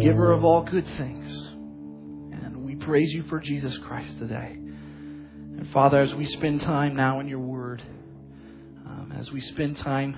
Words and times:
giver 0.00 0.30
of 0.30 0.44
all 0.44 0.62
good 0.62 0.86
things. 0.96 1.32
And 1.32 2.64
we 2.64 2.76
praise 2.76 3.10
you 3.12 3.24
for 3.24 3.40
Jesus 3.40 3.76
Christ 3.78 4.16
today. 4.18 4.52
And 4.54 5.68
Father, 5.72 5.98
as 6.00 6.14
we 6.14 6.24
spend 6.24 6.62
time 6.62 6.94
now 6.94 7.18
in 7.20 7.26
your 7.26 7.40
word, 7.40 7.82
um, 8.86 9.12
as 9.18 9.30
we 9.32 9.40
spend 9.40 9.76
time 9.78 10.16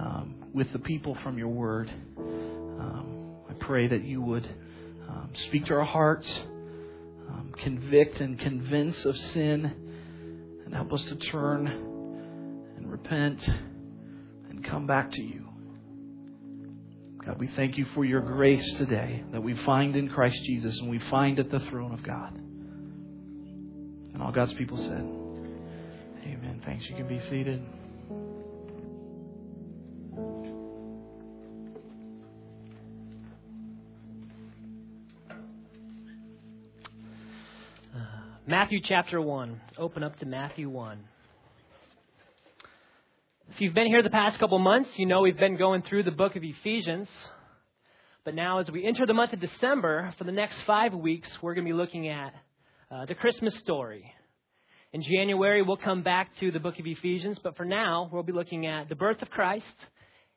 um, 0.00 0.34
with 0.52 0.72
the 0.72 0.80
people 0.80 1.16
from 1.22 1.38
your 1.38 1.48
word, 1.48 1.90
um, 2.18 3.36
I 3.48 3.52
pray 3.54 3.86
that 3.86 4.02
you 4.04 4.20
would 4.20 4.48
um, 5.08 5.30
speak 5.46 5.66
to 5.66 5.74
our 5.74 5.84
hearts, 5.84 6.28
um, 7.28 7.52
convict 7.56 8.20
and 8.20 8.38
convince 8.38 9.04
of 9.04 9.16
sin, 9.16 9.72
and 10.64 10.74
help 10.74 10.92
us 10.92 11.04
to 11.04 11.14
turn 11.16 11.68
and 12.76 12.90
repent 12.90 13.46
and 14.48 14.64
come 14.64 14.88
back 14.88 15.12
to 15.12 15.22
you. 15.22 15.49
God, 17.24 17.38
we 17.38 17.48
thank 17.48 17.76
you 17.76 17.84
for 17.94 18.04
your 18.04 18.22
grace 18.22 18.64
today 18.78 19.22
that 19.32 19.42
we 19.42 19.54
find 19.64 19.94
in 19.94 20.08
Christ 20.08 20.42
Jesus 20.44 20.78
and 20.78 20.88
we 20.88 20.98
find 21.10 21.38
at 21.38 21.50
the 21.50 21.60
throne 21.68 21.92
of 21.92 22.02
God. 22.02 22.34
And 24.14 24.22
all 24.22 24.32
God's 24.32 24.54
people 24.54 24.78
said, 24.78 25.04
Amen. 26.24 26.62
Thanks. 26.64 26.88
You 26.88 26.96
can 26.96 27.08
be 27.08 27.20
seated. 27.28 27.62
Uh, 37.94 38.00
Matthew 38.46 38.80
chapter 38.82 39.20
1. 39.20 39.60
Open 39.76 40.02
up 40.02 40.16
to 40.20 40.26
Matthew 40.26 40.70
1. 40.70 40.98
If 43.60 43.64
you've 43.64 43.74
been 43.74 43.88
here 43.88 44.02
the 44.02 44.08
past 44.08 44.38
couple 44.38 44.58
months, 44.58 44.88
you 44.98 45.04
know 45.04 45.20
we've 45.20 45.36
been 45.36 45.58
going 45.58 45.82
through 45.82 46.04
the 46.04 46.10
book 46.10 46.34
of 46.34 46.42
Ephesians. 46.42 47.10
But 48.24 48.34
now, 48.34 48.58
as 48.58 48.70
we 48.70 48.86
enter 48.86 49.04
the 49.04 49.12
month 49.12 49.34
of 49.34 49.40
December, 49.40 50.14
for 50.16 50.24
the 50.24 50.32
next 50.32 50.62
five 50.62 50.94
weeks, 50.94 51.28
we're 51.42 51.52
going 51.52 51.66
to 51.66 51.70
be 51.70 51.76
looking 51.76 52.08
at 52.08 52.32
uh, 52.90 53.04
the 53.04 53.14
Christmas 53.14 53.54
story. 53.56 54.14
In 54.94 55.02
January, 55.02 55.60
we'll 55.60 55.76
come 55.76 56.02
back 56.02 56.34
to 56.38 56.50
the 56.50 56.58
book 56.58 56.78
of 56.78 56.86
Ephesians, 56.86 57.38
but 57.38 57.54
for 57.58 57.66
now, 57.66 58.08
we'll 58.10 58.22
be 58.22 58.32
looking 58.32 58.66
at 58.66 58.88
the 58.88 58.94
birth 58.94 59.20
of 59.20 59.28
Christ, 59.28 59.66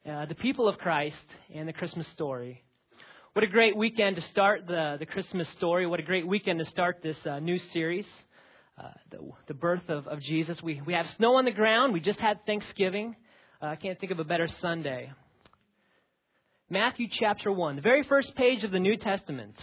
uh, 0.06 0.26
the 0.26 0.36
people 0.36 0.68
of 0.68 0.78
Christ, 0.78 1.16
and 1.56 1.66
the 1.66 1.72
Christmas 1.72 2.10
story. 2.10 2.62
What 3.32 3.46
a 3.46 3.48
great 3.48 3.78
weekend 3.78 4.18
to 4.18 4.22
start 4.22 4.68
the, 4.68 4.98
the 5.00 5.06
Christmas 5.06 5.48
story. 5.52 5.88
What 5.88 6.02
a 6.02 6.04
great 6.04 6.28
weekend 6.28 6.60
to 6.60 6.66
start 6.66 6.98
this 7.02 7.26
uh, 7.26 7.40
new 7.40 7.58
series, 7.72 8.06
uh, 8.78 8.90
the, 9.12 9.20
the, 9.48 9.54
birth 9.54 9.88
of, 9.88 10.08
of, 10.08 10.20
Jesus. 10.22 10.62
We, 10.64 10.82
we 10.86 10.94
have 10.94 11.06
snow 11.18 11.36
on 11.36 11.46
the 11.46 11.52
ground. 11.52 11.94
We 11.94 12.00
just 12.00 12.20
had 12.20 12.46
Thanksgiving. 12.46 13.16
Uh, 13.62 13.68
I 13.68 13.76
can't 13.76 14.00
think 14.00 14.12
of 14.12 14.20
a 14.20 14.24
better 14.24 14.48
Sunday. 14.62 15.12
Matthew 16.70 17.08
chapter 17.12 17.52
1, 17.52 17.76
the 17.76 17.82
very 17.84 18.04
first 18.04 18.34
page 18.36 18.64
of 18.64 18.72
the 18.72 18.80
New 18.80 18.98
Testament. 18.98 19.56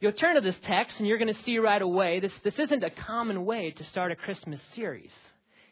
You'll 0.00 0.12
turn 0.12 0.34
to 0.34 0.42
this 0.42 0.56
text 0.64 0.98
and 0.98 1.08
you're 1.08 1.18
going 1.18 1.34
to 1.34 1.42
see 1.44 1.58
right 1.58 1.80
away 1.80 2.20
this, 2.20 2.32
this 2.44 2.58
isn't 2.58 2.84
a 2.84 2.90
common 2.90 3.46
way 3.46 3.70
to 3.70 3.84
start 3.84 4.12
a 4.12 4.16
Christmas 4.16 4.60
series. 4.74 5.10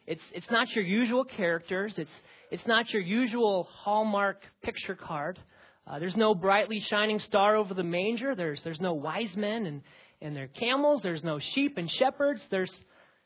It's, 0.07 0.23
it's 0.33 0.51
not 0.51 0.71
your 0.75 0.85
usual 0.85 1.25
characters, 1.25 1.95
it's, 1.99 2.11
it's 2.51 2.67
not 2.67 2.91
your 2.91 3.03
usual 3.03 3.69
Hallmark 3.71 4.41
picture 4.63 4.95
card. 4.95 5.39
Uh, 5.87 5.99
there's 5.99 6.17
no 6.17 6.35
brightly 6.35 6.81
shining 6.89 7.21
star 7.21 7.57
over 7.57 7.75
the 7.75 7.85
manger. 7.85 8.35
There's, 8.35 8.61
there's 8.65 8.81
no 8.81 8.95
wise 8.95 9.37
men 9.37 9.67
and, 9.67 9.83
and 10.21 10.35
their 10.35 10.49
camels. 10.49 11.01
There's 11.03 11.25
no 11.25 11.39
sheep 11.55 11.79
and 11.79 11.91
shepherds. 11.91 12.41
There's, 12.51 12.73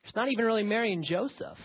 there's 0.02 0.16
not 0.16 0.28
even 0.30 0.44
really 0.44 0.62
Mary 0.62 0.92
and 0.92 1.04
Joseph. 1.04 1.58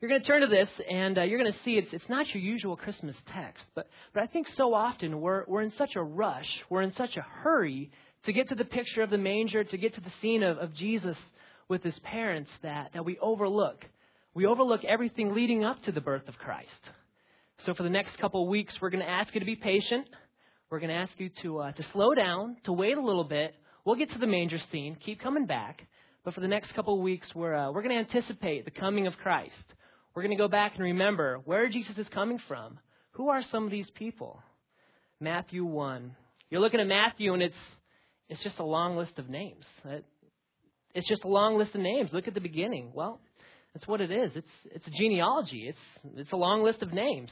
You're 0.00 0.08
going 0.08 0.20
to 0.20 0.26
turn 0.26 0.40
to 0.40 0.48
this 0.48 0.68
and 0.90 1.16
uh, 1.16 1.22
you're 1.22 1.38
going 1.38 1.52
to 1.52 1.58
see 1.64 1.72
it's, 1.72 1.92
it's 1.92 2.08
not 2.08 2.26
your 2.34 2.42
usual 2.42 2.76
Christmas 2.76 3.14
text. 3.32 3.64
But, 3.76 3.88
but 4.12 4.22
I 4.22 4.26
think 4.26 4.48
so 4.56 4.74
often 4.74 5.20
we're, 5.20 5.44
we're 5.46 5.62
in 5.62 5.70
such 5.72 5.94
a 5.94 6.02
rush, 6.02 6.48
we're 6.68 6.82
in 6.82 6.92
such 6.94 7.16
a 7.16 7.22
hurry 7.22 7.90
to 8.24 8.32
get 8.32 8.48
to 8.48 8.56
the 8.56 8.64
picture 8.64 9.02
of 9.02 9.10
the 9.10 9.18
manger, 9.18 9.62
to 9.62 9.76
get 9.76 9.94
to 9.94 10.00
the 10.00 10.12
scene 10.20 10.42
of, 10.42 10.58
of 10.58 10.74
Jesus 10.74 11.16
with 11.68 11.84
his 11.84 11.98
parents 12.00 12.50
that, 12.62 12.90
that 12.94 13.04
we 13.04 13.16
overlook. 13.20 13.84
We 14.34 14.46
overlook 14.46 14.84
everything 14.84 15.34
leading 15.34 15.64
up 15.64 15.82
to 15.84 15.92
the 15.92 16.00
birth 16.00 16.26
of 16.26 16.36
Christ. 16.36 16.70
So 17.64 17.74
for 17.74 17.82
the 17.84 17.90
next 17.90 18.18
couple 18.18 18.42
of 18.42 18.48
weeks, 18.48 18.74
we're 18.80 18.90
going 18.90 19.04
to 19.04 19.08
ask 19.08 19.32
you 19.34 19.40
to 19.40 19.46
be 19.46 19.56
patient. 19.56 20.08
We're 20.72 20.80
going 20.80 20.88
to 20.88 20.96
ask 20.96 21.12
you 21.18 21.28
to, 21.42 21.58
uh, 21.58 21.72
to 21.72 21.82
slow 21.92 22.14
down, 22.14 22.56
to 22.64 22.72
wait 22.72 22.96
a 22.96 23.00
little 23.02 23.24
bit. 23.24 23.54
We'll 23.84 23.96
get 23.96 24.10
to 24.12 24.18
the 24.18 24.26
manger 24.26 24.56
scene. 24.70 24.96
Keep 25.04 25.20
coming 25.20 25.44
back. 25.44 25.86
But 26.24 26.32
for 26.32 26.40
the 26.40 26.48
next 26.48 26.72
couple 26.72 26.94
of 26.94 27.02
weeks, 27.02 27.28
we're, 27.34 27.54
uh, 27.54 27.70
we're 27.70 27.82
going 27.82 27.94
to 27.94 28.10
anticipate 28.10 28.64
the 28.64 28.70
coming 28.70 29.06
of 29.06 29.12
Christ. 29.22 29.52
We're 30.14 30.22
going 30.22 30.34
to 30.34 30.42
go 30.42 30.48
back 30.48 30.72
and 30.74 30.82
remember 30.82 31.42
where 31.44 31.68
Jesus 31.68 31.98
is 31.98 32.08
coming 32.08 32.38
from. 32.48 32.78
Who 33.10 33.28
are 33.28 33.42
some 33.50 33.66
of 33.66 33.70
these 33.70 33.90
people? 33.90 34.42
Matthew 35.20 35.62
1. 35.62 36.16
You're 36.48 36.62
looking 36.62 36.80
at 36.80 36.86
Matthew, 36.86 37.34
and 37.34 37.42
it's, 37.42 37.54
it's 38.30 38.42
just 38.42 38.58
a 38.58 38.64
long 38.64 38.96
list 38.96 39.18
of 39.18 39.28
names. 39.28 39.66
It's 40.94 41.06
just 41.06 41.24
a 41.24 41.28
long 41.28 41.58
list 41.58 41.74
of 41.74 41.82
names. 41.82 42.08
Look 42.14 42.28
at 42.28 42.32
the 42.32 42.40
beginning. 42.40 42.92
Well, 42.94 43.20
that's 43.74 43.86
what 43.86 44.00
it 44.00 44.10
is. 44.10 44.30
It's, 44.34 44.48
it's 44.74 44.86
a 44.86 44.90
genealogy, 44.90 45.68
it's, 45.68 46.16
it's 46.16 46.32
a 46.32 46.36
long 46.36 46.62
list 46.62 46.80
of 46.80 46.94
names. 46.94 47.30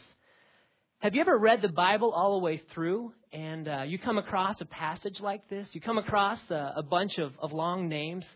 Have 1.00 1.14
you 1.14 1.22
ever 1.22 1.38
read 1.38 1.62
the 1.62 1.68
Bible 1.68 2.12
all 2.12 2.38
the 2.38 2.44
way 2.44 2.60
through 2.74 3.14
and 3.32 3.66
uh, 3.66 3.84
you 3.86 3.98
come 3.98 4.18
across 4.18 4.60
a 4.60 4.66
passage 4.66 5.18
like 5.18 5.48
this? 5.48 5.66
You 5.72 5.80
come 5.80 5.96
across 5.96 6.38
a, 6.50 6.74
a 6.76 6.82
bunch 6.82 7.16
of, 7.16 7.32
of 7.38 7.54
long 7.54 7.88
names, 7.88 8.26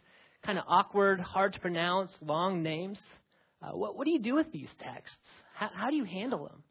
kind 0.46 0.56
of 0.56 0.64
awkward, 0.66 1.20
hard 1.20 1.52
to 1.52 1.60
pronounce, 1.60 2.10
long 2.22 2.62
names. 2.62 2.98
Uh, 3.62 3.76
what, 3.76 3.98
what 3.98 4.06
do 4.06 4.12
you 4.12 4.18
do 4.18 4.34
with 4.34 4.50
these 4.50 4.70
texts? 4.82 5.18
How, 5.54 5.68
how 5.74 5.90
do 5.90 5.96
you 5.96 6.06
handle 6.06 6.44
them? 6.44 6.62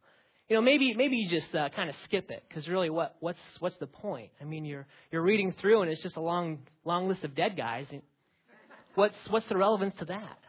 You 0.49 0.55
know, 0.55 0.63
maybe 0.63 0.95
maybe 0.95 1.15
you 1.15 1.29
just 1.29 1.53
uh, 1.53 1.69
kind 1.75 1.91
of 1.91 1.95
skip 2.05 2.31
it 2.31 2.43
because 2.49 2.67
really, 2.67 2.89
what 2.89 3.15
what's 3.19 3.39
what's 3.59 3.77
the 3.77 3.85
point? 3.85 4.31
I 4.41 4.45
mean, 4.45 4.65
you're 4.65 4.87
you're 5.11 5.21
reading 5.21 5.53
through 5.61 5.83
and 5.83 5.91
it's 5.91 6.01
just 6.01 6.15
a 6.15 6.21
long 6.21 6.57
long 6.85 7.07
list 7.07 7.23
of 7.23 7.35
dead 7.35 7.55
guys. 7.55 7.85
What's 8.95 9.15
what's 9.29 9.47
the 9.47 9.57
relevance 9.57 9.93
to 9.99 10.05
that? 10.05 10.39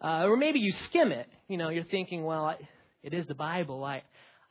Uh, 0.00 0.26
or 0.26 0.36
maybe 0.36 0.60
you 0.60 0.70
skim 0.84 1.10
it. 1.10 1.26
You 1.48 1.56
know, 1.56 1.70
you're 1.70 1.82
thinking, 1.82 2.22
well, 2.22 2.44
I, 2.44 2.58
it 3.02 3.12
is 3.12 3.26
the 3.26 3.34
Bible. 3.34 3.82
I, 3.82 4.02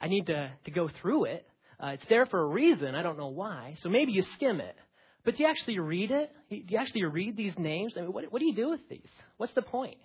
I 0.03 0.09
need 0.09 0.25
to, 0.25 0.51
to 0.65 0.71
go 0.71 0.89
through 1.01 1.25
it. 1.25 1.47
Uh, 1.81 1.91
it's 1.91 2.03
there 2.09 2.25
for 2.25 2.41
a 2.41 2.45
reason. 2.45 2.93
I 2.93 3.03
don't 3.03 3.17
know 3.17 3.29
why. 3.29 3.75
So 3.81 3.89
maybe 3.89 4.11
you 4.11 4.23
skim 4.35 4.59
it. 4.59 4.75
But 5.23 5.37
do 5.37 5.43
you 5.43 5.49
actually 5.49 5.79
read 5.79 6.11
it? 6.11 6.29
Do 6.49 6.61
you 6.67 6.77
actually 6.77 7.05
read 7.05 7.37
these 7.37 7.53
names? 7.57 7.93
I 7.95 8.01
mean, 8.01 8.11
what, 8.11 8.25
what 8.29 8.39
do 8.39 8.45
you 8.45 8.53
do 8.53 8.71
with 8.71 8.81
these? 8.89 9.07
What's 9.37 9.53
the 9.53 9.61
point? 9.61 9.95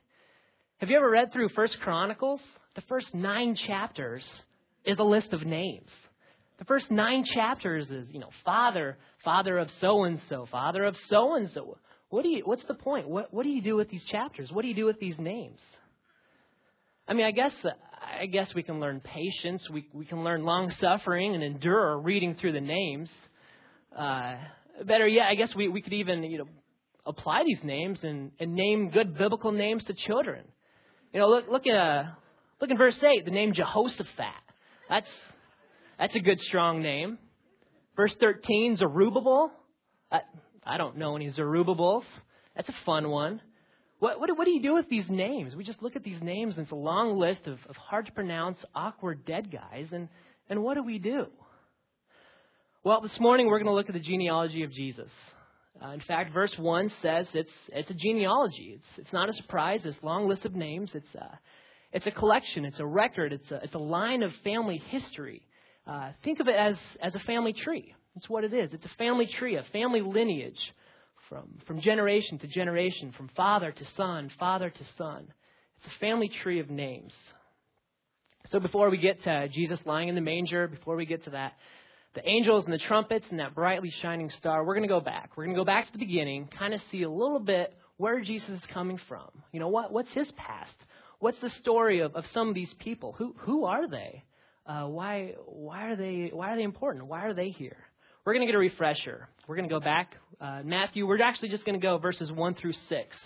Have 0.77 0.89
you 0.89 0.97
ever 0.97 1.11
read 1.11 1.33
through 1.33 1.49
First 1.49 1.79
Chronicles? 1.81 2.41
The 2.77 2.83
first 2.83 3.13
nine 3.13 3.57
chapters 3.67 4.25
is 4.85 5.01
a 5.01 5.03
list 5.03 5.33
of 5.33 5.45
names. 5.45 5.91
The 6.61 6.65
first 6.65 6.93
nine 6.93 7.25
chapters 7.35 7.91
is, 7.91 8.07
you 8.13 8.21
know, 8.21 8.31
father, 8.45 8.99
father 9.25 9.59
of 9.59 9.69
so 9.81 10.05
and 10.05 10.21
so, 10.29 10.47
father 10.49 10.85
of 10.85 10.95
so 11.09 11.35
and 11.35 11.51
so. 11.51 11.77
What 12.11 12.23
do 12.23 12.29
you, 12.29 12.43
what's 12.45 12.65
the 12.69 12.75
point? 12.75 13.09
What, 13.09 13.35
what 13.35 13.43
do 13.43 13.49
you 13.49 13.63
do 13.63 13.75
with 13.75 13.91
these 13.91 14.05
chapters? 14.05 14.51
What 14.53 14.63
do 14.63 14.69
you 14.69 14.77
do 14.77 14.87
with 14.87 15.01
these 15.01 15.19
names? 15.19 15.59
I 17.09 17.15
mean, 17.15 17.27
I 17.27 17.33
guess, 17.33 17.53
I 18.01 18.27
guess 18.27 18.55
we 18.55 18.63
can 18.63 18.81
learn 18.81 19.01
patience. 19.01 19.69
We, 19.71 19.87
we 19.93 20.05
can 20.05 20.25
learn 20.25 20.45
long 20.45 20.71
suffering 20.81 21.35
and 21.35 21.43
endure 21.43 21.99
reading 21.99 22.37
through 22.41 22.53
the 22.53 22.61
names. 22.61 23.11
Uh, 23.97 24.37
better 24.85 25.07
yet, 25.07 25.29
I 25.29 25.35
guess 25.35 25.55
we, 25.55 25.69
we 25.69 25.83
could 25.83 25.93
even, 25.93 26.23
you 26.23 26.39
know, 26.39 26.49
apply 27.07 27.45
these 27.45 27.61
names 27.63 27.99
and, 28.03 28.31
and 28.39 28.55
name 28.55 28.91
good 28.91 29.17
biblical 29.17 29.53
names 29.53 29.85
to 29.85 29.95
children. 29.95 30.45
You 31.13 31.21
know, 31.21 31.29
look, 31.29 31.49
look 31.51 31.67
at, 31.67 31.75
uh, 31.75 32.05
look 32.61 32.71
in 32.71 32.77
verse 32.77 32.99
8, 33.03 33.25
the 33.25 33.31
name 33.31 33.53
Jehoshaphat. 33.55 34.27
That's, 34.89 35.09
that's 35.99 36.15
a 36.15 36.21
good, 36.21 36.39
strong 36.41 36.83
name. 36.83 37.19
Verse 37.97 38.15
13, 38.21 38.77
Zerubbabel. 38.77 39.51
Uh, 40.13 40.19
I 40.65 40.77
don't 40.77 40.99
know 40.99 41.17
any 41.17 41.31
Zerubbabels. 41.31 42.05
That's 42.55 42.69
a 42.69 42.75
fun 42.85 43.09
one. 43.09 43.41
What, 43.99 44.21
what, 44.21 44.37
what, 44.37 44.45
do 44.45 44.53
you 44.53 44.63
do 44.63 44.75
with 44.75 44.89
these 44.89 45.07
names? 45.09 45.57
We 45.57 45.65
just 45.65 45.83
look 45.83 45.97
at 45.97 46.05
these 46.05 46.23
names, 46.23 46.55
and 46.57 46.63
it's 46.63 46.73
a 46.73 46.77
long 46.77 47.19
list 47.19 47.47
of, 47.47 47.59
of 47.69 47.77
hard 47.77 48.07
to 48.07 48.13
pronounce, 48.13 48.59
awkward 48.75 49.25
dead 49.25 49.51
guys, 49.51 49.87
and, 49.91 50.09
and 50.49 50.63
what 50.63 50.75
do 50.75 50.85
we 50.85 50.99
do? 50.99 51.27
Well, 52.85 53.01
this 53.01 53.19
morning 53.19 53.49
we're 53.49 53.59
going 53.59 53.67
to 53.67 53.75
look 53.75 53.89
at 53.89 53.95
the 53.95 54.01
genealogy 54.01 54.63
of 54.63 54.71
Jesus. 54.71 55.11
Uh, 55.85 55.91
in 55.91 56.01
fact, 56.01 56.33
verse 56.33 56.53
1 56.57 56.93
says 57.03 57.27
it's, 57.35 57.51
it's 57.73 57.91
a 57.91 57.95
genealogy. 57.95 58.77
It's, 58.77 58.99
it's 58.99 59.13
not 59.13 59.29
a 59.29 59.33
surprise, 59.33 59.81
this 59.83 59.97
long 60.03 60.29
list 60.29 60.45
of 60.45 60.55
names. 60.55 60.91
It's 60.95 61.15
a, 61.17 61.39
it's 61.93 62.07
a 62.07 62.13
collection, 62.13 62.65
it's 62.65 62.79
a 62.79 62.87
record, 62.87 63.33
it's 63.33 63.51
a, 63.51 63.57
it's 63.65 63.75
a 63.75 63.81
line 63.81 64.23
of 64.23 64.31
family 64.45 64.81
history. 64.91 65.43
Uh, 65.89 66.11
think 66.23 66.39
of 66.39 66.47
it 66.47 66.55
as, 66.55 66.77
as 67.03 67.15
a 67.17 67.21
family 67.21 67.53
tree. 67.53 67.95
That's 68.15 68.29
what 68.29 68.45
it 68.45 68.53
is. 68.53 68.71
It's 68.73 68.85
a 68.85 68.97
family 68.97 69.29
tree, 69.39 69.57
a 69.57 69.65
family 69.73 70.03
lineage 70.03 70.59
from, 71.29 71.59
from 71.67 71.81
generation 71.81 72.39
to 72.39 72.47
generation, 72.47 73.13
from 73.17 73.29
father 73.37 73.73
to 73.73 73.85
son, 73.97 74.31
father 74.39 74.71
to 74.71 74.85
son. 74.97 75.27
It's 75.79 75.95
a 75.95 76.01
family 76.01 76.31
tree 76.43 76.61
of 76.61 76.71
names. 76.71 77.13
So 78.47 78.61
before 78.61 78.91
we 78.91 78.99
get 78.99 79.23
to 79.25 79.49
Jesus 79.49 79.79
lying 79.85 80.09
in 80.09 80.15
the 80.15 80.21
manger, 80.21 80.69
before 80.69 80.97
we 80.97 81.07
get 81.07 81.25
to 81.25 81.31
that, 81.31 81.55
the 82.15 82.27
angels 82.27 82.65
and 82.65 82.73
the 82.73 82.79
trumpets 82.79 83.27
and 83.31 83.39
that 83.41 83.55
brightly 83.55 83.93
shining 84.03 84.31
star, 84.39 84.65
we're 84.65 84.75
going 84.75 84.89
to 84.89 84.93
go 84.93 85.01
back. 85.01 85.31
We're 85.37 85.45
going 85.45 85.55
to 85.57 85.61
go 85.61 85.67
back 85.67 85.87
to 85.87 85.93
the 85.93 85.99
beginning, 85.99 86.49
kind 86.59 86.75
of 86.75 86.81
see 86.91 87.03
a 87.03 87.11
little 87.11 87.41
bit 87.41 87.75
where 87.99 88.21
Jesus 88.21 88.49
is 88.49 88.63
coming 88.73 88.99
from. 89.09 89.29
You 89.53 89.61
know, 89.61 89.69
what, 89.69 89.93
what's 89.93 90.13
his 90.13 90.31
past? 90.37 90.75
What's 91.19 91.41
the 91.41 91.51
story 91.61 92.01
of, 92.01 92.15
of 92.15 92.25
some 92.33 92.49
of 92.49 92.55
these 92.55 92.73
people? 92.79 93.15
Who, 93.19 93.35
who 93.41 93.65
are 93.65 93.89
they? 93.89 94.25
uh, 94.69 94.85
why 94.85 95.35
why 95.47 95.87
are 95.87 95.97
they 95.97 96.31
why 96.33 96.53
are 96.53 96.57
they 96.57 96.63
important? 96.63 97.07
Why 97.07 97.25
are 97.25 97.35
they 97.35 97.49
here? 97.49 97.79
We're 98.29 98.35
going 98.35 98.47
to 98.47 98.53
get 98.53 98.57
a 98.57 98.59
refresher. 98.59 99.27
We're 99.47 99.57
going 99.57 99.71
to 99.71 99.75
go 99.75 99.81
back 99.81 100.15
uh, 100.39 100.61
Matthew. 100.63 101.07
We're 101.07 101.23
actually 101.23 101.49
just 101.49 101.65
going 101.65 101.81
to 101.81 101.83
go 101.83 101.97
verses 101.97 102.31
one 102.31 102.55
through 102.55 102.75
six. 102.91 103.17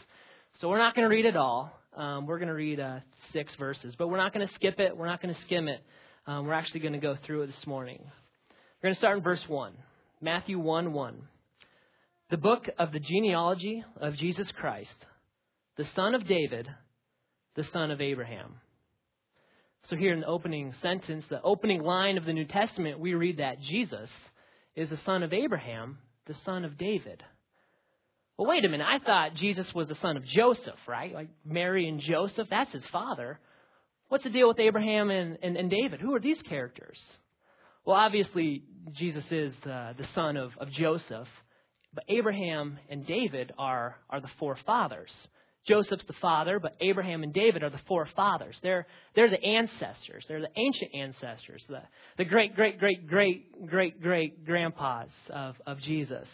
So 0.60 0.68
we're 0.68 0.78
not 0.78 0.94
going 0.94 1.02
to 1.04 1.12
read 1.12 1.24
it 1.24 1.36
all. 1.36 1.76
Um, 1.96 2.24
we're 2.24 2.38
going 2.38 2.46
to 2.46 2.54
read 2.54 2.78
uh, 2.78 3.00
six 3.32 3.52
verses, 3.56 3.96
but 3.98 4.06
we're 4.06 4.18
not 4.18 4.32
going 4.32 4.46
to 4.46 4.54
skip 4.54 4.78
it. 4.78 4.96
We're 4.96 5.08
not 5.08 5.20
going 5.20 5.34
to 5.34 5.40
skim 5.40 5.66
it. 5.66 5.82
Um, 6.28 6.46
we're 6.46 6.52
actually 6.52 6.78
going 6.78 6.92
to 6.92 7.00
go 7.00 7.18
through 7.26 7.42
it 7.42 7.46
this 7.48 7.66
morning. 7.66 7.98
We're 8.00 8.90
going 8.90 8.94
to 8.94 8.98
start 9.00 9.16
in 9.18 9.24
verse 9.24 9.42
one, 9.48 9.72
Matthew 10.20 10.60
one 10.60 10.92
one. 10.92 11.22
The 12.30 12.36
book 12.36 12.68
of 12.78 12.92
the 12.92 13.00
genealogy 13.00 13.82
of 14.00 14.14
Jesus 14.14 14.52
Christ, 14.56 14.94
the 15.76 15.86
son 15.96 16.14
of 16.14 16.28
David, 16.28 16.68
the 17.56 17.64
son 17.72 17.90
of 17.90 18.00
Abraham. 18.00 18.54
So, 19.90 19.96
here 19.96 20.12
in 20.14 20.20
the 20.20 20.26
opening 20.26 20.72
sentence, 20.80 21.24
the 21.28 21.42
opening 21.42 21.82
line 21.82 22.18
of 22.18 22.24
the 22.24 22.32
New 22.32 22.46
Testament, 22.46 23.00
we 23.00 23.14
read 23.14 23.38
that 23.38 23.60
Jesus 23.62 24.08
is 24.74 24.88
the 24.90 24.98
son 25.04 25.22
of 25.22 25.32
Abraham, 25.32 25.98
the 26.26 26.34
son 26.44 26.64
of 26.64 26.78
David. 26.78 27.22
Well, 28.38 28.48
wait 28.48 28.64
a 28.64 28.68
minute. 28.68 28.86
I 28.88 29.04
thought 29.04 29.34
Jesus 29.34 29.66
was 29.74 29.88
the 29.88 29.96
son 30.00 30.16
of 30.16 30.24
Joseph, 30.24 30.78
right? 30.88 31.12
Like 31.12 31.28
Mary 31.44 31.88
and 31.88 32.00
Joseph, 32.00 32.48
that's 32.50 32.72
his 32.72 32.86
father. 32.90 33.38
What's 34.08 34.24
the 34.24 34.30
deal 34.30 34.48
with 34.48 34.58
Abraham 34.58 35.10
and, 35.10 35.38
and, 35.42 35.56
and 35.56 35.70
David? 35.70 36.00
Who 36.00 36.14
are 36.14 36.20
these 36.20 36.40
characters? 36.48 36.98
Well, 37.84 37.96
obviously, 37.96 38.62
Jesus 38.92 39.24
is 39.30 39.54
uh, 39.64 39.94
the 39.98 40.06
son 40.14 40.36
of, 40.36 40.52
of 40.58 40.70
Joseph, 40.70 41.28
but 41.94 42.04
Abraham 42.08 42.78
and 42.88 43.06
David 43.06 43.52
are, 43.58 43.96
are 44.08 44.20
the 44.20 44.30
forefathers. 44.38 45.12
Joseph's 45.66 46.04
the 46.06 46.14
father, 46.14 46.58
but 46.58 46.74
Abraham 46.80 47.22
and 47.22 47.32
David 47.32 47.62
are 47.62 47.70
the 47.70 47.80
forefathers. 47.86 48.58
They're, 48.62 48.86
they're 49.14 49.30
the 49.30 49.42
ancestors. 49.42 50.24
They're 50.28 50.40
the 50.40 50.50
ancient 50.56 50.90
ancestors, 50.94 51.64
the, 51.68 51.82
the 52.18 52.24
great, 52.24 52.56
great, 52.56 52.78
great, 52.80 53.06
great, 53.06 53.66
great, 53.66 54.02
great 54.02 54.44
grandpas 54.44 55.08
of, 55.30 55.54
of 55.66 55.78
Jesus. 55.80 56.26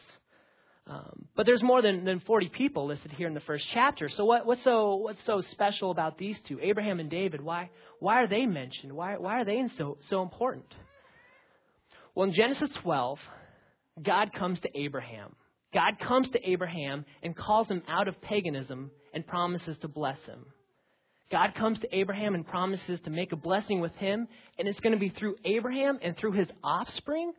Um, 0.86 1.26
but 1.36 1.44
there's 1.44 1.62
more 1.62 1.82
than, 1.82 2.06
than 2.06 2.20
40 2.20 2.48
people 2.48 2.86
listed 2.86 3.12
here 3.12 3.28
in 3.28 3.34
the 3.34 3.40
first 3.40 3.66
chapter. 3.74 4.08
So 4.08 4.24
what, 4.24 4.46
what's 4.46 4.64
so 4.64 4.96
what's 4.96 5.22
so 5.26 5.42
special 5.50 5.90
about 5.90 6.16
these 6.16 6.38
two, 6.48 6.58
Abraham 6.62 6.98
and 6.98 7.10
David? 7.10 7.42
Why 7.42 7.68
why 8.00 8.22
are 8.22 8.26
they 8.26 8.46
mentioned? 8.46 8.94
Why 8.94 9.18
why 9.18 9.40
are 9.40 9.44
they 9.44 9.62
so 9.76 9.98
so 10.08 10.22
important? 10.22 10.64
Well, 12.14 12.26
in 12.26 12.34
Genesis 12.34 12.70
12, 12.82 13.18
God 14.02 14.32
comes 14.32 14.58
to 14.60 14.68
Abraham. 14.74 15.36
God 15.74 15.98
comes 16.00 16.30
to 16.30 16.50
Abraham 16.50 17.04
and 17.22 17.36
calls 17.36 17.68
him 17.68 17.82
out 17.86 18.08
of 18.08 18.20
paganism 18.22 18.90
and 19.14 19.26
promises 19.26 19.76
to 19.80 19.88
bless 19.88 20.18
him. 20.26 20.44
God 21.30 21.54
comes 21.54 21.78
to 21.80 21.96
Abraham 21.96 22.34
and 22.34 22.46
promises 22.46 23.00
to 23.04 23.10
make 23.10 23.32
a 23.32 23.36
blessing 23.36 23.80
with 23.80 23.94
him, 23.96 24.26
and 24.58 24.66
it's 24.66 24.80
going 24.80 24.94
to 24.94 24.98
be 24.98 25.10
through 25.10 25.36
Abraham 25.44 25.98
and 26.02 26.16
through 26.16 26.32
his 26.32 26.48
offspring 26.64 27.32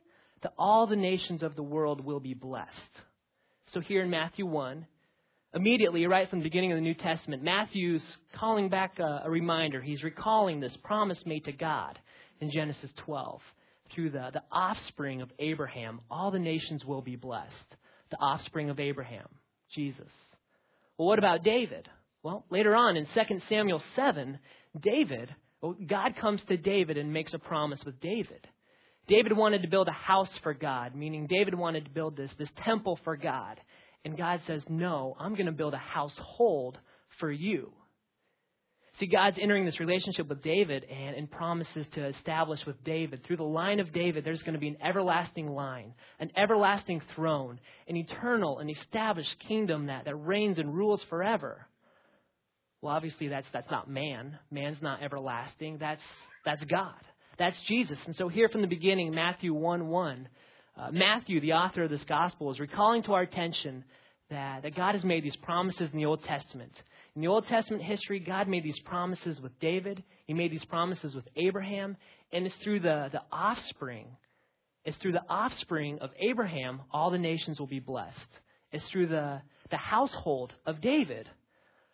that 0.44 0.54
all 0.58 0.86
the 0.86 0.96
nations 0.96 1.42
of 1.42 1.56
the 1.56 1.64
world 1.64 2.04
will 2.04 2.20
be 2.20 2.34
blessed. 2.34 2.70
So 3.74 3.80
here 3.80 4.04
in 4.04 4.10
Matthew 4.10 4.46
1, 4.46 4.86
immediately, 5.56 6.06
right 6.06 6.30
from 6.30 6.40
the 6.40 6.44
beginning 6.44 6.72
of 6.72 6.78
the 6.78 6.84
New 6.84 6.94
Testament, 6.94 7.44
Matthew's 7.44 8.04
calling 8.36 8.70
back 8.70 9.00
a, 9.00 9.24
a 9.26 9.30
reminder. 9.30 9.82
He's 9.82 10.04
recalling 10.04 10.60
this 10.60 10.78
promise 10.84 11.22
made 11.26 11.46
to 11.46 11.52
God 11.52 11.98
in 12.42 12.52
Genesis 12.52 12.92
12. 13.06 13.42
Through 13.94 14.12
the, 14.12 14.30
the 14.34 14.44
offspring 14.52 15.22
of 15.22 15.30
Abraham, 15.40 16.02
all 16.12 16.30
the 16.30 16.40
nations 16.40 16.86
will 16.86 17.02
be 17.02 17.16
blessed 17.16 17.50
the 18.12 18.18
offspring 18.18 18.70
of 18.70 18.80
Abraham, 18.80 19.28
Jesus. 19.74 20.10
Well, 21.00 21.08
what 21.08 21.18
about 21.18 21.46
David? 21.46 21.88
Well, 22.24 22.46
later 22.52 22.76
on 22.76 22.98
in 22.98 23.08
2 23.16 23.40
Samuel 23.48 23.82
7, 23.96 24.38
David, 24.78 25.34
well, 25.62 25.74
God 25.88 26.18
comes 26.20 26.42
to 26.50 26.58
David 26.58 26.98
and 26.98 27.14
makes 27.14 27.34
a 27.34 27.40
promise 27.40 27.80
with 27.86 28.02
David. 28.02 28.46
David 29.08 29.32
wanted 29.32 29.62
to 29.62 29.70
build 29.70 29.88
a 29.88 29.94
house 29.94 30.30
for 30.44 30.54
God, 30.54 30.96
meaning 30.96 31.26
David 31.26 31.56
wanted 31.56 31.86
to 31.86 31.92
build 31.92 32.18
this, 32.18 32.30
this 32.38 32.50
temple 32.66 33.00
for 33.06 33.16
God. 33.16 33.62
And 34.04 34.18
God 34.18 34.42
says, 34.46 34.62
No, 34.68 35.16
I'm 35.18 35.36
going 35.36 35.46
to 35.46 35.54
build 35.54 35.74
a 35.74 35.78
household 35.78 36.78
for 37.18 37.32
you. 37.32 37.72
See, 39.00 39.06
God's 39.06 39.38
entering 39.42 39.66
this 39.66 39.80
relationship 39.80 40.28
with 40.28 40.42
David 40.42 40.84
and, 40.84 41.16
and 41.16 41.32
promises 41.32 41.86
to 41.94 42.08
establish 42.08 42.60
with 42.66 42.84
David. 42.84 43.24
Through 43.24 43.38
the 43.38 43.44
line 43.44 43.80
of 43.80 43.94
David, 43.94 44.26
there's 44.26 44.42
going 44.42 44.56
to 44.56 44.60
be 44.60 44.68
an 44.68 44.78
everlasting 44.84 45.48
line, 45.48 45.94
an 46.20 46.32
everlasting 46.36 47.02
throne, 47.16 47.62
an 47.88 47.96
eternal 47.96 48.60
and 48.60 48.70
established 48.70 49.34
kingdom 49.48 49.86
that, 49.86 50.04
that 50.04 50.16
reigns 50.16 50.58
and 50.58 50.76
rules 50.76 51.02
forever. 51.10 51.66
Well, 52.82 52.94
obviously, 52.94 53.30
that's, 53.30 53.48
that's 53.54 53.72
not 53.72 53.90
man. 53.90 54.38
Man's 54.52 54.82
not 54.82 55.02
everlasting. 55.02 55.78
That's, 55.80 56.02
that's 56.44 56.64
God. 56.66 57.00
That's 57.38 57.60
Jesus. 57.70 57.98
And 58.06 58.16
so, 58.18 58.28
here 58.28 58.50
from 58.50 58.62
the 58.62 58.68
beginning, 58.68 59.16
Matthew 59.16 59.54
1 59.54 59.88
1, 59.88 60.30
uh, 60.78 60.92
Matthew, 60.92 61.40
the 61.40 61.54
author 61.54 61.84
of 61.84 61.90
this 61.90 62.04
gospel, 62.08 62.52
is 62.52 62.60
recalling 62.60 63.04
to 63.04 63.14
our 63.14 63.22
attention 63.22 63.86
that, 64.30 64.64
that 64.64 64.76
God 64.76 64.96
has 64.96 65.06
made 65.06 65.24
these 65.24 65.36
promises 65.38 65.90
in 65.92 65.98
the 65.98 66.06
Old 66.06 66.24
Testament. 66.24 66.74
In 67.20 67.24
the 67.24 67.32
Old 67.32 67.48
Testament 67.48 67.84
history, 67.84 68.22
God 68.22 68.48
made 68.48 68.64
these 68.64 68.80
promises 68.86 69.42
with 69.42 69.52
David, 69.60 70.02
He 70.26 70.34
made 70.34 70.54
these 70.54 70.64
promises 70.64 71.14
with 71.14 71.28
Abraham, 71.36 71.98
and 72.32 72.46
it's 72.46 72.56
through 72.64 72.80
the, 72.80 73.10
the 73.12 73.20
offspring. 73.30 74.08
It's 74.86 74.98
through 75.00 75.12
the 75.12 75.26
offspring 75.28 76.00
of 76.00 76.12
Abraham 76.18 76.80
all 76.94 77.12
the 77.12 77.18
nations 77.18 77.60
will 77.60 77.68
be 77.68 77.82
blessed. 77.82 78.16
It's 78.72 78.88
through 78.88 79.08
the, 79.08 79.42
the 79.70 79.76
household 79.76 80.54
of 80.66 80.80
David 80.80 81.28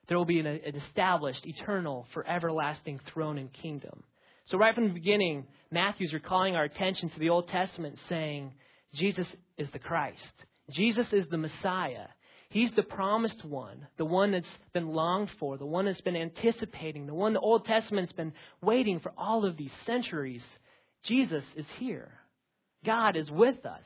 there 0.07 0.16
will 0.16 0.25
be 0.25 0.39
an, 0.39 0.45
an 0.45 0.75
established, 0.75 1.44
eternal, 1.48 2.06
for 2.13 2.24
everlasting 2.27 3.00
throne 3.12 3.39
and 3.39 3.51
kingdom. 3.51 4.04
So, 4.50 4.60
right 4.60 4.75
from 4.75 4.89
the 4.89 4.94
beginning, 4.94 5.48
Matthew's 5.72 6.13
recalling 6.13 6.56
our 6.56 6.66
attention 6.66 7.10
to 7.10 7.19
the 7.19 7.30
Old 7.31 7.48
Testament, 7.48 7.98
saying, 8.10 8.54
Jesus 8.94 9.25
is 9.57 9.69
the 9.74 9.80
Christ. 9.80 10.22
Jesus 10.69 11.12
is 11.12 11.25
the 11.31 11.39
Messiah. 11.39 12.10
He's 12.56 12.72
the 12.72 12.84
promised 12.84 13.44
one, 13.44 13.86
the 13.98 14.06
one 14.06 14.31
that's 14.31 14.48
been 14.72 14.88
longed 14.88 15.30
for, 15.42 15.57
the 15.57 15.66
one 15.66 15.84
that's 15.84 16.00
been 16.00 16.16
anticipating, 16.16 17.06
the 17.06 17.13
one 17.13 17.34
the 17.34 17.40
Old 17.42 17.66
Testament's 17.66 18.13
been 18.13 18.31
waiting 18.62 19.02
for 19.02 19.12
all 19.18 19.44
of 19.44 19.57
these 19.57 19.74
centuries. 19.86 20.42
Jesus 21.04 21.44
is 21.57 21.66
here. 21.80 22.13
God 22.86 23.18
is 23.18 23.30
with 23.30 23.66
us. 23.66 23.84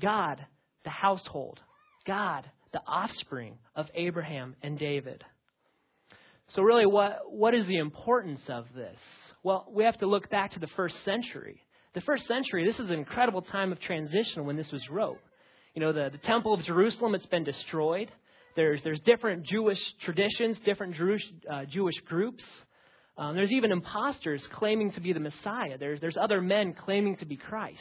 God, 0.00 0.44
the 0.82 0.90
household. 0.90 1.60
God, 2.04 2.50
the 2.72 2.82
offspring 2.84 3.58
of 3.76 3.86
Abraham 3.94 4.56
and 4.60 4.76
David. 4.76 5.22
So, 6.48 6.62
really, 6.62 6.86
what, 6.86 7.20
what 7.30 7.54
is 7.54 7.64
the 7.66 7.78
importance 7.78 8.40
of 8.48 8.66
this? 8.74 8.98
Well, 9.44 9.68
we 9.70 9.84
have 9.84 9.98
to 9.98 10.08
look 10.08 10.28
back 10.28 10.50
to 10.54 10.58
the 10.58 10.66
first 10.74 11.04
century. 11.04 11.62
The 11.94 12.00
first 12.00 12.26
century, 12.26 12.64
this 12.64 12.80
is 12.80 12.90
an 12.90 12.98
incredible 12.98 13.42
time 13.42 13.70
of 13.70 13.78
transition 13.78 14.46
when 14.46 14.56
this 14.56 14.72
was 14.72 14.90
wrote. 14.90 15.20
You 15.74 15.80
know, 15.80 15.92
the, 15.92 16.10
the 16.10 16.18
Temple 16.18 16.52
of 16.52 16.62
Jerusalem, 16.64 17.14
it's 17.14 17.26
been 17.26 17.44
destroyed. 17.44 18.10
There's, 18.56 18.82
there's 18.82 19.00
different 19.00 19.46
Jewish 19.46 19.78
traditions, 20.04 20.58
different 20.64 20.96
Jewish, 20.96 21.22
uh, 21.50 21.64
Jewish 21.66 21.94
groups. 22.06 22.42
Um, 23.16 23.36
there's 23.36 23.52
even 23.52 23.70
imposters 23.70 24.42
claiming 24.52 24.92
to 24.92 25.00
be 25.00 25.12
the 25.12 25.20
Messiah. 25.20 25.78
There's, 25.78 26.00
there's 26.00 26.16
other 26.16 26.40
men 26.40 26.74
claiming 26.74 27.16
to 27.18 27.24
be 27.24 27.36
Christ. 27.36 27.78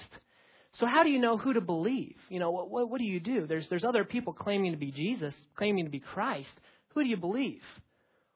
So 0.74 0.86
how 0.86 1.04
do 1.04 1.10
you 1.10 1.20
know 1.20 1.38
who 1.38 1.54
to 1.54 1.62
believe? 1.62 2.16
You 2.30 2.40
know, 2.40 2.52
what, 2.52 2.70
what, 2.70 2.90
what 2.90 3.00
do 3.00 3.06
you 3.06 3.20
do? 3.20 3.48
There's, 3.48 3.68
there's 3.70 3.84
other 3.84 4.04
people 4.04 4.34
claiming 4.34 4.72
to 4.74 4.78
be 4.78 4.92
Jesus, 4.92 5.34
claiming 5.56 5.86
to 5.86 5.92
be 5.92 6.00
Christ. 6.00 6.52
Who 6.94 7.04
do 7.04 7.10
you 7.10 7.18
believe? 7.18 7.62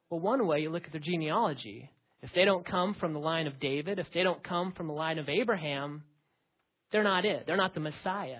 Well, 0.09 0.19
one 0.19 0.45
way 0.47 0.61
you 0.61 0.71
look 0.71 0.85
at 0.85 0.91
their 0.91 1.01
genealogy. 1.01 1.91
If 2.21 2.31
they 2.33 2.45
don't 2.45 2.65
come 2.65 2.95
from 2.95 3.13
the 3.13 3.19
line 3.19 3.47
of 3.47 3.59
David, 3.59 3.99
if 3.99 4.07
they 4.13 4.23
don't 4.23 4.43
come 4.43 4.71
from 4.71 4.87
the 4.87 4.93
line 4.93 5.19
of 5.19 5.29
Abraham, 5.29 6.03
they're 6.91 7.03
not 7.03 7.25
it. 7.25 7.45
They're 7.45 7.57
not 7.57 7.73
the 7.73 7.79
Messiah. 7.79 8.39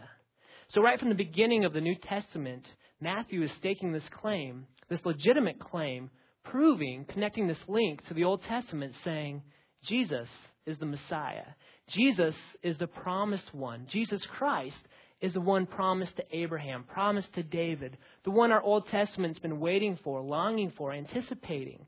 So, 0.70 0.82
right 0.82 1.00
from 1.00 1.10
the 1.10 1.15
beginning 1.15 1.65
of 1.65 1.74
the 1.74 1.82
New 1.82 1.96
Testament, 1.96 2.65
Matthew 3.01 3.43
is 3.43 3.51
staking 3.60 3.91
this 3.91 4.08
claim, 4.22 4.65
this 4.89 5.01
legitimate 5.05 5.60
claim, 5.60 6.10
proving, 6.43 7.05
connecting 7.10 7.48
this 7.48 7.58
link 7.67 8.05
to 8.08 8.13
the 8.13 8.24
Old 8.24 8.43
Testament, 8.43 8.93
saying, 9.03 9.41
Jesus 9.84 10.27
is 10.65 10.77
the 10.77 10.86
Messiah. 10.86 11.46
Jesus 11.89 12.36
is 12.62 12.77
the 12.77 12.88
promised 12.88 13.53
one. 13.53 13.88
Jesus 13.89 14.25
Christ 14.38 14.77
is 15.22 15.34
the 15.34 15.41
one 15.41 15.65
promised 15.65 16.15
to 16.17 16.24
Abraham, 16.36 16.84
promised 16.84 17.34
to 17.34 17.43
David, 17.43 17.98
the 18.24 18.32
one 18.32 18.51
our 18.51 18.62
Old 18.62 18.88
Testament's 18.88 19.39
been 19.39 19.60
waiting 19.60 19.98
for, 20.03 20.22
longing 20.22 20.72
for, 20.77 20.91
anticipating. 20.91 21.86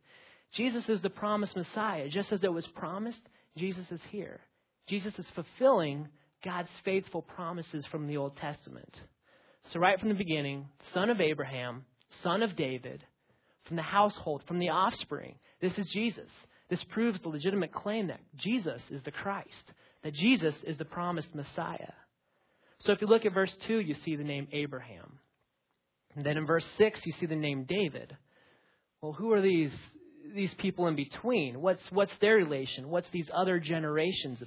Jesus 0.53 0.87
is 0.87 1.01
the 1.01 1.09
promised 1.09 1.55
Messiah. 1.55 2.07
Just 2.07 2.31
as 2.31 2.43
it 2.43 2.51
was 2.51 2.65
promised, 2.67 3.19
Jesus 3.57 3.85
is 3.91 3.99
here. 4.09 4.39
Jesus 4.87 5.13
is 5.17 5.25
fulfilling 5.35 6.07
God's 6.45 6.69
faithful 6.85 7.23
promises 7.23 7.85
from 7.91 8.07
the 8.07 8.17
Old 8.17 8.37
Testament. 8.37 8.95
So, 9.73 9.79
right 9.79 9.99
from 9.99 10.09
the 10.09 10.15
beginning, 10.15 10.67
son 10.93 11.09
of 11.09 11.19
Abraham, 11.19 11.85
son 12.23 12.43
of 12.43 12.55
David, 12.55 13.03
from 13.65 13.75
the 13.75 13.81
household, 13.81 14.43
from 14.47 14.59
the 14.59 14.69
offspring, 14.69 15.35
this 15.59 15.73
is 15.77 15.89
Jesus. 15.91 16.29
This 16.69 16.83
proves 16.91 17.19
the 17.21 17.29
legitimate 17.29 17.73
claim 17.73 18.07
that 18.07 18.19
Jesus 18.37 18.81
is 18.91 19.01
the 19.03 19.11
Christ, 19.11 19.71
that 20.03 20.13
Jesus 20.13 20.53
is 20.63 20.77
the 20.77 20.85
promised 20.85 21.33
Messiah. 21.33 21.93
So, 22.81 22.91
if 22.91 23.01
you 23.01 23.07
look 23.07 23.25
at 23.25 23.33
verse 23.33 23.55
2, 23.67 23.79
you 23.79 23.95
see 24.05 24.15
the 24.15 24.23
name 24.23 24.47
Abraham. 24.51 25.19
And 26.15 26.25
then 26.25 26.37
in 26.37 26.45
verse 26.45 26.65
6, 26.77 27.01
you 27.05 27.13
see 27.19 27.25
the 27.25 27.35
name 27.35 27.65
David. 27.67 28.15
Well, 29.01 29.13
who 29.13 29.33
are 29.33 29.41
these, 29.41 29.71
these 30.33 30.53
people 30.59 30.87
in 30.87 30.95
between? 30.95 31.59
What's, 31.59 31.81
what's 31.91 32.13
their 32.21 32.35
relation? 32.35 32.89
What's 32.89 33.09
these 33.11 33.29
other 33.33 33.59
generations 33.59 34.41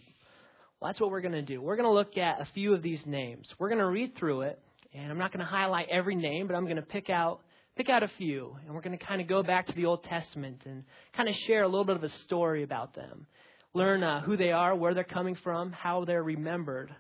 Well, 0.81 0.91
that's 0.91 1.01
what 1.01 1.11
we're 1.11 1.23
going 1.23 1.33
to 1.33 1.43
do. 1.43 1.61
We're 1.61 1.75
going 1.75 1.89
to 1.89 1.93
look 1.93 2.17
at 2.17 2.41
a 2.41 2.47
few 2.55 2.73
of 2.73 2.83
these 2.83 3.01
names. 3.05 3.49
We're 3.59 3.69
going 3.69 3.81
to 3.81 3.89
read 3.89 4.17
through 4.17 4.43
it, 4.43 4.61
and 4.95 5.11
I'm 5.11 5.19
not 5.19 5.33
going 5.33 5.45
to 5.45 5.51
highlight 5.51 5.89
every 5.91 6.15
name, 6.15 6.47
but 6.47 6.55
I'm 6.55 6.65
going 6.65 6.77
to 6.77 6.83
pick 6.83 7.11
out 7.11 7.41
pick 7.77 7.89
out 7.89 8.03
a 8.03 8.11
few, 8.19 8.57
and 8.65 8.75
we're 8.75 8.81
going 8.81 8.99
to 8.99 9.05
kind 9.05 9.21
of 9.21 9.29
go 9.29 9.41
back 9.41 9.67
to 9.69 9.73
the 9.73 9.87
Old 9.87 10.03
Testament 10.03 10.63
and 10.67 10.83
kind 11.17 11.29
of 11.29 11.35
share 11.47 11.63
a 11.63 11.69
little 11.69 11.85
bit 11.85 11.95
of 11.95 12.03
a 12.03 12.09
story 12.25 12.65
about 12.65 12.93
them, 12.97 13.27
learn 13.73 14.03
uh, 14.03 14.21
who 14.21 14.37
they 14.37 14.51
are, 14.51 14.75
where 14.75 14.95
they're 14.95 15.05
coming 15.05 15.37
from, 15.45 15.71
how 15.71 16.05
they're 16.05 16.23
remembered. 16.23 16.93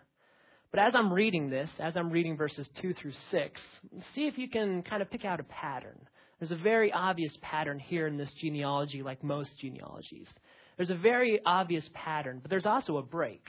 But 0.70 0.78
as 0.80 0.94
I'm 0.94 1.12
reading 1.12 1.50
this, 1.50 1.68
as 1.80 1.96
I'm 1.96 2.10
reading 2.10 2.36
verses 2.36 2.68
2 2.80 2.94
through 2.94 3.12
6, 3.32 3.60
see 4.14 4.28
if 4.28 4.38
you 4.38 4.48
can 4.48 4.82
kind 4.82 5.02
of 5.02 5.10
pick 5.10 5.24
out 5.24 5.40
a 5.40 5.44
pattern. 5.44 5.98
There's 6.38 6.52
a 6.52 6.62
very 6.62 6.92
obvious 6.92 7.32
pattern 7.42 7.80
here 7.80 8.06
in 8.06 8.16
this 8.16 8.32
genealogy, 8.40 9.02
like 9.02 9.24
most 9.24 9.50
genealogies. 9.60 10.28
There's 10.76 10.90
a 10.90 10.94
very 10.94 11.40
obvious 11.44 11.84
pattern, 11.92 12.38
but 12.40 12.50
there's 12.50 12.66
also 12.66 12.98
a 12.98 13.02
break. 13.02 13.48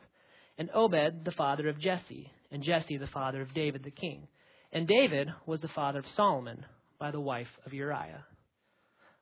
and 0.57 0.69
Obed 0.73 1.25
the 1.25 1.31
father 1.31 1.67
of 1.69 1.79
Jesse, 1.79 2.31
and 2.51 2.63
Jesse 2.63 2.97
the 2.97 3.07
father 3.07 3.41
of 3.41 3.53
David 3.53 3.83
the 3.83 3.91
king. 3.91 4.27
And 4.71 4.87
David 4.87 5.27
was 5.45 5.61
the 5.61 5.67
father 5.69 5.99
of 5.99 6.05
Solomon 6.15 6.65
by 6.99 7.11
the 7.11 7.19
wife 7.19 7.47
of 7.65 7.73
Uriah. 7.73 8.25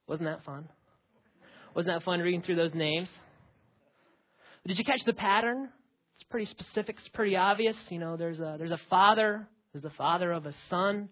Wasn't 0.08 0.28
that 0.28 0.44
fun? 0.44 0.68
Wasn't 1.76 1.94
that 1.94 2.04
fun 2.04 2.20
reading 2.20 2.42
through 2.42 2.56
those 2.56 2.74
names? 2.74 3.08
Did 4.68 4.78
you 4.78 4.84
catch 4.84 5.02
the 5.06 5.14
pattern? 5.14 5.70
It's 6.16 6.28
pretty 6.30 6.48
specific, 6.48 6.98
it's 7.00 7.08
pretty 7.10 7.36
obvious. 7.36 7.76
You 7.90 8.00
know, 8.00 8.18
there's 8.18 8.40
a 8.40 8.56
there's 8.58 8.72
a 8.72 8.80
father, 8.90 9.48
there's 9.72 9.84
the 9.84 9.98
father 9.98 10.32
of 10.32 10.46
a 10.46 10.54
son. 10.70 11.10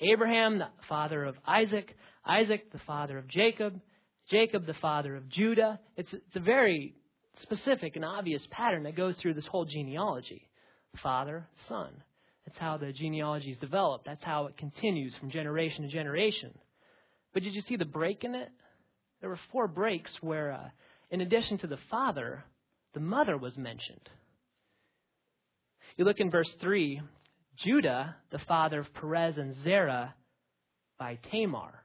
Abraham, 0.00 0.58
the 0.58 0.68
father 0.88 1.24
of 1.24 1.36
Isaac, 1.46 1.94
Isaac, 2.26 2.72
the 2.72 2.80
father 2.86 3.18
of 3.18 3.28
Jacob, 3.28 3.80
Jacob, 4.30 4.66
the 4.66 4.74
father 4.74 5.16
of 5.16 5.28
Judah. 5.28 5.80
It's, 5.96 6.12
it's 6.12 6.36
a 6.36 6.40
very 6.40 6.94
specific 7.42 7.96
and 7.96 8.04
obvious 8.04 8.42
pattern 8.50 8.84
that 8.84 8.96
goes 8.96 9.16
through 9.16 9.34
this 9.34 9.46
whole 9.46 9.64
genealogy 9.64 10.48
father, 11.02 11.46
son. 11.68 11.90
That's 12.46 12.58
how 12.58 12.76
the 12.76 12.92
genealogy 12.92 13.50
is 13.50 13.58
developed. 13.58 14.06
That's 14.06 14.24
how 14.24 14.46
it 14.46 14.56
continues 14.56 15.14
from 15.20 15.30
generation 15.30 15.82
to 15.82 15.88
generation. 15.88 16.52
But 17.32 17.42
did 17.42 17.54
you 17.54 17.62
see 17.62 17.76
the 17.76 17.84
break 17.84 18.24
in 18.24 18.34
it? 18.34 18.50
There 19.20 19.30
were 19.30 19.38
four 19.52 19.68
breaks 19.68 20.10
where, 20.20 20.52
uh, 20.52 20.68
in 21.10 21.20
addition 21.20 21.58
to 21.58 21.66
the 21.66 21.78
father, 21.90 22.44
the 22.94 23.00
mother 23.00 23.36
was 23.36 23.56
mentioned. 23.56 24.08
You 25.96 26.04
look 26.04 26.18
in 26.18 26.30
verse 26.30 26.50
3 26.60 27.02
Judah, 27.58 28.16
the 28.30 28.38
father 28.48 28.80
of 28.80 28.94
Perez 28.94 29.36
and 29.36 29.54
Zerah, 29.62 30.14
by 30.98 31.18
Tamar. 31.30 31.84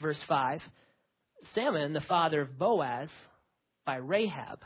Verse 0.00 0.22
5 0.28 0.60
Salmon, 1.54 1.94
the 1.94 2.02
father 2.02 2.42
of 2.42 2.58
Boaz, 2.58 3.08
by 3.90 3.96
Rahab. 3.96 4.60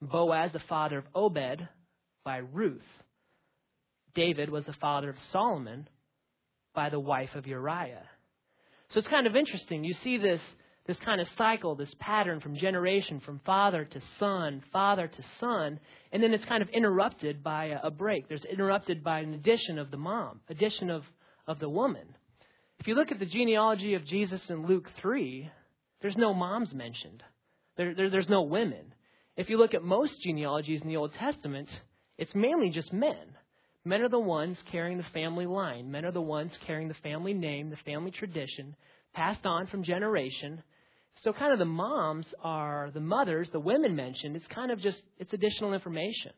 Boaz, 0.00 0.50
the 0.50 0.58
father 0.68 0.98
of 0.98 1.04
Obed, 1.14 1.68
by 2.24 2.38
Ruth. 2.38 2.82
David 4.16 4.50
was 4.50 4.64
the 4.66 4.72
father 4.72 5.10
of 5.10 5.16
Solomon 5.30 5.88
by 6.74 6.90
the 6.90 6.98
wife 6.98 7.36
of 7.36 7.46
Uriah. 7.46 8.02
So 8.88 8.98
it's 8.98 9.06
kind 9.06 9.28
of 9.28 9.36
interesting. 9.36 9.84
You 9.84 9.94
see 10.02 10.18
this, 10.18 10.40
this 10.88 10.96
kind 11.04 11.20
of 11.20 11.28
cycle, 11.38 11.76
this 11.76 11.94
pattern 12.00 12.40
from 12.40 12.56
generation, 12.56 13.20
from 13.20 13.40
father 13.46 13.84
to 13.84 14.00
son, 14.18 14.64
father 14.72 15.06
to 15.06 15.22
son, 15.38 15.78
and 16.10 16.20
then 16.20 16.34
it's 16.34 16.44
kind 16.46 16.64
of 16.64 16.68
interrupted 16.70 17.44
by 17.44 17.66
a, 17.66 17.78
a 17.84 17.90
break. 17.92 18.26
There's 18.26 18.44
interrupted 18.44 19.04
by 19.04 19.20
an 19.20 19.34
addition 19.34 19.78
of 19.78 19.92
the 19.92 19.98
mom, 19.98 20.40
addition 20.48 20.90
of, 20.90 21.04
of 21.46 21.60
the 21.60 21.68
woman. 21.68 22.08
If 22.80 22.88
you 22.88 22.96
look 22.96 23.12
at 23.12 23.20
the 23.20 23.24
genealogy 23.24 23.94
of 23.94 24.04
Jesus 24.04 24.42
in 24.50 24.66
Luke 24.66 24.90
3, 25.00 25.48
there's 26.00 26.16
no 26.16 26.34
moms 26.34 26.74
mentioned. 26.74 27.22
There, 27.76 27.94
there, 27.94 28.10
there's 28.10 28.28
no 28.28 28.42
women. 28.42 28.94
If 29.36 29.48
you 29.48 29.58
look 29.58 29.74
at 29.74 29.82
most 29.82 30.20
genealogies 30.22 30.82
in 30.82 30.88
the 30.88 30.96
Old 30.96 31.12
Testament, 31.14 31.68
it's 32.18 32.34
mainly 32.34 32.70
just 32.70 32.92
men. 32.92 33.16
Men 33.84 34.02
are 34.02 34.08
the 34.08 34.18
ones 34.18 34.56
carrying 34.70 34.98
the 34.98 35.06
family 35.14 35.46
line. 35.46 35.90
Men 35.90 36.04
are 36.04 36.12
the 36.12 36.20
ones 36.20 36.52
carrying 36.66 36.88
the 36.88 36.94
family 37.02 37.34
name, 37.34 37.70
the 37.70 37.76
family 37.84 38.10
tradition, 38.10 38.76
passed 39.12 39.44
on 39.44 39.66
from 39.66 39.82
generation. 39.82 40.62
So 41.24 41.32
kind 41.32 41.52
of 41.52 41.58
the 41.58 41.64
moms 41.64 42.26
are 42.42 42.90
the 42.94 43.00
mothers, 43.00 43.48
the 43.52 43.60
women 43.60 43.96
mentioned. 43.96 44.36
It's 44.36 44.46
kind 44.54 44.70
of 44.70 44.80
just 44.80 45.00
it's 45.18 45.32
additional 45.32 45.74
information. 45.74 46.32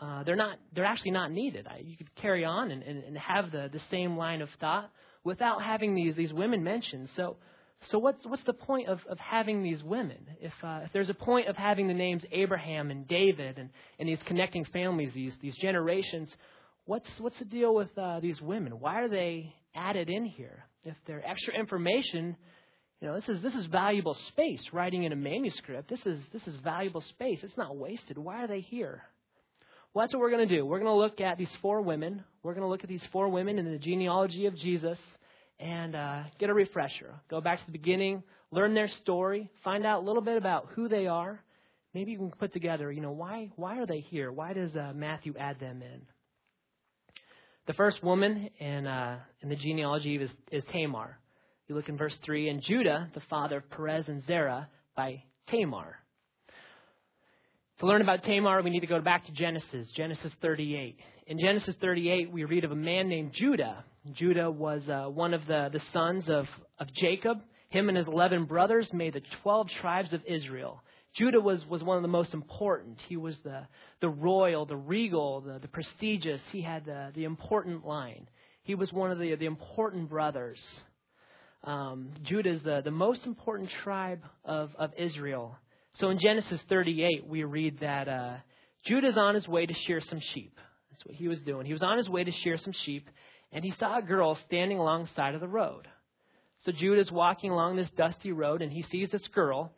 Uh, 0.00 0.22
they're 0.22 0.36
not 0.36 0.58
they're 0.74 0.84
actually 0.84 1.10
not 1.10 1.32
needed. 1.32 1.66
I, 1.66 1.80
you 1.84 1.96
could 1.96 2.14
carry 2.16 2.44
on 2.44 2.70
and, 2.70 2.82
and, 2.82 3.02
and 3.02 3.18
have 3.18 3.50
the, 3.50 3.68
the 3.72 3.80
same 3.90 4.16
line 4.16 4.40
of 4.40 4.48
thought 4.60 4.90
without 5.24 5.62
having 5.62 5.94
these 5.94 6.14
these 6.14 6.32
women 6.32 6.62
mentioned. 6.62 7.08
So 7.16 7.36
so 7.90 7.98
what's 7.98 8.26
what's 8.26 8.42
the 8.42 8.52
point 8.52 8.88
of, 8.88 8.98
of 9.08 9.18
having 9.18 9.62
these 9.62 9.82
women? 9.82 10.18
If 10.40 10.52
uh, 10.62 10.80
if 10.84 10.92
there's 10.92 11.08
a 11.08 11.14
point 11.14 11.48
of 11.48 11.56
having 11.56 11.86
the 11.86 11.94
names 11.94 12.22
Abraham 12.32 12.90
and 12.90 13.06
David 13.06 13.58
and, 13.58 13.70
and 13.98 14.08
these 14.08 14.18
connecting 14.26 14.64
families, 14.66 15.12
these 15.14 15.32
these 15.40 15.56
generations, 15.56 16.28
what's 16.86 17.08
what's 17.18 17.38
the 17.38 17.44
deal 17.44 17.74
with 17.74 17.96
uh, 17.96 18.20
these 18.20 18.40
women? 18.40 18.80
Why 18.80 19.00
are 19.00 19.08
they 19.08 19.54
added 19.74 20.10
in 20.10 20.24
here? 20.24 20.64
If 20.84 20.96
they're 21.06 21.26
extra 21.26 21.54
information, 21.54 22.36
you 23.00 23.08
know, 23.08 23.14
this 23.14 23.28
is 23.28 23.42
this 23.42 23.54
is 23.54 23.66
valuable 23.66 24.16
space. 24.28 24.60
Writing 24.72 25.04
in 25.04 25.12
a 25.12 25.16
manuscript, 25.16 25.88
this 25.88 26.04
is 26.04 26.20
this 26.32 26.46
is 26.46 26.56
valuable 26.56 27.02
space. 27.10 27.38
It's 27.42 27.56
not 27.56 27.76
wasted. 27.76 28.18
Why 28.18 28.42
are 28.42 28.48
they 28.48 28.60
here? 28.60 29.02
Well, 29.94 30.04
that's 30.04 30.12
what 30.12 30.20
we're 30.20 30.30
going 30.30 30.46
to 30.46 30.56
do. 30.56 30.66
We're 30.66 30.80
going 30.80 30.90
to 30.90 30.98
look 30.98 31.20
at 31.20 31.38
these 31.38 31.48
four 31.62 31.80
women. 31.80 32.22
We're 32.42 32.54
going 32.54 32.64
to 32.64 32.68
look 32.68 32.82
at 32.82 32.90
these 32.90 33.02
four 33.12 33.28
women 33.28 33.58
in 33.58 33.70
the 33.70 33.78
genealogy 33.78 34.46
of 34.46 34.56
Jesus 34.56 34.98
and 35.60 35.94
uh, 35.94 36.22
get 36.38 36.50
a 36.50 36.54
refresher. 36.54 37.14
Go 37.30 37.40
back 37.40 37.58
to 37.60 37.66
the 37.66 37.72
beginning, 37.72 38.22
learn 38.50 38.74
their 38.74 38.88
story, 39.02 39.50
find 39.64 39.84
out 39.84 40.02
a 40.02 40.06
little 40.06 40.22
bit 40.22 40.36
about 40.36 40.68
who 40.74 40.88
they 40.88 41.06
are. 41.06 41.42
Maybe 41.94 42.12
you 42.12 42.18
can 42.18 42.30
put 42.30 42.52
together, 42.52 42.92
you 42.92 43.00
know, 43.00 43.12
why 43.12 43.50
why 43.56 43.78
are 43.78 43.86
they 43.86 44.00
here? 44.00 44.30
Why 44.30 44.52
does 44.52 44.74
uh, 44.76 44.92
Matthew 44.94 45.34
add 45.38 45.58
them 45.58 45.82
in? 45.82 46.02
The 47.66 47.74
first 47.74 48.02
woman 48.02 48.50
in 48.58 48.86
uh, 48.86 49.18
in 49.40 49.48
the 49.48 49.56
genealogy 49.56 50.16
is, 50.16 50.30
is 50.52 50.64
Tamar. 50.72 51.18
You 51.66 51.74
look 51.74 51.88
in 51.88 51.98
verse 51.98 52.16
three, 52.24 52.48
and 52.48 52.62
Judah, 52.62 53.10
the 53.14 53.20
father 53.28 53.58
of 53.58 53.70
Perez 53.70 54.08
and 54.08 54.24
Zerah, 54.26 54.68
by 54.96 55.22
Tamar. 55.48 55.96
To 57.80 57.86
learn 57.86 58.00
about 58.00 58.24
Tamar, 58.24 58.62
we 58.62 58.70
need 58.70 58.80
to 58.80 58.86
go 58.86 59.00
back 59.00 59.26
to 59.26 59.32
Genesis, 59.32 59.86
Genesis 59.94 60.32
38. 60.40 60.98
In 61.28 61.38
Genesis 61.38 61.76
38, 61.80 62.32
we 62.32 62.44
read 62.44 62.64
of 62.64 62.72
a 62.72 62.76
man 62.76 63.08
named 63.08 63.32
Judah 63.34 63.84
Judah 64.14 64.50
was 64.50 64.82
uh, 64.88 65.08
one 65.08 65.34
of 65.34 65.46
the, 65.46 65.70
the 65.72 65.80
sons 65.92 66.28
of, 66.28 66.46
of 66.78 66.88
Jacob. 66.94 67.38
Him 67.70 67.88
and 67.88 67.98
his 67.98 68.06
11 68.06 68.44
brothers 68.46 68.90
made 68.92 69.14
the 69.14 69.22
12 69.42 69.68
tribes 69.80 70.12
of 70.12 70.22
Israel. 70.26 70.82
Judah 71.14 71.40
was, 71.40 71.64
was 71.66 71.82
one 71.82 71.96
of 71.96 72.02
the 72.02 72.08
most 72.08 72.34
important. 72.34 72.98
He 73.08 73.16
was 73.16 73.36
the, 73.44 73.66
the 74.00 74.08
royal, 74.08 74.66
the 74.66 74.76
regal, 74.76 75.40
the, 75.40 75.58
the 75.58 75.68
prestigious. 75.68 76.40
He 76.52 76.62
had 76.62 76.84
the, 76.84 77.10
the 77.14 77.24
important 77.24 77.86
line. 77.86 78.28
He 78.62 78.74
was 78.74 78.92
one 78.92 79.10
of 79.10 79.18
the, 79.18 79.34
the 79.34 79.46
important 79.46 80.08
brothers. 80.08 80.62
Um, 81.64 82.10
Judah 82.22 82.50
is 82.50 82.62
the, 82.62 82.82
the 82.84 82.90
most 82.90 83.26
important 83.26 83.70
tribe 83.82 84.22
of, 84.44 84.70
of 84.78 84.92
Israel. 84.96 85.56
So 85.94 86.10
in 86.10 86.20
Genesis 86.20 86.60
38, 86.68 87.26
we 87.26 87.42
read 87.44 87.80
that 87.80 88.08
uh, 88.08 88.36
Judah's 88.86 89.16
on 89.16 89.34
his 89.34 89.48
way 89.48 89.66
to 89.66 89.74
shear 89.86 90.00
some 90.00 90.20
sheep. 90.34 90.56
That's 90.90 91.04
what 91.04 91.14
he 91.14 91.28
was 91.28 91.40
doing. 91.40 91.66
He 91.66 91.72
was 91.72 91.82
on 91.82 91.98
his 91.98 92.08
way 92.08 92.24
to 92.24 92.30
shear 92.30 92.58
some 92.58 92.72
sheep, 92.84 93.08
and 93.52 93.64
he 93.64 93.72
saw 93.78 93.98
a 93.98 94.02
girl 94.02 94.38
standing 94.46 94.78
alongside 94.78 95.34
of 95.34 95.40
the 95.40 95.48
road. 95.48 95.88
So 96.64 96.72
Judah 96.72 97.00
is 97.00 97.10
walking 97.10 97.50
along 97.50 97.76
this 97.76 97.90
dusty 97.96 98.32
road, 98.32 98.62
and 98.62 98.72
he 98.72 98.82
sees 98.82 99.10
this 99.10 99.26
girl 99.34 99.72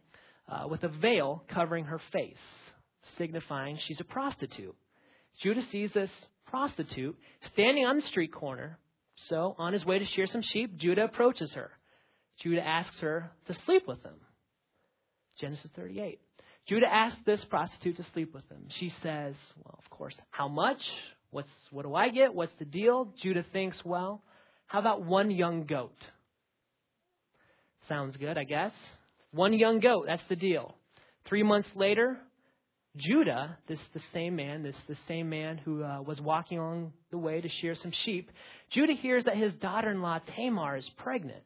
uh, 0.48 0.66
with 0.68 0.82
a 0.82 0.88
veil 0.88 1.44
covering 1.52 1.84
her 1.84 2.00
face, 2.12 2.36
signifying 3.18 3.78
she's 3.86 4.00
a 4.00 4.04
prostitute. 4.04 4.74
Judah 5.42 5.62
sees 5.70 5.90
this 5.92 6.10
prostitute 6.46 7.16
standing 7.52 7.84
on 7.86 7.96
the 7.96 8.06
street 8.08 8.32
corner. 8.32 8.78
So, 9.28 9.54
on 9.58 9.74
his 9.74 9.84
way 9.84 9.98
to 9.98 10.06
shear 10.06 10.26
some 10.26 10.42
sheep, 10.42 10.78
Judah 10.78 11.04
approaches 11.04 11.52
her. 11.52 11.70
Judah 12.40 12.66
asks 12.66 12.98
her 13.00 13.30
to 13.46 13.54
sleep 13.66 13.86
with 13.86 14.02
him. 14.02 14.14
Genesis 15.38 15.70
38. 15.76 16.18
Judah 16.66 16.92
asks 16.92 17.18
this 17.26 17.44
prostitute 17.50 17.96
to 17.96 18.06
sleep 18.14 18.32
with 18.32 18.48
him. 18.48 18.66
She 18.78 18.92
says, 19.02 19.34
Well, 19.56 19.78
of 19.78 19.90
course, 19.90 20.14
how 20.30 20.48
much? 20.48 20.78
What's, 21.30 21.48
what 21.70 21.82
do 21.82 21.94
I 21.94 22.08
get? 22.08 22.34
What's 22.34 22.52
the 22.58 22.64
deal? 22.64 23.12
Judah 23.22 23.44
thinks, 23.52 23.76
well, 23.84 24.22
how 24.66 24.80
about 24.80 25.02
one 25.02 25.30
young 25.30 25.64
goat? 25.64 25.96
Sounds 27.88 28.16
good, 28.16 28.36
I 28.36 28.44
guess. 28.44 28.72
One 29.32 29.52
young 29.52 29.80
goat, 29.80 30.06
that's 30.08 30.22
the 30.28 30.36
deal. 30.36 30.74
Three 31.28 31.42
months 31.42 31.68
later, 31.74 32.18
Judah, 32.96 33.56
this 33.68 33.78
the 33.94 34.00
same 34.12 34.34
man, 34.34 34.64
this 34.64 34.74
the 34.88 34.96
same 35.06 35.28
man 35.28 35.58
who 35.58 35.84
uh, 35.84 36.02
was 36.02 36.20
walking 36.20 36.58
along 36.58 36.92
the 37.12 37.18
way 37.18 37.40
to 37.40 37.48
shear 37.60 37.76
some 37.80 37.92
sheep, 38.04 38.30
Judah 38.72 38.94
hears 38.94 39.24
that 39.24 39.36
his 39.36 39.52
daughter-in-law 39.54 40.20
Tamar 40.34 40.76
is 40.76 40.90
pregnant. 40.98 41.44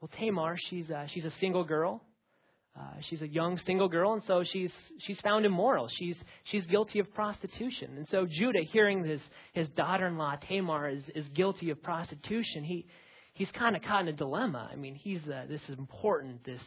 Well, 0.00 0.10
Tamar, 0.18 0.56
she's 0.68 0.88
uh, 0.88 1.06
she's 1.12 1.24
a 1.24 1.32
single 1.40 1.64
girl. 1.64 2.02
Uh, 2.78 2.82
she's 3.08 3.20
a 3.20 3.28
young 3.28 3.58
single 3.66 3.88
girl, 3.88 4.12
and 4.12 4.22
so 4.26 4.44
she's 4.44 4.70
she's 5.00 5.20
found 5.20 5.44
immoral. 5.44 5.88
She's 5.98 6.16
she's 6.44 6.64
guilty 6.66 7.00
of 7.00 7.12
prostitution, 7.12 7.96
and 7.96 8.06
so 8.08 8.26
Judah, 8.26 8.62
hearing 8.62 9.04
his 9.04 9.20
his 9.52 9.68
daughter-in-law 9.70 10.36
Tamar 10.48 10.88
is 10.88 11.02
is 11.14 11.26
guilty 11.34 11.70
of 11.70 11.82
prostitution, 11.82 12.62
he 12.62 12.86
he's 13.32 13.50
kind 13.52 13.74
of 13.74 13.82
caught 13.82 14.02
in 14.02 14.08
a 14.08 14.12
dilemma. 14.12 14.68
I 14.72 14.76
mean, 14.76 14.94
he's 14.94 15.20
uh, 15.26 15.46
this 15.48 15.60
is 15.68 15.78
important. 15.78 16.44
This 16.44 16.60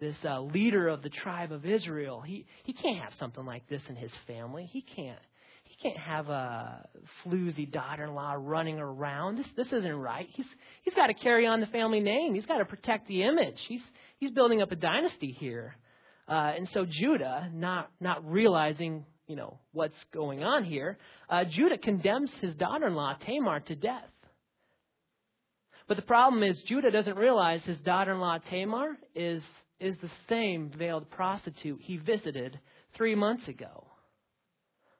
this 0.00 0.16
uh, 0.24 0.40
leader 0.40 0.88
of 0.88 1.02
the 1.02 1.10
tribe 1.10 1.52
of 1.52 1.66
Israel. 1.66 2.22
He 2.22 2.46
he 2.64 2.72
can't 2.72 2.98
have 2.98 3.12
something 3.18 3.44
like 3.44 3.68
this 3.68 3.82
in 3.88 3.96
his 3.96 4.10
family. 4.26 4.68
He 4.72 4.80
can't 4.82 5.18
he 5.64 5.76
can't 5.82 5.98
have 5.98 6.28
a 6.28 6.88
floozy 7.24 7.70
daughter-in-law 7.70 8.36
running 8.38 8.78
around. 8.78 9.36
This 9.36 9.46
this 9.56 9.66
isn't 9.66 9.96
right. 9.96 10.26
He's 10.32 10.46
he's 10.82 10.94
got 10.94 11.08
to 11.08 11.14
carry 11.14 11.46
on 11.46 11.60
the 11.60 11.66
family 11.66 12.00
name. 12.00 12.34
He's 12.34 12.46
got 12.46 12.58
to 12.58 12.64
protect 12.64 13.08
the 13.08 13.24
image. 13.24 13.58
He's 13.68 13.82
he's 14.20 14.30
building 14.30 14.62
up 14.62 14.70
a 14.70 14.76
dynasty 14.76 15.36
here. 15.38 15.76
Uh, 16.28 16.52
and 16.56 16.68
so 16.72 16.86
Judah, 16.88 17.50
not 17.52 17.90
not 18.00 18.24
realizing 18.30 19.04
you 19.26 19.34
know 19.34 19.58
what's 19.72 19.94
going 20.14 20.44
on 20.44 20.64
here, 20.64 20.98
uh, 21.28 21.44
Judah 21.44 21.78
condemns 21.78 22.30
his 22.40 22.54
daughter-in-law 22.54 23.16
Tamar 23.26 23.60
to 23.60 23.74
death. 23.74 24.04
But 25.88 25.96
the 25.96 26.02
problem 26.02 26.44
is 26.44 26.62
Judah 26.68 26.92
doesn't 26.92 27.16
realize 27.16 27.62
his 27.64 27.78
daughter-in-law 27.78 28.38
Tamar 28.48 28.96
is 29.14 29.42
is 29.80 29.96
the 30.02 30.10
same 30.28 30.70
veiled 30.78 31.10
prostitute 31.10 31.80
he 31.80 31.96
visited 31.96 32.60
three 32.96 33.14
months 33.14 33.48
ago. 33.48 33.86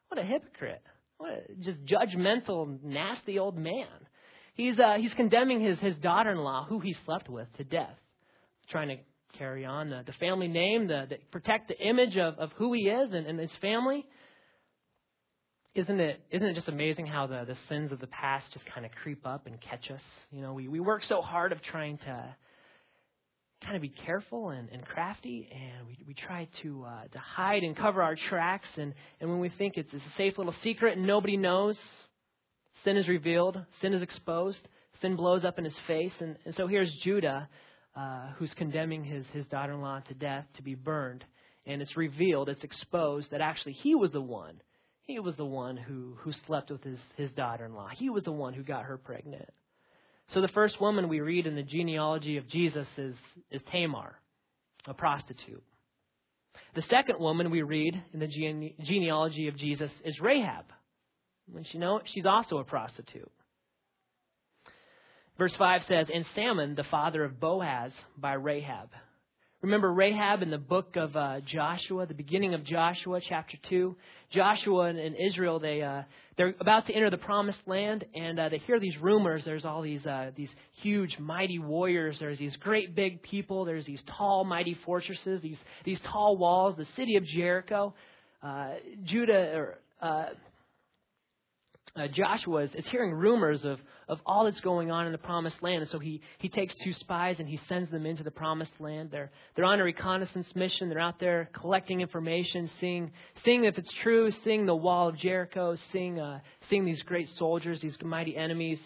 What 0.09 0.19
a 0.19 0.25
hypocrite. 0.25 0.83
What 1.19 1.31
a 1.31 1.55
just 1.63 1.79
judgmental, 1.85 2.83
nasty 2.83 3.39
old 3.39 3.57
man. 3.57 3.87
He's, 4.55 4.79
uh, 4.79 4.97
he's 4.99 5.15
condemning 5.15 5.61
his, 5.61 5.79
his 5.79 5.97
daughter 5.97 6.31
in 6.31 6.39
law, 6.39 6.67
who 6.67 6.81
he 6.81 6.95
slept 7.05 7.29
with, 7.29 7.47
to 7.59 7.65
death, 7.65 7.97
trying 8.71 8.89
to 8.89 8.97
carry 9.39 9.65
on 9.65 9.91
the, 9.91 10.03
the 10.07 10.13
family 10.15 10.49
name, 10.49 10.87
the, 10.87 11.07
the, 11.09 11.17
protect 11.31 11.69
the 11.69 11.79
image 11.79 12.17
of, 12.17 12.39
of 12.39 12.51
who 12.57 12.73
he 12.73 12.83
is 12.83 13.13
and, 13.13 13.27
and 13.27 13.39
his 13.39 13.51
family. 13.61 14.07
Isn't 15.75 16.01
it, 16.01 16.21
isn't 16.31 16.47
it 16.47 16.55
just 16.55 16.69
amazing 16.69 17.07
how 17.07 17.27
the, 17.27 17.45
the 17.47 17.57
sins 17.69 17.93
of 17.93 18.01
the 18.01 18.09
past 18.09 18.53
just 18.53 18.67
kind 18.67 18.85
of 18.85 18.93
creep 19.03 19.25
up 19.27 19.47
and 19.47 19.61
catch 19.61 19.91
us? 19.91 20.01
You 20.31 20.43
know, 20.43 20.53
we, 20.53 20.69
we 20.69 20.81
work 20.81 21.05
so 21.05 21.23
hard 21.23 21.53
of 21.53 21.63
trying 21.63 21.99
to 21.99 22.37
kind 23.63 23.77
of 23.77 23.83
be 23.83 23.91
careful 23.91 24.51
and, 24.51 24.69
and 24.71 24.85
crafty, 24.85 25.49
and 25.53 25.87
we, 25.87 25.99
we 26.09 26.15
try 26.15 26.49
to 26.63 26.85
uh, 26.85 27.05
to 27.13 27.19
hide 27.19 27.63
and 27.63 27.77
cover 27.77 28.03
our 28.03 28.17
tracks. 28.29 28.69
And, 28.77 28.95
and 29.21 29.31
when 29.31 29.39
we 29.39 29.51
think 29.51 29.75
it's, 29.77 29.93
it's 29.93 30.03
a 30.03 30.17
safe 30.17 30.39
little 30.39 30.55
secret 30.63 30.97
and 30.97 31.07
nobody 31.07 31.37
knows, 31.37 31.79
sin 32.85 32.97
is 32.97 33.07
revealed, 33.07 33.59
sin 33.81 33.93
is 33.93 34.03
exposed, 34.03 34.59
sin 35.01 35.15
blows 35.15 35.45
up 35.45 35.59
in 35.59 35.65
his 35.65 35.77
face. 35.87 36.13
And, 36.21 36.37
and 36.45 36.55
so 36.57 36.67
here's 36.67 36.93
Judah, 37.05 37.49
uh, 37.97 38.29
who's 38.39 38.53
condemning 38.55 39.05
his, 39.05 39.25
his 39.33 39.47
daughter 39.47 39.73
in 39.73 39.81
law 39.81 40.01
to 40.01 40.15
death 40.15 40.45
to 40.55 40.63
be 40.63 40.75
burned. 40.75 41.25
And 41.67 41.83
it's 41.83 41.97
revealed, 41.97 42.49
it's 42.49 42.65
exposed 42.65 43.31
that 43.31 43.41
actually 43.41 43.73
he 43.75 43.95
was 43.95 44.11
the 44.11 44.21
one. 44.21 44.61
He 45.03 45.19
was 45.19 45.37
the 45.37 45.45
one 45.45 45.77
who, 45.77 46.17
who 46.21 46.33
slept 46.47 46.71
with 46.71 46.83
his, 46.83 46.99
his 47.17 47.31
daughter 47.33 47.67
in 47.67 47.75
law. 47.75 47.89
He 47.89 48.11
was 48.11 48.25
the 48.25 48.33
one 48.33 48.55
who 48.55 48.63
got 48.63 48.85
her 48.85 48.97
pregnant. 48.97 49.49
So 50.33 50.41
the 50.41 50.49
first 50.49 50.81
woman 50.81 51.09
we 51.09 51.21
read 51.21 51.47
in 51.47 51.57
the 51.57 51.63
genealogy 51.63 52.37
of 52.37 52.49
Jesus 52.49 52.87
is, 52.97 53.17
is 53.51 53.61
Tamar, 53.73 54.15
a 54.87 54.95
prostitute. 54.95 55.65
The 56.75 56.83
second 56.83 57.19
woman 57.19 57.51
we 57.51 57.63
read 57.63 58.01
in 58.13 58.21
the 58.21 58.29
gene- 58.29 58.75
genealogy 58.81 59.49
of 59.49 59.57
Jesus 59.57 59.91
is 60.05 60.21
Rahab. 60.21 60.67
And 61.55 61.67
you 61.73 61.81
know, 61.81 62.01
she's 62.05 62.27
also 62.27 62.59
a 62.59 62.65
prostitute. 62.65 63.31
Verse 65.41 65.57
5 65.57 65.85
says, 65.89 66.07
And 66.13 66.27
Salmon, 66.35 66.75
the 66.75 66.85
father 66.91 67.25
of 67.25 67.41
Boaz, 67.41 67.93
by 68.19 68.35
Rahab. 68.35 68.91
Remember 69.63 69.91
Rahab 69.91 70.43
in 70.43 70.51
the 70.51 70.59
book 70.59 70.97
of 70.97 71.17
uh, 71.17 71.41
Joshua, 71.47 72.05
the 72.05 72.13
beginning 72.13 72.53
of 72.53 72.63
Joshua, 72.63 73.23
chapter 73.27 73.57
2? 73.71 73.97
Joshua 74.35 74.83
and, 74.89 74.99
and 74.99 75.17
Israel, 75.17 75.59
they, 75.59 75.81
uh, 75.81 76.03
they're 76.37 76.55
about 76.61 76.89
to 76.89 76.93
enter 76.93 77.09
the 77.09 77.17
promised 77.17 77.61
land, 77.65 78.05
and 78.15 78.39
uh, 78.39 78.51
they 78.51 78.59
hear 78.59 78.79
these 78.79 78.99
rumors. 79.01 79.43
There's 79.47 79.65
all 79.65 79.81
these, 79.81 80.05
uh, 80.05 80.33
these 80.37 80.51
huge, 80.83 81.17
mighty 81.19 81.59
warriors. 81.59 82.19
There's 82.21 82.39
these 82.39 82.57
great 82.57 82.95
big 82.95 83.23
people. 83.23 83.65
There's 83.65 83.87
these 83.87 84.03
tall, 84.19 84.45
mighty 84.45 84.77
fortresses, 84.85 85.41
these, 85.41 85.59
these 85.87 86.01
tall 86.13 86.37
walls, 86.37 86.75
the 86.77 86.87
city 86.97 87.17
of 87.17 87.25
Jericho. 87.25 87.95
Uh, 88.43 88.73
Judah, 89.05 89.53
or, 89.55 89.79
uh, 91.97 92.07
Joshua 92.09 92.65
is, 92.65 92.71
is 92.75 92.87
hearing 92.91 93.13
rumors 93.13 93.65
of, 93.65 93.79
of 94.09 94.19
all 94.25 94.45
that's 94.45 94.61
going 94.61 94.91
on 94.91 95.07
in 95.07 95.13
the 95.13 95.19
promised 95.19 95.63
land. 95.63 95.83
And 95.83 95.91
so 95.91 95.99
he, 95.99 96.21
he 96.39 96.49
takes 96.49 96.75
two 96.85 96.93
spies 96.93 97.37
and 97.39 97.49
he 97.49 97.59
sends 97.69 97.91
them 97.91 98.07
into 98.07 98.23
the 98.23 98.31
promised 98.31 98.73
land. 98.79 99.11
They're, 99.11 99.31
they're 99.57 99.65
on 99.65 99.81
a 99.81 99.85
reconnaissance 99.85 100.47
mission. 100.55 100.89
They're 100.89 101.01
out 101.01 101.19
there 101.19 101.51
collecting 101.53 102.01
information, 102.01 102.71
seeing, 102.81 103.11
seeing 103.45 103.65
if 103.65 103.77
it's 103.77 103.93
true, 104.03 104.31
seeing 104.45 104.67
the 104.67 104.75
wall 104.75 105.09
of 105.09 105.19
Jericho, 105.19 105.77
seeing, 105.93 106.21
uh, 106.21 106.41
seeing 106.69 106.85
these 106.85 107.03
great 107.03 107.29
soldiers, 107.39 107.81
these 107.81 107.97
mighty 108.03 108.37
enemies. 108.37 108.79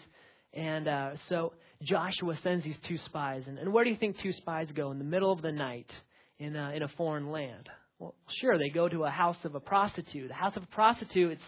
And 0.53 0.87
uh, 0.87 1.11
so 1.29 1.53
Joshua 1.83 2.37
sends 2.41 2.63
these 2.63 2.77
two 2.87 2.97
spies. 3.05 3.43
And, 3.47 3.59
and 3.59 3.71
where 3.71 3.83
do 3.83 3.91
you 3.91 3.97
think 3.97 4.17
two 4.21 4.33
spies 4.33 4.67
go? 4.75 4.91
In 4.91 4.97
the 4.97 5.03
middle 5.05 5.31
of 5.31 5.41
the 5.41 5.51
night 5.51 5.91
in 6.39 6.55
a, 6.55 6.71
in 6.71 6.83
a 6.83 6.87
foreign 6.89 7.31
land. 7.31 7.69
Well, 7.99 8.13
sure, 8.41 8.57
they 8.57 8.69
go 8.69 8.89
to 8.89 9.05
a 9.05 9.09
house 9.09 9.37
of 9.43 9.55
a 9.55 9.59
prostitute. 9.59 10.29
A 10.31 10.33
house 10.33 10.57
of 10.57 10.63
a 10.63 10.67
prostitute, 10.67 11.33
it's 11.33 11.41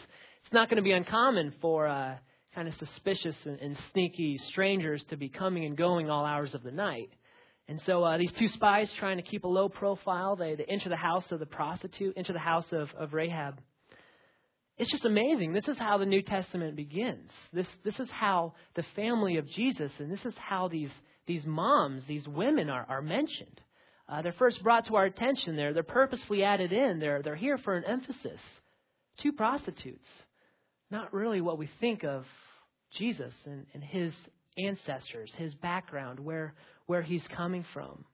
it's 0.47 0.53
not 0.53 0.69
going 0.69 0.77
to 0.77 0.81
be 0.81 0.93
uncommon 0.93 1.53
for 1.59 1.87
uh, 1.87 2.15
kind 2.55 2.69
of 2.69 2.73
suspicious 2.75 3.35
and, 3.43 3.59
and, 3.59 3.77
sneaky 3.91 4.39
strangers 4.47 5.03
to 5.09 5.17
be 5.17 5.27
coming 5.27 5.65
and 5.65 5.75
going 5.75 6.09
all 6.09 6.23
hours 6.23 6.53
of 6.53 6.63
the 6.63 6.71
night. 6.71 7.09
And 7.67 7.81
so 7.85 8.01
uh, 8.01 8.17
these 8.17 8.31
two 8.39 8.47
spies, 8.47 8.89
trying 8.97 9.17
to 9.17 9.23
keep 9.23 9.43
a 9.43 9.47
low 9.49 9.67
profile, 9.67 10.37
they, 10.37 10.55
they 10.55 10.63
enter 10.63 10.87
the 10.87 10.95
house 10.95 11.25
of 11.31 11.39
the 11.39 11.45
prostitute, 11.45 12.13
enter 12.15 12.31
the 12.31 12.39
house 12.39 12.67
of, 12.71 12.87
of 12.97 13.13
Rahab. 13.13 13.59
It's 14.77 14.89
just 14.89 15.03
amazing. 15.03 15.51
This 15.51 15.67
is 15.67 15.77
how 15.77 15.97
the 15.97 16.05
New 16.05 16.21
Testament 16.21 16.77
begins. 16.77 17.29
This, 17.51 17.67
this 17.83 17.99
is 17.99 18.07
how 18.09 18.53
the 18.77 18.85
family 18.95 19.35
of 19.35 19.49
Jesus, 19.49 19.91
and 19.99 20.09
this 20.09 20.23
is 20.23 20.33
how 20.37 20.69
these, 20.69 20.91
these 21.25 21.45
moms, 21.45 22.03
these 22.07 22.25
women 22.25 22.69
are, 22.69 22.85
are 22.87 23.01
mentioned. 23.01 23.59
Uh, 24.07 24.21
they're 24.21 24.31
first 24.31 24.63
brought 24.63 24.87
to 24.87 24.95
our 24.95 25.03
attention. 25.03 25.57
They're, 25.57 25.73
they're 25.73 25.83
purposely 25.83 26.45
added 26.45 26.71
in. 26.71 26.99
They're, 26.99 27.21
they're 27.21 27.35
here 27.35 27.57
for 27.57 27.75
an 27.75 27.83
emphasis. 27.83 28.39
Two 29.21 29.33
prostitutes 29.33 30.07
not 30.91 31.13
really 31.13 31.41
what 31.41 31.57
we 31.57 31.69
think 31.79 32.03
of 32.03 32.23
Jesus 32.97 33.33
and, 33.45 33.65
and 33.73 33.83
his 33.83 34.13
ancestors, 34.57 35.31
his 35.37 35.53
background, 35.55 36.19
where, 36.19 36.53
where 36.85 37.01
he's 37.01 37.23
coming 37.35 37.65
from. 37.73 38.05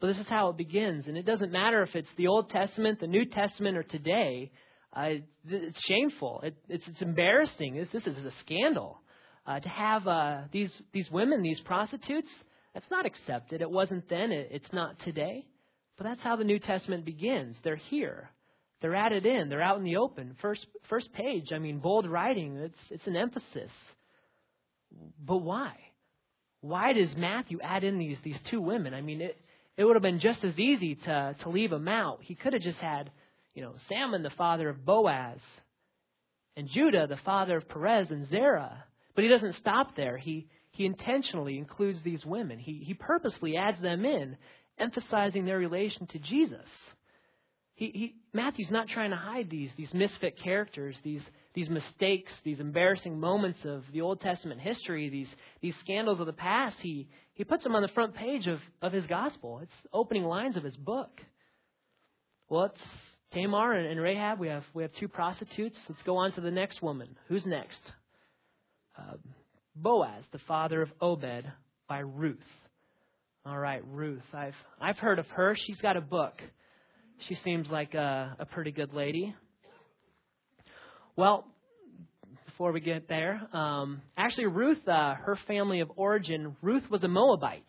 But 0.00 0.08
this 0.08 0.18
is 0.18 0.26
how 0.28 0.48
it 0.48 0.56
begins. 0.56 1.06
And 1.06 1.16
it 1.16 1.26
doesn't 1.26 1.52
matter 1.52 1.82
if 1.82 1.94
it's 1.94 2.08
the 2.16 2.26
Old 2.26 2.50
Testament, 2.50 3.00
the 3.00 3.06
New 3.06 3.24
Testament, 3.24 3.76
or 3.76 3.82
today. 3.82 4.50
Uh, 4.94 5.10
it's 5.48 5.80
shameful. 5.86 6.40
It, 6.42 6.56
it's, 6.68 6.84
it's 6.88 7.02
embarrassing. 7.02 7.74
This, 7.76 7.88
this 7.92 8.06
is 8.06 8.24
a 8.24 8.32
scandal. 8.44 9.00
Uh, 9.46 9.60
to 9.60 9.68
have 9.68 10.06
uh, 10.06 10.42
these, 10.52 10.70
these 10.92 11.10
women, 11.10 11.42
these 11.42 11.60
prostitutes, 11.64 12.28
that's 12.74 12.90
not 12.90 13.06
accepted. 13.06 13.60
It 13.60 13.70
wasn't 13.70 14.08
then. 14.08 14.32
It, 14.32 14.48
it's 14.50 14.72
not 14.72 14.98
today. 15.00 15.46
But 15.98 16.04
that's 16.04 16.20
how 16.22 16.36
the 16.36 16.44
New 16.44 16.58
Testament 16.58 17.04
begins. 17.04 17.56
They're 17.62 17.76
here. 17.76 18.30
They're 18.82 18.96
added 18.96 19.24
in. 19.24 19.48
They're 19.48 19.62
out 19.62 19.78
in 19.78 19.84
the 19.84 19.96
open. 19.96 20.36
First, 20.42 20.66
first 20.90 21.12
page. 21.12 21.52
I 21.52 21.58
mean, 21.58 21.78
bold 21.78 22.06
writing. 22.06 22.56
It's 22.56 22.78
it's 22.90 23.06
an 23.06 23.16
emphasis. 23.16 23.70
But 25.24 25.38
why? 25.38 25.74
Why 26.60 26.92
does 26.92 27.08
Matthew 27.16 27.60
add 27.62 27.84
in 27.84 27.98
these 27.98 28.18
these 28.24 28.38
two 28.50 28.60
women? 28.60 28.92
I 28.92 29.00
mean, 29.00 29.20
it 29.20 29.38
it 29.76 29.84
would 29.84 29.94
have 29.94 30.02
been 30.02 30.20
just 30.20 30.42
as 30.44 30.58
easy 30.58 30.96
to 30.96 31.36
to 31.42 31.48
leave 31.48 31.70
them 31.70 31.88
out. 31.88 32.18
He 32.22 32.34
could 32.34 32.52
have 32.52 32.62
just 32.62 32.78
had, 32.78 33.10
you 33.54 33.62
know, 33.62 33.74
Salmon, 33.88 34.22
the 34.22 34.30
father 34.30 34.68
of 34.68 34.84
Boaz, 34.84 35.38
and 36.56 36.68
Judah, 36.68 37.06
the 37.06 37.20
father 37.24 37.58
of 37.58 37.68
Perez 37.68 38.10
and 38.10 38.28
Zerah. 38.28 38.84
But 39.14 39.24
he 39.24 39.30
doesn't 39.30 39.56
stop 39.56 39.94
there. 39.96 40.18
He 40.18 40.48
he 40.72 40.86
intentionally 40.86 41.56
includes 41.56 42.00
these 42.02 42.24
women. 42.26 42.58
He 42.58 42.82
he 42.84 42.94
purposely 42.94 43.56
adds 43.56 43.80
them 43.80 44.04
in, 44.04 44.36
emphasizing 44.76 45.44
their 45.44 45.58
relation 45.58 46.06
to 46.08 46.18
Jesus. 46.18 46.66
He, 47.82 47.90
he, 47.92 48.14
Matthew's 48.32 48.70
not 48.70 48.86
trying 48.86 49.10
to 49.10 49.16
hide 49.16 49.50
these, 49.50 49.68
these 49.76 49.92
misfit 49.92 50.38
characters, 50.40 50.94
these, 51.02 51.20
these 51.52 51.68
mistakes, 51.68 52.30
these 52.44 52.60
embarrassing 52.60 53.18
moments 53.18 53.58
of 53.64 53.82
the 53.92 54.02
Old 54.02 54.20
Testament 54.20 54.60
history, 54.60 55.08
these, 55.08 55.26
these 55.60 55.74
scandals 55.80 56.20
of 56.20 56.26
the 56.26 56.32
past. 56.32 56.76
He, 56.80 57.08
he 57.34 57.42
puts 57.42 57.64
them 57.64 57.74
on 57.74 57.82
the 57.82 57.88
front 57.88 58.14
page 58.14 58.46
of, 58.46 58.60
of 58.82 58.92
his 58.92 59.04
gospel. 59.06 59.58
It's 59.64 59.72
opening 59.92 60.22
lines 60.22 60.56
of 60.56 60.62
his 60.62 60.76
book. 60.76 61.10
Well, 62.48 62.66
it's 62.66 62.80
Tamar 63.32 63.72
and, 63.72 63.88
and 63.88 64.00
Rahab. 64.00 64.38
We 64.38 64.46
have, 64.46 64.62
we 64.74 64.84
have 64.84 64.92
two 65.00 65.08
prostitutes. 65.08 65.76
Let's 65.88 66.02
go 66.02 66.18
on 66.18 66.30
to 66.34 66.40
the 66.40 66.52
next 66.52 66.82
woman. 66.82 67.08
Who's 67.26 67.44
next? 67.44 67.80
Uh, 68.96 69.14
Boaz, 69.74 70.22
the 70.30 70.38
father 70.46 70.82
of 70.82 70.90
Obed, 71.00 71.50
by 71.88 71.98
Ruth. 71.98 72.38
All 73.44 73.58
right, 73.58 73.82
Ruth. 73.88 74.22
I've, 74.32 74.54
I've 74.80 74.98
heard 74.98 75.18
of 75.18 75.26
her. 75.30 75.56
She's 75.66 75.80
got 75.80 75.96
a 75.96 76.00
book. 76.00 76.40
She 77.28 77.36
seems 77.44 77.68
like 77.68 77.94
a, 77.94 78.36
a 78.40 78.46
pretty 78.46 78.72
good 78.72 78.92
lady. 78.94 79.34
Well, 81.14 81.46
before 82.46 82.72
we 82.72 82.80
get 82.80 83.08
there, 83.08 83.40
um, 83.52 84.02
actually, 84.16 84.46
Ruth, 84.46 84.86
uh, 84.88 85.14
her 85.14 85.38
family 85.46 85.80
of 85.80 85.90
origin, 85.96 86.56
Ruth 86.62 86.82
was 86.90 87.04
a 87.04 87.08
Moabite. 87.08 87.62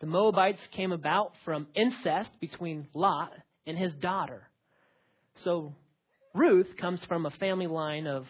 The 0.00 0.06
Moabites 0.06 0.60
came 0.76 0.92
about 0.92 1.32
from 1.44 1.66
incest 1.74 2.30
between 2.40 2.88
Lot 2.94 3.32
and 3.66 3.76
his 3.76 3.94
daughter. 3.96 4.48
So 5.44 5.72
Ruth 6.34 6.68
comes 6.80 7.00
from 7.06 7.26
a 7.26 7.30
family 7.32 7.66
line 7.66 8.06
of, 8.06 8.24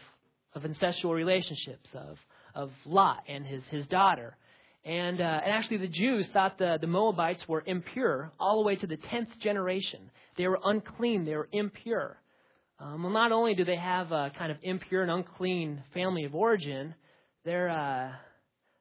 of 0.55 0.63
incestual 0.63 1.15
relationships, 1.15 1.89
of, 1.95 2.17
of 2.55 2.71
Lot 2.85 3.23
and 3.29 3.47
his, 3.47 3.63
his 3.71 3.87
daughter. 3.87 4.37
And, 4.85 5.21
uh, 5.21 5.41
and 5.45 5.53
actually, 5.53 5.79
the 5.79 5.89
Jews 5.89 6.27
thought 6.33 6.59
the, 6.59 6.79
the 6.81 6.87
Moabites 6.87 7.43
were 7.49 7.63
impure 7.67 8.33
all 8.39 8.63
the 8.63 8.67
way 8.67 8.77
to 8.77 8.87
the 8.87 8.97
10th 8.97 9.39
generation. 9.41 10.11
They 10.37 10.47
were 10.47 10.59
unclean, 10.65 11.25
they 11.25 11.37
were 11.37 11.49
impure. 11.53 12.17
Um, 12.81 13.03
well, 13.03 13.13
not 13.13 13.33
only 13.33 13.55
do 13.55 13.65
they 13.65 13.77
have 13.77 14.13
a 14.13 14.31
kind 14.39 14.53
of 14.53 14.59
impure 14.63 15.03
and 15.03 15.11
unclean 15.11 15.83
family 15.93 16.25
of 16.25 16.35
origin, 16.35 16.95
they're, 17.45 17.69
uh, 17.69 18.13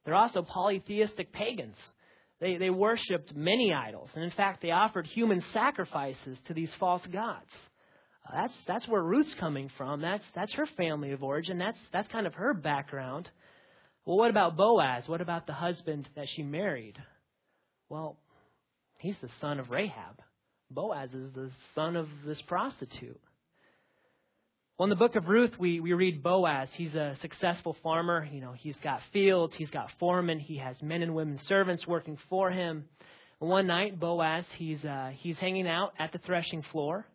they're 0.05 0.15
also 0.15 0.43
polytheistic 0.43 1.33
pagans. 1.33 1.75
They, 2.39 2.57
they 2.57 2.69
worshipped 2.69 3.35
many 3.35 3.73
idols, 3.73 4.09
and 4.13 4.23
in 4.23 4.29
fact, 4.31 4.61
they 4.61 4.69
offered 4.69 5.07
human 5.07 5.43
sacrifices 5.51 6.37
to 6.47 6.53
these 6.53 6.69
false 6.79 7.01
gods. 7.11 7.49
Uh, 8.27 8.41
that's, 8.41 8.53
that's 8.67 8.87
where 8.87 9.01
Ruth's 9.01 9.33
coming 9.39 9.71
from. 9.77 10.01
That's, 10.01 10.23
that's 10.35 10.53
her 10.53 10.67
family 10.77 11.11
of 11.11 11.23
origin. 11.23 11.57
That's, 11.57 11.79
that's 11.91 12.07
kind 12.09 12.27
of 12.27 12.35
her 12.35 12.53
background. 12.53 13.27
Well, 14.07 14.15
what 14.15 14.29
about 14.29 14.55
Boaz? 14.55 15.03
What 15.07 15.19
about 15.19 15.47
the 15.47 15.53
husband 15.53 16.07
that 16.15 16.27
she 16.33 16.41
married? 16.41 16.95
Well, 17.89 18.15
he's 18.99 19.17
the 19.21 19.27
son 19.41 19.59
of 19.59 19.69
Rahab. 19.69 20.21
Boaz 20.71 21.09
is 21.13 21.33
the 21.35 21.51
son 21.75 21.97
of 21.97 22.07
this 22.25 22.41
prostitute. 22.47 23.19
Well, 24.79 24.85
in 24.85 24.91
the 24.91 24.95
book 24.95 25.17
of 25.17 25.27
Ruth, 25.27 25.51
we, 25.59 25.81
we 25.81 25.91
read 25.91 26.23
Boaz. 26.23 26.69
He's 26.77 26.95
a 26.95 27.17
successful 27.21 27.75
farmer. 27.83 28.25
You 28.31 28.39
know, 28.39 28.53
he's 28.57 28.77
got 28.81 29.01
fields, 29.11 29.53
he's 29.57 29.71
got 29.71 29.89
foremen, 29.99 30.39
he 30.39 30.55
has 30.55 30.81
men 30.81 31.01
and 31.01 31.13
women 31.13 31.37
servants 31.45 31.85
working 31.85 32.17
for 32.29 32.49
him. 32.49 32.85
One 33.39 33.67
night, 33.67 33.99
Boaz, 33.99 34.45
he's, 34.57 34.85
uh, 34.85 35.11
he's 35.17 35.37
hanging 35.37 35.67
out 35.67 35.91
at 35.99 36.13
the 36.13 36.19
threshing 36.19 36.63
floor. 36.71 37.05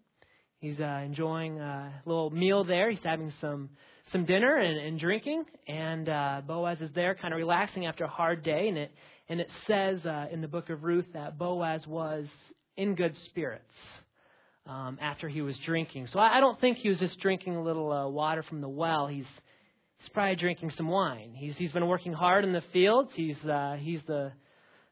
He's 0.58 0.78
uh, 0.78 1.00
enjoying 1.06 1.58
a 1.58 2.02
little 2.04 2.28
meal 2.28 2.64
there. 2.64 2.90
He's 2.90 3.02
having 3.02 3.32
some 3.40 3.70
some 4.10 4.24
dinner 4.24 4.56
and, 4.56 4.78
and 4.78 4.98
drinking, 4.98 5.44
and 5.68 6.08
uh, 6.08 6.42
Boaz 6.46 6.80
is 6.80 6.90
there, 6.94 7.14
kind 7.14 7.32
of 7.32 7.38
relaxing 7.38 7.86
after 7.86 8.04
a 8.04 8.08
hard 8.08 8.42
day. 8.42 8.68
And 8.68 8.76
it 8.76 8.90
and 9.28 9.40
it 9.40 9.48
says 9.66 10.04
uh, 10.04 10.26
in 10.30 10.40
the 10.40 10.48
book 10.48 10.70
of 10.70 10.82
Ruth 10.82 11.06
that 11.14 11.38
Boaz 11.38 11.86
was 11.86 12.26
in 12.76 12.94
good 12.94 13.14
spirits 13.26 13.64
um, 14.66 14.98
after 15.00 15.28
he 15.28 15.42
was 15.42 15.56
drinking. 15.64 16.08
So 16.12 16.18
I, 16.18 16.38
I 16.38 16.40
don't 16.40 16.60
think 16.60 16.78
he 16.78 16.88
was 16.88 16.98
just 16.98 17.18
drinking 17.20 17.56
a 17.56 17.62
little 17.62 17.92
uh, 17.92 18.08
water 18.08 18.42
from 18.42 18.60
the 18.60 18.68
well. 18.68 19.06
He's 19.06 19.24
he's 19.98 20.08
probably 20.10 20.36
drinking 20.36 20.70
some 20.76 20.88
wine. 20.88 21.32
He's 21.34 21.56
he's 21.56 21.72
been 21.72 21.86
working 21.86 22.12
hard 22.12 22.44
in 22.44 22.52
the 22.52 22.62
fields. 22.72 23.10
He's 23.14 23.38
uh, 23.44 23.76
he's 23.78 24.00
the 24.06 24.32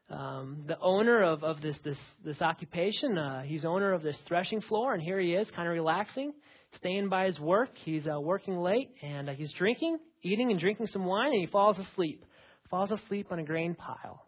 um, 0.09 0.63
the 0.67 0.77
owner 0.79 1.23
of, 1.23 1.43
of 1.43 1.61
this 1.61 1.77
this 1.83 1.97
this 2.23 2.41
occupation. 2.41 3.17
Uh, 3.17 3.41
he's 3.43 3.65
owner 3.65 3.93
of 3.93 4.03
this 4.03 4.17
threshing 4.27 4.61
floor, 4.61 4.93
and 4.93 5.01
here 5.01 5.19
he 5.19 5.33
is, 5.33 5.47
kind 5.55 5.67
of 5.67 5.73
relaxing 5.73 6.33
staying 6.77 7.09
by 7.09 7.25
his 7.25 7.39
work. 7.39 7.69
He's 7.83 8.03
uh, 8.07 8.19
working 8.19 8.57
late 8.57 8.89
and 9.01 9.29
uh, 9.29 9.33
he's 9.33 9.51
drinking, 9.57 9.97
eating, 10.23 10.51
and 10.51 10.59
drinking 10.59 10.87
some 10.87 11.05
wine, 11.05 11.31
and 11.31 11.41
he 11.41 11.47
falls 11.47 11.77
asleep. 11.77 12.25
Falls 12.69 12.91
asleep 12.91 13.27
on 13.31 13.39
a 13.39 13.43
grain 13.43 13.75
pile. 13.75 14.25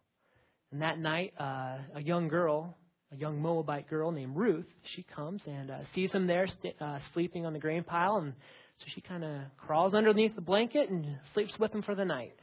And 0.72 0.82
that 0.82 1.00
night, 1.00 1.34
uh, 1.40 1.78
a 1.96 2.02
young 2.02 2.28
girl, 2.28 2.76
a 3.12 3.16
young 3.16 3.42
Moabite 3.42 3.90
girl 3.90 4.12
named 4.12 4.36
Ruth, 4.36 4.66
she 4.96 5.06
comes 5.16 5.42
and 5.46 5.72
uh, 5.72 5.78
sees 5.96 6.12
him 6.12 6.28
there 6.28 6.48
st- 6.48 6.76
uh, 6.82 7.00
sleeping 7.14 7.46
on 7.46 7.54
the 7.54 7.60
grain 7.60 7.84
pile, 7.84 8.18
and 8.18 8.34
so 8.80 8.86
she 8.94 9.02
kind 9.02 9.24
of 9.24 9.42
crawls 9.58 9.94
underneath 9.94 10.36
the 10.36 10.42
blanket 10.42 10.90
and 10.90 11.06
sleeps 11.34 11.54
with 11.60 11.72
him 11.72 11.84
for 11.84 11.96
the 11.96 12.04
night. 12.04 12.36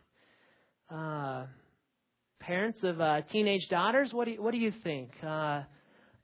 Uh, 0.89 1.47
parents 2.41 2.79
of 2.83 3.01
uh, 3.01 3.21
teenage 3.33 3.69
daughters, 3.69 4.11
what 4.13 4.25
do 4.25 4.31
you, 4.31 4.43
what 4.43 4.53
do 4.53 4.59
you 4.59 4.73
think? 4.85 5.11
Uh, 5.27 5.63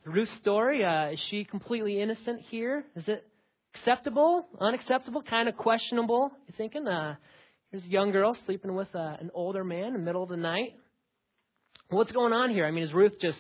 Ruth's 0.04 0.30
story, 0.40 0.84
uh, 0.84 1.10
is 1.10 1.20
she 1.28 1.44
completely 1.44 2.00
innocent 2.00 2.40
here? 2.48 2.84
Is 2.94 3.04
it 3.08 3.26
acceptable, 3.76 4.46
unacceptable, 4.60 5.22
kind 5.22 5.48
of 5.48 5.56
questionable. 5.56 6.30
You're 6.46 6.56
thinking, 6.56 6.86
uh, 6.86 7.16
here's 7.70 7.84
a 7.84 7.88
young 7.88 8.10
girl 8.10 8.36
sleeping 8.46 8.74
with 8.74 8.88
uh, 8.94 9.16
an 9.20 9.30
older 9.34 9.64
man 9.64 9.86
in 9.88 9.92
the 9.92 9.98
middle 9.98 10.22
of 10.22 10.28
the 10.28 10.36
night. 10.36 10.74
What's 11.90 12.12
going 12.12 12.32
on 12.32 12.50
here? 12.50 12.66
I 12.66 12.70
mean, 12.70 12.84
is 12.84 12.92
Ruth 12.92 13.12
just 13.20 13.38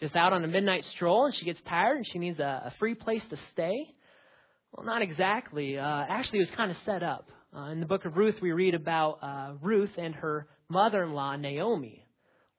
just 0.00 0.14
out 0.14 0.32
on 0.32 0.44
a 0.44 0.48
midnight 0.48 0.84
stroll 0.94 1.26
and 1.26 1.34
she 1.34 1.44
gets 1.44 1.60
tired 1.68 1.96
and 1.96 2.06
she 2.12 2.20
needs 2.20 2.38
a, 2.38 2.62
a 2.66 2.72
free 2.78 2.94
place 2.94 3.22
to 3.30 3.36
stay? 3.52 3.74
Well, 4.72 4.86
not 4.86 5.02
exactly. 5.02 5.78
Uh, 5.78 6.04
actually, 6.08 6.40
it 6.40 6.42
was 6.42 6.56
kind 6.56 6.70
of 6.70 6.76
set 6.84 7.02
up. 7.02 7.28
Uh, 7.56 7.70
in 7.70 7.80
the 7.80 7.86
book 7.86 8.04
of 8.04 8.16
Ruth, 8.16 8.36
we 8.40 8.52
read 8.52 8.74
about 8.74 9.18
uh, 9.22 9.54
Ruth 9.60 9.90
and 9.96 10.14
her 10.14 10.46
mother-in-law 10.68 11.36
Naomi. 11.36 12.06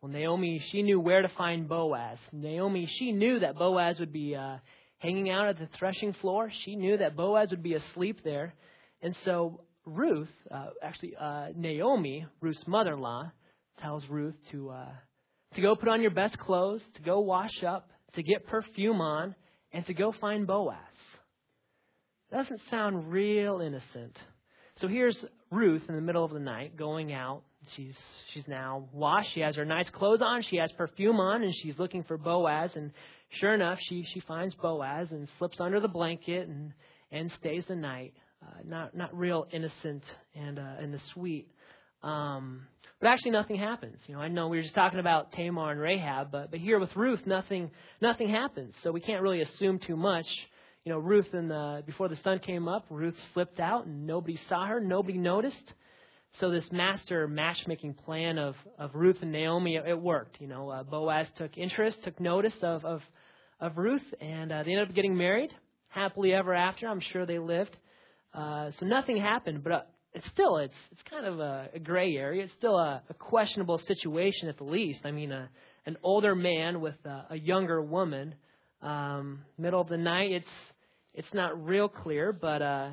Well, 0.01 0.11
Naomi, 0.11 0.61
she 0.71 0.81
knew 0.81 0.99
where 0.99 1.21
to 1.21 1.29
find 1.37 1.69
Boaz. 1.69 2.17
Naomi, 2.33 2.89
she 2.97 3.11
knew 3.11 3.39
that 3.39 3.55
Boaz 3.55 3.99
would 3.99 4.11
be 4.11 4.35
uh, 4.35 4.57
hanging 4.99 5.29
out 5.29 5.47
at 5.47 5.57
the 5.57 5.67
threshing 5.77 6.13
floor. 6.21 6.51
She 6.65 6.75
knew 6.75 6.97
that 6.97 7.15
Boaz 7.15 7.49
would 7.51 7.63
be 7.63 7.73
asleep 7.73 8.21
there. 8.23 8.53
And 9.01 9.15
so 9.25 9.62
Ruth, 9.85 10.29
uh, 10.51 10.67
actually 10.83 11.15
uh, 11.19 11.47
Naomi, 11.55 12.25
Ruth's 12.41 12.63
mother-in-law, 12.67 13.31
tells 13.81 14.03
Ruth 14.09 14.35
to 14.51 14.69
uh, 14.69 14.91
to 15.55 15.62
go 15.62 15.75
put 15.75 15.89
on 15.89 16.01
your 16.01 16.12
best 16.12 16.38
clothes, 16.38 16.81
to 16.95 17.01
go 17.01 17.21
wash 17.21 17.63
up, 17.65 17.89
to 18.13 18.21
get 18.21 18.45
perfume 18.45 19.01
on, 19.01 19.35
and 19.71 19.85
to 19.88 19.93
go 19.93 20.13
find 20.19 20.45
Boaz. 20.45 20.75
Doesn't 22.31 22.62
sound 22.69 23.12
real 23.12 23.62
innocent. 23.62 24.15
So 24.79 24.88
here's 24.88 25.17
Ruth 25.51 25.81
in 25.89 25.95
the 25.95 26.01
middle 26.01 26.23
of 26.23 26.31
the 26.31 26.39
night 26.39 26.77
going 26.77 27.12
out. 27.12 27.43
She's 27.75 27.97
she's 28.33 28.47
now 28.47 28.88
washed. 28.93 29.29
She 29.33 29.41
has 29.41 29.55
her 29.55 29.65
nice 29.65 29.89
clothes 29.89 30.21
on. 30.21 30.43
She 30.49 30.57
has 30.57 30.71
perfume 30.77 31.19
on, 31.19 31.43
and 31.43 31.53
she's 31.63 31.77
looking 31.77 32.03
for 32.03 32.17
Boaz. 32.17 32.71
And 32.75 32.91
Sure 33.31 33.53
enough, 33.53 33.77
she, 33.87 34.05
she 34.13 34.19
finds 34.21 34.55
Boaz 34.55 35.07
and 35.11 35.27
slips 35.37 35.57
under 35.59 35.79
the 35.79 35.87
blanket 35.87 36.47
and, 36.47 36.73
and 37.11 37.31
stays 37.39 37.63
the 37.67 37.75
night. 37.75 38.13
Uh, 38.41 38.61
not, 38.65 38.95
not 38.95 39.15
real 39.17 39.47
innocent 39.51 40.03
and, 40.33 40.57
uh, 40.57 40.75
and 40.79 40.93
the 40.93 40.99
sweet. 41.13 41.47
Um, 42.03 42.61
but 42.99 43.07
actually 43.07 43.31
nothing 43.31 43.57
happens. 43.57 43.97
You 44.07 44.15
know, 44.15 44.21
I 44.21 44.29
know 44.29 44.47
we 44.47 44.57
were 44.57 44.63
just 44.63 44.75
talking 44.75 44.99
about 44.99 45.31
Tamar 45.33 45.71
and 45.71 45.79
Rahab, 45.79 46.31
but, 46.31 46.51
but 46.51 46.59
here 46.59 46.79
with 46.79 46.95
Ruth, 46.95 47.19
nothing, 47.25 47.69
nothing 48.01 48.29
happens. 48.29 48.73
So 48.83 48.91
we 48.91 49.01
can't 49.01 49.21
really 49.21 49.41
assume 49.41 49.79
too 49.85 49.95
much. 49.95 50.25
You 50.85 50.93
know, 50.93 50.99
Ruth 50.99 51.27
and 51.33 51.51
the, 51.51 51.83
before 51.85 52.07
the 52.07 52.17
sun 52.23 52.39
came 52.39 52.67
up, 52.67 52.85
Ruth 52.89 53.15
slipped 53.33 53.59
out 53.59 53.85
and 53.85 54.07
nobody 54.07 54.39
saw 54.47 54.65
her, 54.65 54.79
nobody 54.79 55.17
noticed. 55.17 55.73
So 56.39 56.51
this 56.51 56.65
master 56.71 57.27
matchmaking 57.27 57.95
plan 57.95 58.37
of, 58.37 58.55
of 58.77 58.91
Ruth 58.93 59.17
and 59.21 59.31
Naomi, 59.31 59.75
it, 59.75 59.99
worked. 59.99 60.39
You 60.39 60.47
know, 60.47 60.69
uh, 60.69 60.83
Boaz 60.83 61.27
took 61.37 61.57
interest, 61.57 61.97
took 62.03 62.19
notice 62.19 62.53
of, 62.61 62.85
of, 62.85 63.01
of 63.60 63.78
Ruth, 63.78 64.04
and 64.22 64.52
uh, 64.52 64.63
they 64.63 64.72
ended 64.72 64.89
up 64.89 64.95
getting 64.95 65.15
married 65.17 65.52
happily 65.89 66.34
ever 66.34 66.54
after. 66.54 66.88
I'm 66.88 67.02
sure 67.12 67.26
they 67.26 67.39
lived. 67.39 67.76
Uh, 68.34 68.72
so 68.80 68.86
nothing 68.86 69.17
happened, 69.17 69.63
but 69.63 69.72
uh, 69.72 69.82
it's 70.13 70.28
still 70.34 70.58
it's 70.58 70.74
it's 70.91 71.02
kind 71.10 71.26
of 71.26 71.39
a, 71.39 71.69
a 71.74 71.80
gray 71.80 72.15
area. 72.15 72.43
It's 72.43 72.54
still 72.54 72.78
a, 72.78 73.02
a 73.10 73.13
questionable 73.13 73.80
situation 73.88 74.50
at 74.50 74.58
the 74.58 74.63
least. 74.63 75.02
I 75.04 75.12
mean, 75.12 75.32
a, 75.32 75.38
uh, 75.38 75.48
an 75.86 75.98
older 76.04 76.36
man 76.36 76.82
with 76.82 76.95
a, 77.06 77.28
a 77.32 77.36
younger 77.36 77.82
woman, 77.82 78.36
um, 78.82 79.39
middle 79.58 79.82
of 79.82 79.88
the 79.88 79.98
night. 79.98 80.32
It's 80.32 80.45
it's 81.13 81.34
not 81.34 81.65
real 81.65 81.89
clear, 81.89 82.32
but 82.32 82.62
uh, 82.62 82.91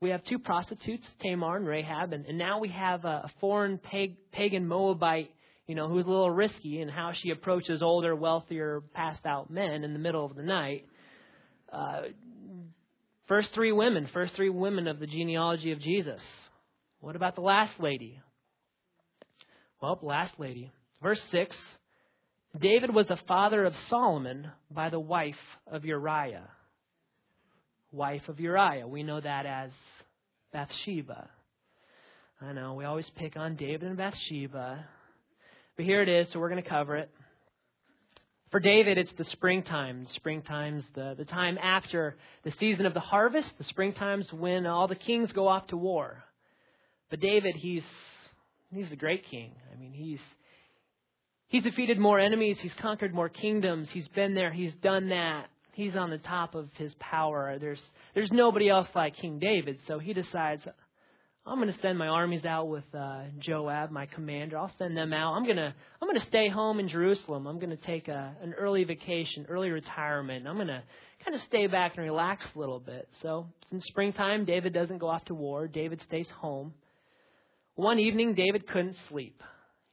we 0.00 0.10
have 0.10 0.22
two 0.24 0.38
prostitutes, 0.38 1.06
Tamar 1.22 1.56
and 1.56 1.66
Rahab, 1.66 2.12
and, 2.12 2.26
and 2.26 2.36
now 2.36 2.60
we 2.60 2.68
have 2.68 3.04
a, 3.04 3.24
a 3.24 3.30
foreign 3.40 3.78
pag, 3.78 4.16
pagan 4.30 4.66
Moabite 4.66 5.30
you 5.66 5.74
know, 5.74 5.88
who's 5.88 6.04
a 6.04 6.08
little 6.08 6.30
risky 6.30 6.80
in 6.80 6.88
how 6.88 7.12
she 7.12 7.30
approaches 7.30 7.82
older, 7.82 8.14
wealthier, 8.14 8.82
passed 8.94 9.26
out 9.26 9.50
men 9.50 9.82
in 9.84 9.92
the 9.92 9.98
middle 9.98 10.24
of 10.24 10.36
the 10.36 10.42
night. 10.42 10.86
Uh, 11.72 12.02
first 13.26 13.48
three 13.52 13.72
women, 13.72 14.08
first 14.12 14.34
three 14.36 14.50
women 14.50 14.86
of 14.86 15.00
the 15.00 15.06
genealogy 15.06 15.72
of 15.72 15.80
Jesus. 15.80 16.20
What 17.00 17.16
about 17.16 17.34
the 17.34 17.40
last 17.40 17.80
lady? 17.80 18.20
Well, 19.82 19.98
last 20.02 20.34
lady. 20.38 20.70
Verse 21.02 21.20
6 21.30 21.56
David 22.58 22.94
was 22.94 23.06
the 23.06 23.18
father 23.28 23.64
of 23.64 23.74
Solomon 23.88 24.50
by 24.70 24.88
the 24.88 25.00
wife 25.00 25.34
of 25.66 25.84
Uriah. 25.84 26.48
Wife 27.92 28.28
of 28.28 28.40
Uriah. 28.40 28.86
We 28.86 29.02
know 29.02 29.20
that 29.20 29.46
as 29.46 29.70
Bathsheba. 30.52 31.28
I 32.40 32.52
know, 32.52 32.74
we 32.74 32.84
always 32.84 33.10
pick 33.16 33.36
on 33.36 33.56
David 33.56 33.82
and 33.82 33.96
Bathsheba. 33.96 34.86
But 35.76 35.84
here 35.84 36.02
it 36.02 36.08
is, 36.08 36.28
so 36.32 36.38
we're 36.40 36.48
going 36.48 36.62
to 36.62 36.68
cover 36.68 36.96
it. 36.96 37.10
For 38.50 38.60
David, 38.60 38.96
it's 38.96 39.12
the 39.18 39.24
springtime. 39.24 40.06
Springtime's 40.14 40.84
the, 40.94 41.14
the 41.18 41.24
time 41.26 41.58
after 41.62 42.16
the 42.44 42.52
season 42.58 42.86
of 42.86 42.94
the 42.94 43.00
harvest. 43.00 43.50
The 43.58 43.64
springtime's 43.64 44.32
when 44.32 44.66
all 44.66 44.88
the 44.88 44.94
kings 44.94 45.32
go 45.32 45.48
off 45.48 45.66
to 45.66 45.76
war. 45.76 46.24
But 47.10 47.20
David, 47.20 47.56
he's 47.56 47.82
he's 48.72 48.88
the 48.88 48.96
great 48.96 49.26
king. 49.26 49.52
I 49.72 49.78
mean, 49.78 49.92
he's 49.92 50.20
he's 51.48 51.62
defeated 51.62 51.98
more 51.98 52.18
enemies, 52.18 52.58
he's 52.60 52.74
conquered 52.80 53.12
more 53.12 53.28
kingdoms, 53.28 53.88
he's 53.92 54.08
been 54.08 54.34
there, 54.34 54.52
he's 54.52 54.72
done 54.82 55.10
that. 55.10 55.48
he's 55.76 55.94
on 55.94 56.10
the 56.10 56.18
top 56.18 56.54
of 56.54 56.68
his 56.78 56.92
power. 56.98 57.58
There's 57.60 57.82
there's 58.14 58.32
nobody 58.32 58.68
else 58.68 58.88
like 58.94 59.16
King 59.16 59.38
David, 59.38 59.78
so 59.86 59.98
he 59.98 60.12
decides 60.12 60.66
I'm 61.48 61.60
going 61.60 61.72
to 61.72 61.80
send 61.80 61.96
my 61.96 62.08
armies 62.08 62.44
out 62.44 62.66
with 62.68 62.82
uh, 62.92 63.22
Joab, 63.38 63.92
my 63.92 64.06
commander. 64.06 64.58
I'll 64.58 64.72
send 64.78 64.96
them 64.96 65.12
out. 65.12 65.34
I'm 65.34 65.44
going 65.44 65.56
to 65.56 65.72
I'm 66.02 66.08
going 66.08 66.18
to 66.18 66.26
stay 66.26 66.48
home 66.48 66.80
in 66.80 66.88
Jerusalem. 66.88 67.46
I'm 67.46 67.60
going 67.60 67.70
to 67.70 67.76
take 67.76 68.08
a, 68.08 68.34
an 68.42 68.52
early 68.54 68.82
vacation, 68.82 69.46
early 69.48 69.70
retirement. 69.70 70.48
I'm 70.48 70.56
going 70.56 70.66
to 70.66 70.82
kind 71.24 71.36
of 71.36 71.40
stay 71.42 71.68
back 71.68 71.92
and 71.96 72.04
relax 72.04 72.44
a 72.54 72.58
little 72.58 72.80
bit. 72.80 73.08
So 73.22 73.46
it's 73.62 73.72
in 73.72 73.80
springtime. 73.82 74.44
David 74.44 74.74
doesn't 74.74 74.98
go 74.98 75.06
off 75.06 75.24
to 75.26 75.34
war. 75.34 75.68
David 75.68 76.02
stays 76.08 76.26
home. 76.40 76.74
One 77.76 78.00
evening, 78.00 78.34
David 78.34 78.66
couldn't 78.66 78.96
sleep. 79.08 79.40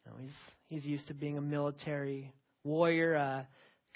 You 0.06 0.12
know, 0.12 0.18
he's 0.20 0.32
he's 0.66 0.86
used 0.86 1.08
to 1.10 1.14
being 1.14 1.38
a 1.38 1.42
military 1.42 2.34
warrior. 2.64 3.16
Uh, 3.16 3.44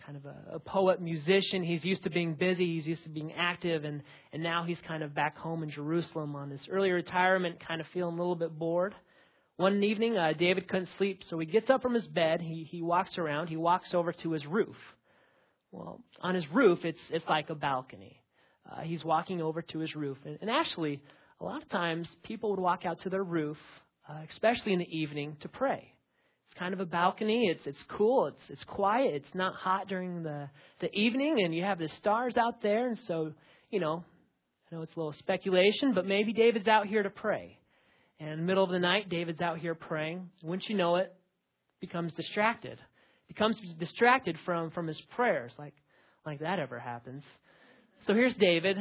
kind 0.07 0.17
of 0.17 0.25
a, 0.25 0.55
a 0.55 0.59
poet 0.59 1.01
musician. 1.01 1.63
He's 1.63 1.83
used 1.83 2.03
to 2.03 2.09
being 2.09 2.33
busy. 2.33 2.77
He's 2.77 2.85
used 2.85 3.03
to 3.03 3.09
being 3.09 3.33
active, 3.33 3.83
and 3.83 4.01
and 4.31 4.41
now 4.41 4.63
he's 4.63 4.77
kind 4.87 5.03
of 5.03 5.13
back 5.13 5.37
home 5.37 5.63
in 5.63 5.69
Jerusalem 5.69 6.35
on 6.35 6.49
his 6.49 6.61
early 6.71 6.91
retirement, 6.91 7.57
kind 7.67 7.81
of 7.81 7.87
feeling 7.93 8.15
a 8.15 8.17
little 8.17 8.35
bit 8.35 8.57
bored. 8.57 8.95
One 9.57 9.83
evening, 9.83 10.17
uh, 10.17 10.33
David 10.37 10.69
couldn't 10.69 10.89
sleep, 10.97 11.21
so 11.29 11.37
he 11.39 11.45
gets 11.45 11.69
up 11.69 11.81
from 11.81 11.93
his 11.93 12.07
bed. 12.07 12.39
He 12.41 12.65
he 12.71 12.81
walks 12.81 13.17
around. 13.17 13.47
He 13.47 13.57
walks 13.57 13.93
over 13.93 14.13
to 14.13 14.31
his 14.31 14.45
roof. 14.45 14.77
Well, 15.71 16.01
on 16.21 16.35
his 16.35 16.45
roof, 16.53 16.79
it's 16.85 17.01
it's 17.09 17.25
like 17.27 17.49
a 17.49 17.55
balcony. 17.55 18.21
Uh, 18.71 18.81
he's 18.81 19.03
walking 19.03 19.41
over 19.41 19.61
to 19.61 19.79
his 19.79 19.93
roof, 19.93 20.17
and, 20.25 20.37
and 20.39 20.49
actually, 20.49 21.01
a 21.41 21.43
lot 21.43 21.61
of 21.61 21.69
times 21.69 22.07
people 22.23 22.51
would 22.51 22.59
walk 22.59 22.85
out 22.85 23.01
to 23.01 23.09
their 23.09 23.23
roof, 23.23 23.57
uh, 24.09 24.21
especially 24.31 24.71
in 24.71 24.79
the 24.79 24.97
evening, 24.97 25.35
to 25.41 25.49
pray 25.49 25.91
kind 26.57 26.73
of 26.73 26.79
a 26.79 26.85
balcony. 26.85 27.47
It's 27.49 27.65
it's 27.65 27.83
cool. 27.89 28.27
It's 28.27 28.41
it's 28.49 28.63
quiet. 28.65 29.13
It's 29.13 29.35
not 29.35 29.53
hot 29.55 29.87
during 29.87 30.23
the 30.23 30.49
the 30.79 30.91
evening, 30.93 31.43
and 31.43 31.53
you 31.53 31.63
have 31.63 31.79
the 31.79 31.89
stars 31.99 32.35
out 32.37 32.61
there. 32.61 32.87
And 32.87 32.97
so, 33.07 33.33
you 33.69 33.79
know, 33.79 34.03
I 34.71 34.75
know 34.75 34.81
it's 34.81 34.93
a 34.95 34.99
little 34.99 35.13
speculation, 35.13 35.93
but 35.93 36.05
maybe 36.05 36.33
David's 36.33 36.67
out 36.67 36.87
here 36.87 37.03
to 37.03 37.09
pray. 37.09 37.57
And 38.19 38.31
in 38.31 38.39
the 38.39 38.45
middle 38.45 38.63
of 38.63 38.71
the 38.71 38.79
night, 38.79 39.09
David's 39.09 39.41
out 39.41 39.59
here 39.59 39.75
praying. 39.75 40.29
Once 40.41 40.63
you 40.67 40.75
know 40.75 40.95
it, 40.95 41.13
becomes 41.79 42.13
distracted. 42.13 42.79
Becomes 43.27 43.57
distracted 43.79 44.37
from 44.45 44.71
from 44.71 44.87
his 44.87 44.99
prayers, 45.15 45.53
like 45.57 45.73
like 46.25 46.39
that 46.39 46.59
ever 46.59 46.79
happens. 46.79 47.23
So 48.05 48.13
here's 48.13 48.33
David, 48.35 48.77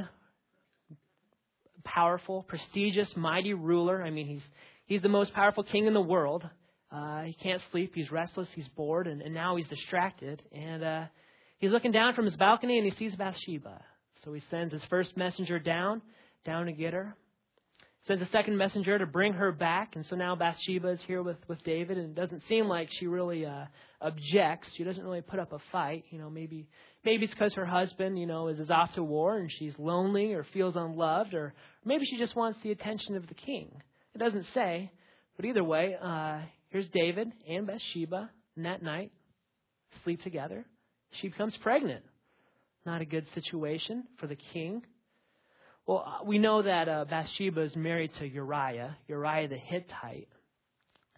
powerful, 1.84 2.42
prestigious, 2.42 3.12
mighty 3.16 3.54
ruler. 3.54 4.02
I 4.02 4.10
mean, 4.10 4.26
he's 4.26 4.42
he's 4.86 5.02
the 5.02 5.08
most 5.08 5.32
powerful 5.34 5.64
king 5.64 5.86
in 5.86 5.94
the 5.94 6.00
world. 6.00 6.44
Uh, 6.90 7.22
he 7.22 7.32
can't 7.34 7.60
sleep. 7.72 7.92
He's 7.94 8.10
restless. 8.10 8.48
He's 8.54 8.68
bored, 8.68 9.06
and, 9.06 9.20
and 9.22 9.34
now 9.34 9.56
he's 9.56 9.66
distracted. 9.68 10.42
And 10.52 10.84
uh, 10.84 11.04
he's 11.58 11.70
looking 11.70 11.92
down 11.92 12.14
from 12.14 12.24
his 12.24 12.36
balcony, 12.36 12.78
and 12.78 12.90
he 12.90 12.96
sees 12.96 13.16
Bathsheba. 13.16 13.82
So 14.24 14.32
he 14.32 14.42
sends 14.50 14.72
his 14.72 14.82
first 14.88 15.16
messenger 15.16 15.58
down, 15.58 16.02
down 16.44 16.66
to 16.66 16.72
get 16.72 16.92
her. 16.92 17.16
Sends 18.06 18.22
a 18.22 18.28
second 18.30 18.56
messenger 18.56 18.98
to 18.98 19.06
bring 19.06 19.32
her 19.32 19.50
back, 19.50 19.96
and 19.96 20.06
so 20.06 20.14
now 20.14 20.36
Bathsheba 20.36 20.90
is 20.90 21.00
here 21.08 21.22
with, 21.22 21.38
with 21.48 21.62
David, 21.64 21.98
and 21.98 22.10
it 22.10 22.14
doesn't 22.14 22.42
seem 22.48 22.68
like 22.68 22.88
she 23.00 23.08
really 23.08 23.44
uh, 23.44 23.64
objects. 24.00 24.68
She 24.76 24.84
doesn't 24.84 25.02
really 25.02 25.22
put 25.22 25.40
up 25.40 25.52
a 25.52 25.58
fight. 25.72 26.04
You 26.10 26.18
know, 26.20 26.30
maybe 26.30 26.68
maybe 27.04 27.24
it's 27.24 27.34
because 27.34 27.52
her 27.54 27.66
husband, 27.66 28.16
you 28.16 28.26
know, 28.26 28.46
is, 28.46 28.60
is 28.60 28.70
off 28.70 28.92
to 28.94 29.02
war 29.02 29.38
and 29.38 29.50
she's 29.58 29.72
lonely 29.76 30.34
or 30.34 30.46
feels 30.52 30.76
unloved, 30.76 31.34
or 31.34 31.52
maybe 31.84 32.04
she 32.06 32.16
just 32.16 32.36
wants 32.36 32.60
the 32.62 32.70
attention 32.70 33.16
of 33.16 33.26
the 33.26 33.34
king. 33.34 33.70
It 34.14 34.18
doesn't 34.18 34.46
say, 34.54 34.92
but 35.36 35.44
either 35.44 35.64
way, 35.64 35.96
uh, 36.00 36.42
Here's 36.76 36.88
David 36.88 37.32
and 37.48 37.66
Bathsheba, 37.66 38.28
and 38.54 38.66
that 38.66 38.82
night 38.82 39.10
sleep 40.04 40.22
together. 40.22 40.66
She 41.22 41.28
becomes 41.28 41.56
pregnant. 41.62 42.04
Not 42.84 43.00
a 43.00 43.06
good 43.06 43.24
situation 43.34 44.04
for 44.20 44.26
the 44.26 44.36
king. 44.52 44.82
Well, 45.86 46.04
uh, 46.06 46.24
we 46.26 46.38
know 46.38 46.60
that 46.60 46.86
uh, 46.86 47.06
Bathsheba 47.08 47.62
is 47.62 47.74
married 47.74 48.10
to 48.18 48.28
Uriah, 48.28 48.94
Uriah 49.08 49.48
the 49.48 49.56
Hittite. 49.56 50.28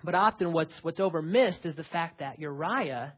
But 0.04 0.14
often 0.14 0.52
what's 0.52 0.70
what's 0.82 1.00
overmissed 1.00 1.64
is 1.66 1.74
the 1.74 1.82
fact 1.90 2.20
that 2.20 2.38
Uriah, 2.38 3.14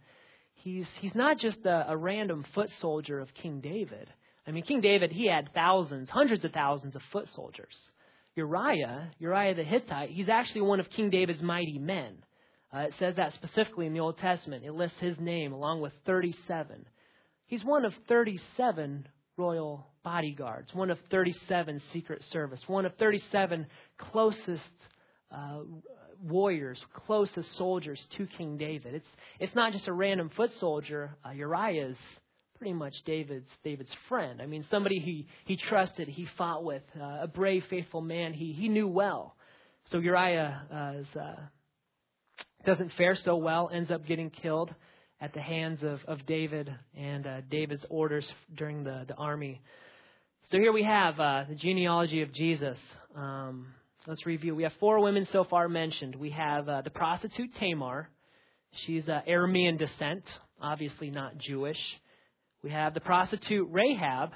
he's 0.54 0.86
he's 1.02 1.14
not 1.14 1.36
just 1.36 1.58
a, 1.66 1.90
a 1.90 1.96
random 1.98 2.46
foot 2.54 2.70
soldier 2.80 3.20
of 3.20 3.28
King 3.34 3.60
David. 3.60 4.08
I 4.46 4.52
mean, 4.52 4.64
King 4.64 4.80
David, 4.80 5.12
he 5.12 5.26
had 5.26 5.52
thousands, 5.52 6.08
hundreds 6.08 6.42
of 6.46 6.52
thousands 6.52 6.96
of 6.96 7.02
foot 7.12 7.28
soldiers. 7.36 7.76
Uriah, 8.34 9.10
Uriah 9.18 9.54
the 9.54 9.62
Hittite, 9.62 10.08
he's 10.08 10.30
actually 10.30 10.62
one 10.62 10.80
of 10.80 10.88
King 10.88 11.10
David's 11.10 11.42
mighty 11.42 11.78
men. 11.78 12.16
Uh, 12.72 12.80
it 12.80 12.94
says 12.98 13.16
that 13.16 13.32
specifically 13.34 13.86
in 13.86 13.92
the 13.92 14.00
Old 14.00 14.18
Testament. 14.18 14.64
It 14.64 14.72
lists 14.72 14.98
his 15.00 15.18
name 15.18 15.52
along 15.52 15.80
with 15.80 15.92
37. 16.06 16.86
He's 17.46 17.64
one 17.64 17.84
of 17.84 17.92
37 18.08 19.08
royal 19.36 19.86
bodyguards, 20.04 20.72
one 20.72 20.90
of 20.90 20.98
37 21.10 21.82
secret 21.92 22.22
service, 22.32 22.60
one 22.66 22.86
of 22.86 22.94
37 22.96 23.66
closest 23.98 24.62
uh, 25.32 25.60
warriors, 26.22 26.80
closest 27.06 27.56
soldiers 27.56 28.00
to 28.16 28.26
King 28.38 28.56
David. 28.56 28.94
It's 28.94 29.06
it's 29.38 29.54
not 29.54 29.72
just 29.72 29.88
a 29.88 29.92
random 29.92 30.30
foot 30.36 30.50
soldier. 30.60 31.16
Uh, 31.24 31.30
is 31.70 31.96
pretty 32.58 32.74
much 32.74 32.94
David's 33.06 33.48
David's 33.64 33.90
friend. 34.08 34.40
I 34.42 34.46
mean, 34.46 34.64
somebody 34.70 34.98
he 34.98 35.26
he 35.44 35.56
trusted, 35.56 36.08
he 36.08 36.26
fought 36.36 36.62
with, 36.62 36.82
uh, 37.00 37.22
a 37.22 37.28
brave, 37.28 37.64
faithful 37.70 38.00
man 38.00 38.32
he 38.32 38.52
he 38.52 38.68
knew 38.68 38.86
well. 38.86 39.34
So 39.90 39.98
Uriah 39.98 40.62
uh, 40.72 41.00
is, 41.00 41.06
uh, 41.16 41.36
doesn't 42.64 42.92
fare 42.96 43.16
so 43.16 43.36
well, 43.36 43.70
ends 43.72 43.90
up 43.90 44.06
getting 44.06 44.30
killed 44.30 44.74
at 45.20 45.32
the 45.34 45.40
hands 45.40 45.82
of 45.82 46.00
of 46.06 46.26
David 46.26 46.70
and 46.96 47.26
uh, 47.26 47.40
David's 47.50 47.84
orders 47.88 48.26
during 48.56 48.84
the 48.84 49.04
the 49.08 49.14
army. 49.14 49.60
So 50.50 50.58
here 50.58 50.72
we 50.72 50.82
have 50.82 51.20
uh, 51.20 51.44
the 51.48 51.54
genealogy 51.54 52.22
of 52.22 52.32
Jesus. 52.32 52.76
Um, 53.14 53.68
let's 54.06 54.26
review. 54.26 54.54
We 54.56 54.64
have 54.64 54.72
four 54.80 55.00
women 55.00 55.26
so 55.30 55.44
far 55.44 55.68
mentioned. 55.68 56.16
We 56.16 56.30
have 56.30 56.68
uh, 56.68 56.82
the 56.82 56.90
prostitute 56.90 57.54
Tamar. 57.60 58.08
She's 58.84 59.08
uh, 59.08 59.20
Aramean 59.28 59.78
descent, 59.78 60.24
obviously 60.60 61.10
not 61.10 61.38
Jewish. 61.38 61.78
We 62.62 62.70
have 62.70 62.94
the 62.94 63.00
prostitute 63.00 63.68
Rahab. 63.70 64.30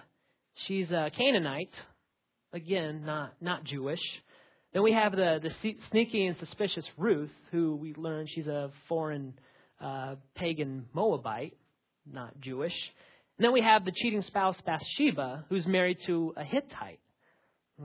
She's 0.67 0.91
a 0.91 1.11
Canaanite. 1.17 1.73
Again, 2.53 3.05
not, 3.05 3.33
not 3.41 3.65
Jewish. 3.65 4.01
Then 4.75 4.83
we 4.83 4.93
have 4.93 5.13
the, 5.13 5.41
the 5.41 5.75
sneaky 5.91 6.27
and 6.27 6.37
suspicious 6.37 6.85
Ruth, 6.99 7.31
who 7.53 7.77
we 7.77 7.95
learn 7.95 8.27
she's 8.27 8.49
a 8.49 8.73
foreign 8.89 9.35
uh, 9.81 10.17
pagan 10.35 10.87
Moabite, 10.93 11.57
not 12.11 12.39
Jewish. 12.41 12.75
And 13.39 13.45
then 13.45 13.53
we 13.53 13.61
have 13.61 13.85
the 13.85 13.93
cheating 13.93 14.23
spouse 14.23 14.57
Bathsheba, 14.67 15.47
who's 15.49 15.65
married 15.65 15.99
to 16.07 16.35
a 16.37 16.43
Hittite. 16.43 16.99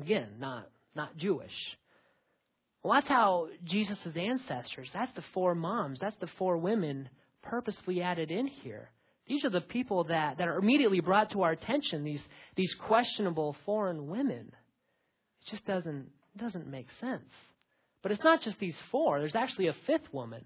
Again, 0.01 0.29
not, 0.39 0.67
not 0.95 1.15
Jewish. 1.15 1.53
Well, 2.81 2.93
that's 2.93 3.07
how 3.07 3.47
Jesus' 3.65 3.97
ancestors, 4.15 4.89
that's 4.91 5.13
the 5.15 5.23
four 5.33 5.53
moms, 5.53 5.99
that's 5.99 6.15
the 6.19 6.29
four 6.39 6.57
women 6.57 7.09
purposely 7.43 8.01
added 8.01 8.31
in 8.31 8.47
here. 8.47 8.89
These 9.27 9.45
are 9.45 9.49
the 9.49 9.61
people 9.61 10.05
that, 10.05 10.39
that 10.39 10.47
are 10.47 10.57
immediately 10.57 11.01
brought 11.01 11.31
to 11.31 11.43
our 11.43 11.51
attention, 11.51 12.03
these, 12.03 12.21
these 12.55 12.73
questionable 12.87 13.55
foreign 13.65 14.07
women. 14.07 14.51
It 15.41 15.51
just 15.51 15.65
doesn't, 15.65 16.07
doesn't 16.39 16.67
make 16.67 16.87
sense. 17.01 17.29
But 18.01 18.11
it's 18.11 18.23
not 18.23 18.41
just 18.41 18.59
these 18.59 18.75
four, 18.91 19.19
there's 19.19 19.35
actually 19.35 19.67
a 19.67 19.75
fifth 19.85 20.13
woman. 20.13 20.45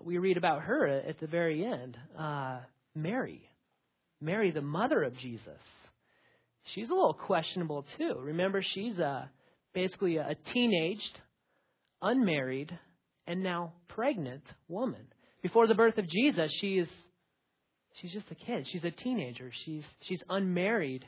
We 0.00 0.18
read 0.18 0.36
about 0.36 0.62
her 0.62 0.86
at 0.86 1.20
the 1.20 1.26
very 1.26 1.64
end 1.64 1.96
uh, 2.18 2.60
Mary. 2.94 3.48
Mary, 4.20 4.50
the 4.50 4.62
mother 4.62 5.02
of 5.02 5.16
Jesus. 5.18 5.60
She's 6.74 6.90
a 6.90 6.94
little 6.94 7.14
questionable 7.14 7.84
too. 7.98 8.14
Remember, 8.20 8.62
she's 8.62 8.98
a, 8.98 9.30
basically 9.74 10.16
a 10.16 10.36
teenaged, 10.52 11.20
unmarried, 12.00 12.76
and 13.26 13.42
now 13.42 13.72
pregnant 13.88 14.44
woman. 14.68 15.02
Before 15.42 15.66
the 15.66 15.74
birth 15.74 15.98
of 15.98 16.08
Jesus, 16.08 16.52
she 16.60 16.78
is 16.78 16.88
She's 18.00 18.12
just 18.12 18.30
a 18.30 18.34
kid. 18.34 18.66
She's 18.70 18.84
a 18.84 18.90
teenager. 18.90 19.50
She's 19.64 19.84
she's 20.02 20.22
unmarried. 20.28 21.04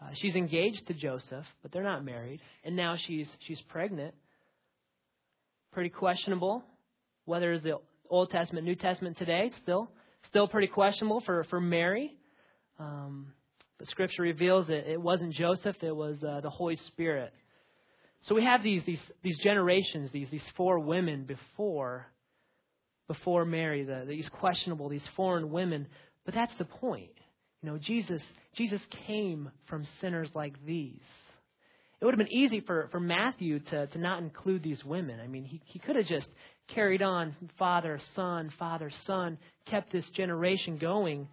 Uh, 0.00 0.10
she's 0.14 0.34
engaged 0.34 0.86
to 0.86 0.94
Joseph, 0.94 1.44
but 1.62 1.72
they're 1.72 1.82
not 1.82 2.04
married. 2.04 2.40
And 2.64 2.76
now 2.76 2.96
she's 3.06 3.26
she's 3.46 3.60
pregnant. 3.68 4.14
Pretty 5.72 5.90
questionable 5.90 6.64
whether 7.26 7.52
it's 7.52 7.62
the 7.62 7.78
Old 8.08 8.30
Testament, 8.30 8.64
New 8.64 8.74
Testament 8.74 9.18
today. 9.18 9.50
Still, 9.62 9.90
still 10.30 10.48
pretty 10.48 10.68
questionable 10.68 11.20
for 11.26 11.44
for 11.44 11.60
Mary. 11.60 12.16
Um, 12.78 13.32
but 13.78 13.88
Scripture 13.88 14.22
reveals 14.22 14.68
that 14.68 14.90
it 14.90 15.00
wasn't 15.00 15.34
Joseph; 15.34 15.76
it 15.82 15.94
was 15.94 16.16
uh, 16.22 16.40
the 16.40 16.50
Holy 16.50 16.76
Spirit. 16.88 17.34
So 18.22 18.34
we 18.34 18.44
have 18.44 18.62
these 18.62 18.82
these 18.86 19.00
these 19.22 19.38
generations, 19.38 20.10
these 20.12 20.28
these 20.30 20.42
four 20.56 20.78
women 20.78 21.24
before 21.24 22.06
before 23.08 23.44
Mary, 23.44 23.84
the, 23.84 24.04
these 24.08 24.28
questionable, 24.40 24.88
these 24.88 25.06
foreign 25.14 25.50
women. 25.50 25.86
But 26.24 26.34
that's 26.34 26.54
the 26.58 26.64
point. 26.64 27.10
You 27.62 27.70
know, 27.70 27.78
Jesus, 27.78 28.22
Jesus 28.56 28.80
came 29.06 29.50
from 29.68 29.86
sinners 30.00 30.30
like 30.34 30.54
these. 30.64 31.00
It 32.00 32.04
would 32.04 32.12
have 32.12 32.18
been 32.18 32.36
easy 32.36 32.60
for, 32.60 32.88
for 32.92 33.00
Matthew 33.00 33.58
to, 33.60 33.86
to 33.86 33.98
not 33.98 34.22
include 34.22 34.62
these 34.62 34.84
women. 34.84 35.18
I 35.18 35.26
mean, 35.26 35.44
he, 35.44 35.62
he 35.64 35.78
could 35.78 35.96
have 35.96 36.06
just 36.06 36.26
carried 36.74 37.00
on 37.00 37.34
father, 37.58 37.98
son, 38.14 38.52
father, 38.58 38.90
son, 39.06 39.38
kept 39.66 39.92
this 39.92 40.08
generation 40.10 40.76
going. 40.76 41.28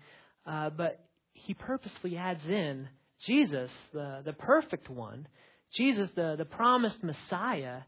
Uh, 0.45 0.69
but 0.69 1.05
he 1.33 1.53
purposely 1.53 2.15
adds 2.15 2.43
in 2.47 2.87
Jesus, 3.25 3.69
the, 3.93 4.21
the 4.23 4.33
perfect 4.33 4.89
one, 4.89 5.27
Jesus, 5.75 6.09
the, 6.15 6.35
the 6.37 6.45
promised 6.45 7.03
Messiah, 7.03 7.81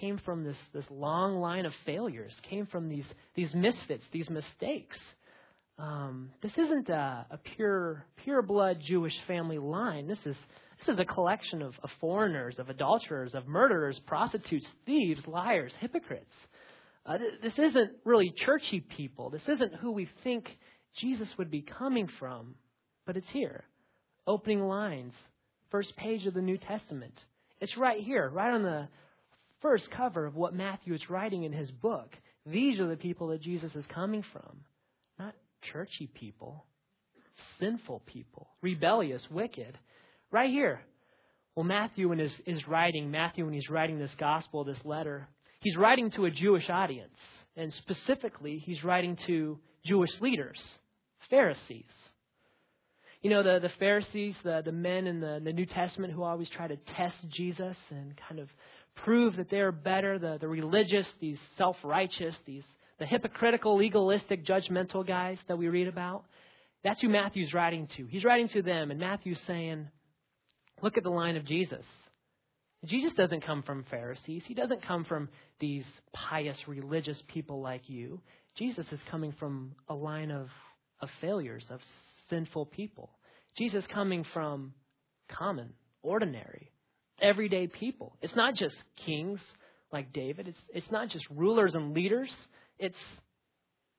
came 0.00 0.20
from 0.24 0.44
this, 0.44 0.56
this 0.72 0.84
long 0.90 1.40
line 1.40 1.66
of 1.66 1.72
failures, 1.84 2.32
came 2.48 2.66
from 2.66 2.88
these, 2.88 3.04
these 3.34 3.52
misfits, 3.54 4.04
these 4.12 4.28
mistakes. 4.30 4.96
Um, 5.80 6.30
this 6.42 6.52
isn't 6.58 6.90
a, 6.90 7.26
a 7.30 7.38
pure, 7.56 8.04
pure 8.22 8.42
blood 8.42 8.82
Jewish 8.86 9.14
family 9.26 9.58
line. 9.58 10.06
This 10.06 10.18
is, 10.26 10.36
this 10.78 10.94
is 10.94 10.98
a 10.98 11.06
collection 11.06 11.62
of, 11.62 11.72
of 11.82 11.88
foreigners, 12.00 12.58
of 12.58 12.68
adulterers, 12.68 13.34
of 13.34 13.48
murderers, 13.48 13.98
prostitutes, 14.06 14.66
thieves, 14.84 15.26
liars, 15.26 15.72
hypocrites. 15.80 16.34
Uh, 17.06 17.16
th- 17.16 17.32
this 17.42 17.54
isn't 17.58 17.92
really 18.04 18.30
churchy 18.44 18.80
people. 18.80 19.30
This 19.30 19.48
isn't 19.48 19.74
who 19.76 19.92
we 19.92 20.06
think 20.22 20.44
Jesus 21.00 21.28
would 21.38 21.50
be 21.50 21.64
coming 21.78 22.08
from, 22.18 22.56
but 23.06 23.16
it's 23.16 23.30
here. 23.32 23.64
Opening 24.26 24.60
lines, 24.60 25.14
first 25.70 25.96
page 25.96 26.26
of 26.26 26.34
the 26.34 26.42
New 26.42 26.58
Testament. 26.58 27.14
It's 27.58 27.78
right 27.78 28.02
here, 28.02 28.28
right 28.28 28.52
on 28.52 28.62
the 28.62 28.88
first 29.62 29.90
cover 29.96 30.26
of 30.26 30.34
what 30.34 30.52
Matthew 30.52 30.92
is 30.92 31.08
writing 31.08 31.44
in 31.44 31.52
his 31.52 31.70
book. 31.70 32.10
These 32.44 32.80
are 32.80 32.88
the 32.88 32.96
people 32.96 33.28
that 33.28 33.40
Jesus 33.40 33.74
is 33.74 33.84
coming 33.94 34.22
from. 34.30 34.60
Churchy 35.72 36.08
people, 36.12 36.64
sinful 37.58 38.02
people, 38.06 38.48
rebellious, 38.62 39.22
wicked. 39.30 39.78
Right 40.30 40.50
here. 40.50 40.80
Well, 41.56 41.64
Matthew 41.64 42.12
is, 42.12 42.32
is 42.46 42.66
writing, 42.68 43.10
Matthew 43.10 43.44
when 43.44 43.54
he's 43.54 43.68
writing 43.68 43.98
this 43.98 44.14
gospel, 44.18 44.64
this 44.64 44.78
letter, 44.84 45.28
he's 45.60 45.76
writing 45.76 46.10
to 46.12 46.26
a 46.26 46.30
Jewish 46.30 46.70
audience. 46.70 47.16
And 47.56 47.72
specifically, 47.74 48.58
he's 48.58 48.84
writing 48.84 49.18
to 49.26 49.58
Jewish 49.84 50.10
leaders, 50.20 50.58
Pharisees. 51.28 51.84
You 53.22 53.30
know, 53.30 53.42
the, 53.42 53.58
the 53.60 53.72
Pharisees, 53.78 54.36
the, 54.44 54.62
the 54.64 54.72
men 54.72 55.06
in 55.06 55.20
the, 55.20 55.40
the 55.44 55.52
New 55.52 55.66
Testament 55.66 56.12
who 56.12 56.22
always 56.22 56.48
try 56.48 56.68
to 56.68 56.76
test 56.96 57.16
Jesus 57.28 57.76
and 57.90 58.14
kind 58.28 58.40
of 58.40 58.48
prove 59.04 59.36
that 59.36 59.50
they're 59.50 59.72
better, 59.72 60.18
the, 60.18 60.38
the 60.40 60.48
religious, 60.48 61.06
these 61.20 61.38
self 61.58 61.76
righteous, 61.84 62.34
these 62.46 62.64
the 63.00 63.06
hypocritical, 63.06 63.78
legalistic, 63.78 64.46
judgmental 64.46 65.04
guys 65.04 65.38
that 65.48 65.56
we 65.56 65.68
read 65.68 65.88
about. 65.88 66.24
That's 66.84 67.00
who 67.00 67.08
Matthew's 67.08 67.52
writing 67.52 67.88
to. 67.96 68.06
He's 68.06 68.24
writing 68.24 68.48
to 68.50 68.62
them, 68.62 68.90
and 68.90 69.00
Matthew's 69.00 69.40
saying, 69.46 69.88
Look 70.82 70.96
at 70.96 71.02
the 71.02 71.10
line 71.10 71.36
of 71.36 71.44
Jesus. 71.44 71.84
Jesus 72.86 73.12
doesn't 73.14 73.44
come 73.44 73.62
from 73.62 73.84
Pharisees. 73.90 74.42
He 74.46 74.54
doesn't 74.54 74.86
come 74.86 75.04
from 75.04 75.28
these 75.60 75.84
pious, 76.14 76.56
religious 76.66 77.22
people 77.28 77.60
like 77.60 77.88
you. 77.88 78.20
Jesus 78.56 78.86
is 78.92 79.00
coming 79.10 79.34
from 79.38 79.72
a 79.88 79.94
line 79.94 80.30
of, 80.30 80.48
of 81.02 81.08
failures, 81.20 81.64
of 81.70 81.80
sinful 82.30 82.66
people. 82.66 83.10
Jesus 83.58 83.84
coming 83.92 84.24
from 84.32 84.72
common, 85.30 85.74
ordinary, 86.02 86.70
everyday 87.20 87.66
people. 87.66 88.16
It's 88.22 88.36
not 88.36 88.54
just 88.54 88.74
kings 89.04 89.40
like 89.92 90.12
David. 90.12 90.48
It's, 90.48 90.58
it's 90.72 90.90
not 90.90 91.10
just 91.10 91.24
rulers 91.30 91.74
and 91.74 91.92
leaders. 91.92 92.30
It's, 92.80 92.96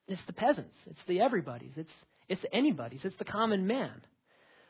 it's 0.08 0.20
the 0.26 0.32
peasants. 0.34 0.74
It's 0.86 1.00
the 1.06 1.20
everybody's. 1.20 1.72
It's, 1.76 1.90
it's 2.28 2.42
the 2.42 2.54
anybody's. 2.54 3.00
It's 3.04 3.16
the 3.16 3.24
common 3.24 3.66
man. 3.66 4.02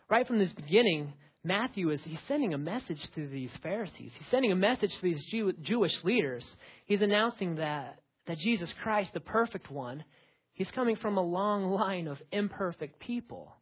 Right 0.09 0.27
from 0.27 0.39
this 0.39 0.53
beginning, 0.53 1.13
Matthew 1.43 1.91
is 1.91 2.01
he's 2.05 2.19
sending 2.29 2.55
a 2.55 2.59
message 2.59 3.01
to 3.17 3.27
these 3.27 3.51
Pharisees. 3.63 4.13
He's 4.17 4.29
sending 4.31 4.53
a 4.53 4.57
message 4.57 4.91
to 4.91 5.03
these 5.03 5.25
Jew, 5.31 5.53
Jewish 5.63 5.93
leaders. 6.05 6.45
He's 6.87 7.03
announcing 7.03 7.57
that, 7.57 7.99
that 8.27 8.39
Jesus 8.39 8.73
Christ, 8.83 9.11
the 9.15 9.21
perfect 9.21 9.71
one, 9.71 10.05
he's 10.53 10.71
coming 10.75 10.97
from 10.97 11.17
a 11.17 11.23
long 11.23 11.65
line 11.65 12.07
of 12.07 12.19
imperfect 12.31 13.01
people. 13.01 13.53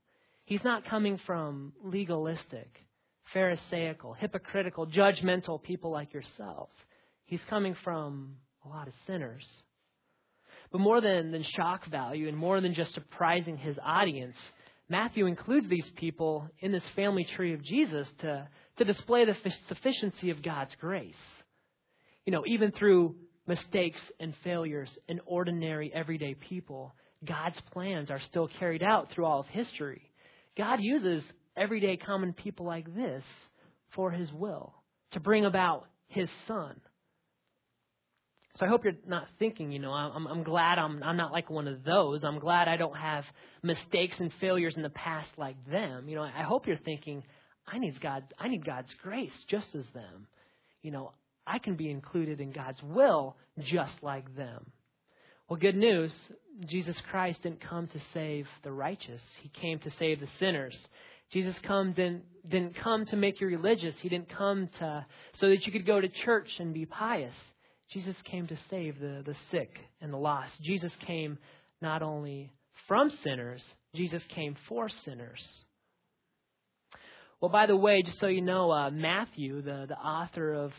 He's 0.45 0.65
not 0.65 0.85
coming 0.85 1.19
from 1.25 1.73
legalistic, 1.83 2.69
Pharisaical, 3.33 4.15
hypocritical, 4.15 4.89
judgmental 4.89 5.63
people 5.63 5.93
like 5.93 6.13
yourselves. 6.13 6.75
He's 7.27 7.41
coming 7.49 7.77
from 7.85 8.35
a 8.65 8.69
lot 8.69 8.89
of 8.89 8.95
sinners. 9.07 9.47
But 10.73 10.81
more 10.81 11.01
than, 11.01 11.33
than 11.33 11.45
shock 11.57 11.87
value 11.87 12.29
and 12.29 12.37
more 12.37 12.61
than 12.61 12.75
just 12.75 12.95
surprising 12.95 13.57
his 13.57 13.77
audience, 13.85 14.37
Matthew 14.89 15.27
includes 15.27 15.69
these 15.69 15.89
people 15.97 16.49
in 16.61 16.73
this 16.73 16.83
family 16.95 17.27
tree 17.37 17.55
of 17.55 17.63
Jesus 17.63 18.07
to, 18.21 18.49
to 18.79 18.85
display 18.85 19.25
the 19.25 19.37
sufficiency 19.69 20.31
of 20.31 20.43
God's 20.43 20.75
grace. 20.81 21.15
You 22.25 22.33
know, 22.33 22.45
even 22.47 22.73
through 22.73 23.17
mistakes 23.47 24.01
and 24.21 24.35
failures 24.45 24.91
in 25.09 25.21
ordinary, 25.27 25.93
everyday 25.95 26.35
people, 26.35 26.95
God's 27.25 27.59
plans 27.73 28.11
are 28.11 28.21
still 28.21 28.49
carried 28.59 28.83
out 28.83 29.11
through 29.11 29.27
all 29.27 29.41
of 29.41 29.47
history. 29.47 30.03
God 30.57 30.81
uses 30.81 31.23
everyday 31.57 31.97
common 31.97 32.33
people 32.33 32.67
like 32.67 32.95
this 32.95 33.23
for 33.95 34.11
his 34.11 34.33
will, 34.33 34.75
to 35.13 35.21
bring 35.21 35.45
about 35.45 35.87
his 36.09 36.29
son. 36.47 36.81
So 38.57 38.67
I 38.67 38.69
hope 38.69 38.85
you're 38.85 38.95
not 39.07 39.27
thinking, 39.39 39.71
you 39.71 39.79
know, 39.79 39.93
I'm, 39.93 40.27
I'm 40.27 40.43
glad 40.43 40.79
I'm, 40.79 41.03
I'm 41.03 41.17
not 41.17 41.33
like 41.33 41.51
one 41.51 41.69
of 41.69 41.85
those. 41.85 42.25
I'm 42.25 42.41
glad 42.41 42.69
I 42.69 42.77
don't 42.77 42.97
have 42.97 43.25
mistakes 43.63 44.17
and 44.19 44.33
failures 44.41 44.75
in 44.77 44.83
the 44.83 44.91
past 44.91 45.29
like 45.37 45.57
them. 45.71 46.09
You 46.09 46.17
know, 46.17 46.23
I 46.23 46.43
hope 46.43 46.67
you're 46.67 46.77
thinking, 46.77 47.23
I 47.67 47.79
need 47.79 48.01
God, 48.01 48.25
I 48.39 48.49
need 48.49 48.65
God's 48.65 48.93
grace 49.03 49.33
just 49.49 49.69
as 49.75 49.85
them. 49.95 50.27
You 50.83 50.91
know, 50.91 51.13
I 51.47 51.59
can 51.59 51.77
be 51.77 51.91
included 51.91 52.41
in 52.41 52.51
God's 52.51 52.83
will 52.83 53.37
just 53.63 53.95
like 54.03 54.35
them. 54.37 54.67
Well, 55.49 55.59
good 55.59 55.77
news. 55.77 56.13
Jesus 56.67 57.01
Christ 57.11 57.43
didn't 57.43 57.61
come 57.61 57.87
to 57.89 58.01
save 58.13 58.47
the 58.63 58.73
righteous. 58.73 59.21
He 59.43 59.49
came 59.61 59.79
to 59.81 59.91
save 59.99 60.21
the 60.21 60.29
sinners. 60.39 60.79
Jesus 61.33 61.55
come, 61.67 61.93
didn't, 61.93 62.25
didn't 62.49 62.77
come 62.77 63.07
to 63.07 63.17
make 63.17 63.41
you 63.41 63.47
religious. 63.47 63.95
He 64.01 64.09
didn't 64.09 64.37
come 64.37 64.69
to, 64.81 65.07
so 65.41 65.49
that 65.49 65.65
you 65.65 65.73
could 65.73 65.87
go 65.87 66.01
to 66.01 66.09
church 66.25 66.49
and 66.59 66.75
be 66.75 66.87
pious. 66.87 67.35
Jesus 67.93 68.15
came 68.25 68.47
to 68.47 68.59
save 68.71 69.01
the, 69.01 69.23
the 69.27 69.35
sick 69.51 69.71
and 70.01 70.13
the 70.13 70.17
lost. 70.17 70.53
Jesus 70.63 70.93
came 71.07 71.39
not 71.83 72.03
only 72.03 72.53
from 72.87 73.11
sinners, 73.25 73.63
Jesus 73.95 74.23
came 74.35 74.57
for 74.69 74.89
sinners. 75.05 75.41
Well, 77.41 77.51
by 77.51 77.67
the 77.67 77.77
way, 77.77 78.03
just 78.03 78.21
so 78.21 78.27
you 78.27 78.43
know, 78.43 78.71
uh, 78.71 78.91
Matthew, 78.91 79.63
the, 79.63 79.87
the 79.89 79.97
author 79.97 80.53
of 80.53 80.73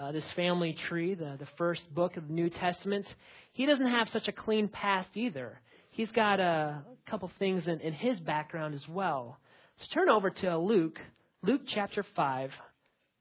uh, 0.00 0.12
this 0.12 0.24
family 0.34 0.76
tree, 0.88 1.14
the, 1.14 1.36
the 1.38 1.48
first 1.56 1.82
book 1.94 2.16
of 2.16 2.26
the 2.26 2.32
New 2.32 2.50
Testament, 2.50 3.06
he 3.52 3.66
doesn't 3.66 3.90
have 3.90 4.08
such 4.12 4.26
a 4.26 4.32
clean 4.32 4.68
past 4.68 5.08
either. 5.14 5.60
He's 5.90 6.10
got 6.10 6.40
a 6.40 6.82
couple 7.08 7.30
things 7.38 7.64
in, 7.66 7.80
in 7.80 7.92
his 7.92 8.18
background 8.20 8.74
as 8.74 8.82
well. 8.88 9.38
So 9.78 9.86
turn 9.94 10.08
over 10.08 10.30
to 10.30 10.58
Luke, 10.58 10.98
Luke 11.42 11.62
chapter 11.74 12.04
5, 12.16 12.50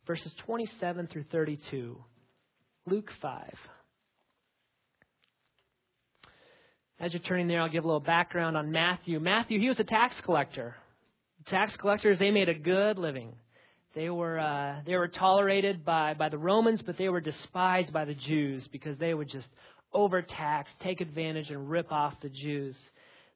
verses 0.08 0.31
27 0.45 1.08
through 1.08 1.25
32. 1.31 1.97
Luke 2.86 3.12
5. 3.21 3.54
As 7.00 7.13
you're 7.13 7.21
turning 7.21 7.48
there, 7.48 7.62
I'll 7.62 7.69
give 7.69 7.84
a 7.84 7.88
little 7.88 8.00
background 8.00 8.56
on 8.56 8.71
Matthew. 8.71 9.19
Matthew, 9.19 9.60
he 9.60 9.67
was 9.67 9.80
a 9.80 9.84
tax 9.84 10.15
collector. 10.21 10.76
Tax 11.48 11.76
collectors, 11.78 12.17
they 12.19 12.32
made 12.32 12.50
a 12.50 12.54
good 12.54 12.98
living. 12.98 13.34
They 13.93 14.10
were, 14.10 14.39
uh, 14.39 14.82
they 14.86 14.95
were 14.95 15.08
tolerated 15.08 15.86
by, 15.86 16.13
by 16.13 16.30
the 16.30 16.38
Romans, 16.38 16.82
but 16.86 16.98
they 16.98 17.10
were 17.10 17.21
despised 17.21 17.91
by 17.91 18.06
the 18.06 18.15
Jews 18.15 18.67
because 18.71 18.98
they 18.98 19.13
would 19.13 19.30
just 19.30 19.48
overtax, 19.93 20.69
take 20.82 21.02
advantage, 21.02 21.50
and 21.50 21.69
rip 21.69 21.91
off 21.91 22.13
the 22.21 22.30
Jews 22.30 22.76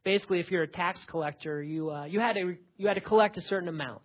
basically, 0.03 0.39
if 0.39 0.49
you're 0.49 0.63
a 0.63 0.67
tax 0.67 0.99
collector, 1.09 1.61
you 1.61 1.91
uh, 1.91 2.05
you 2.05 2.19
had 2.19 2.33
to 2.33 2.55
you 2.77 2.87
had 2.87 2.95
to 2.95 3.01
collect 3.01 3.37
a 3.37 3.41
certain 3.43 3.69
amount. 3.69 4.01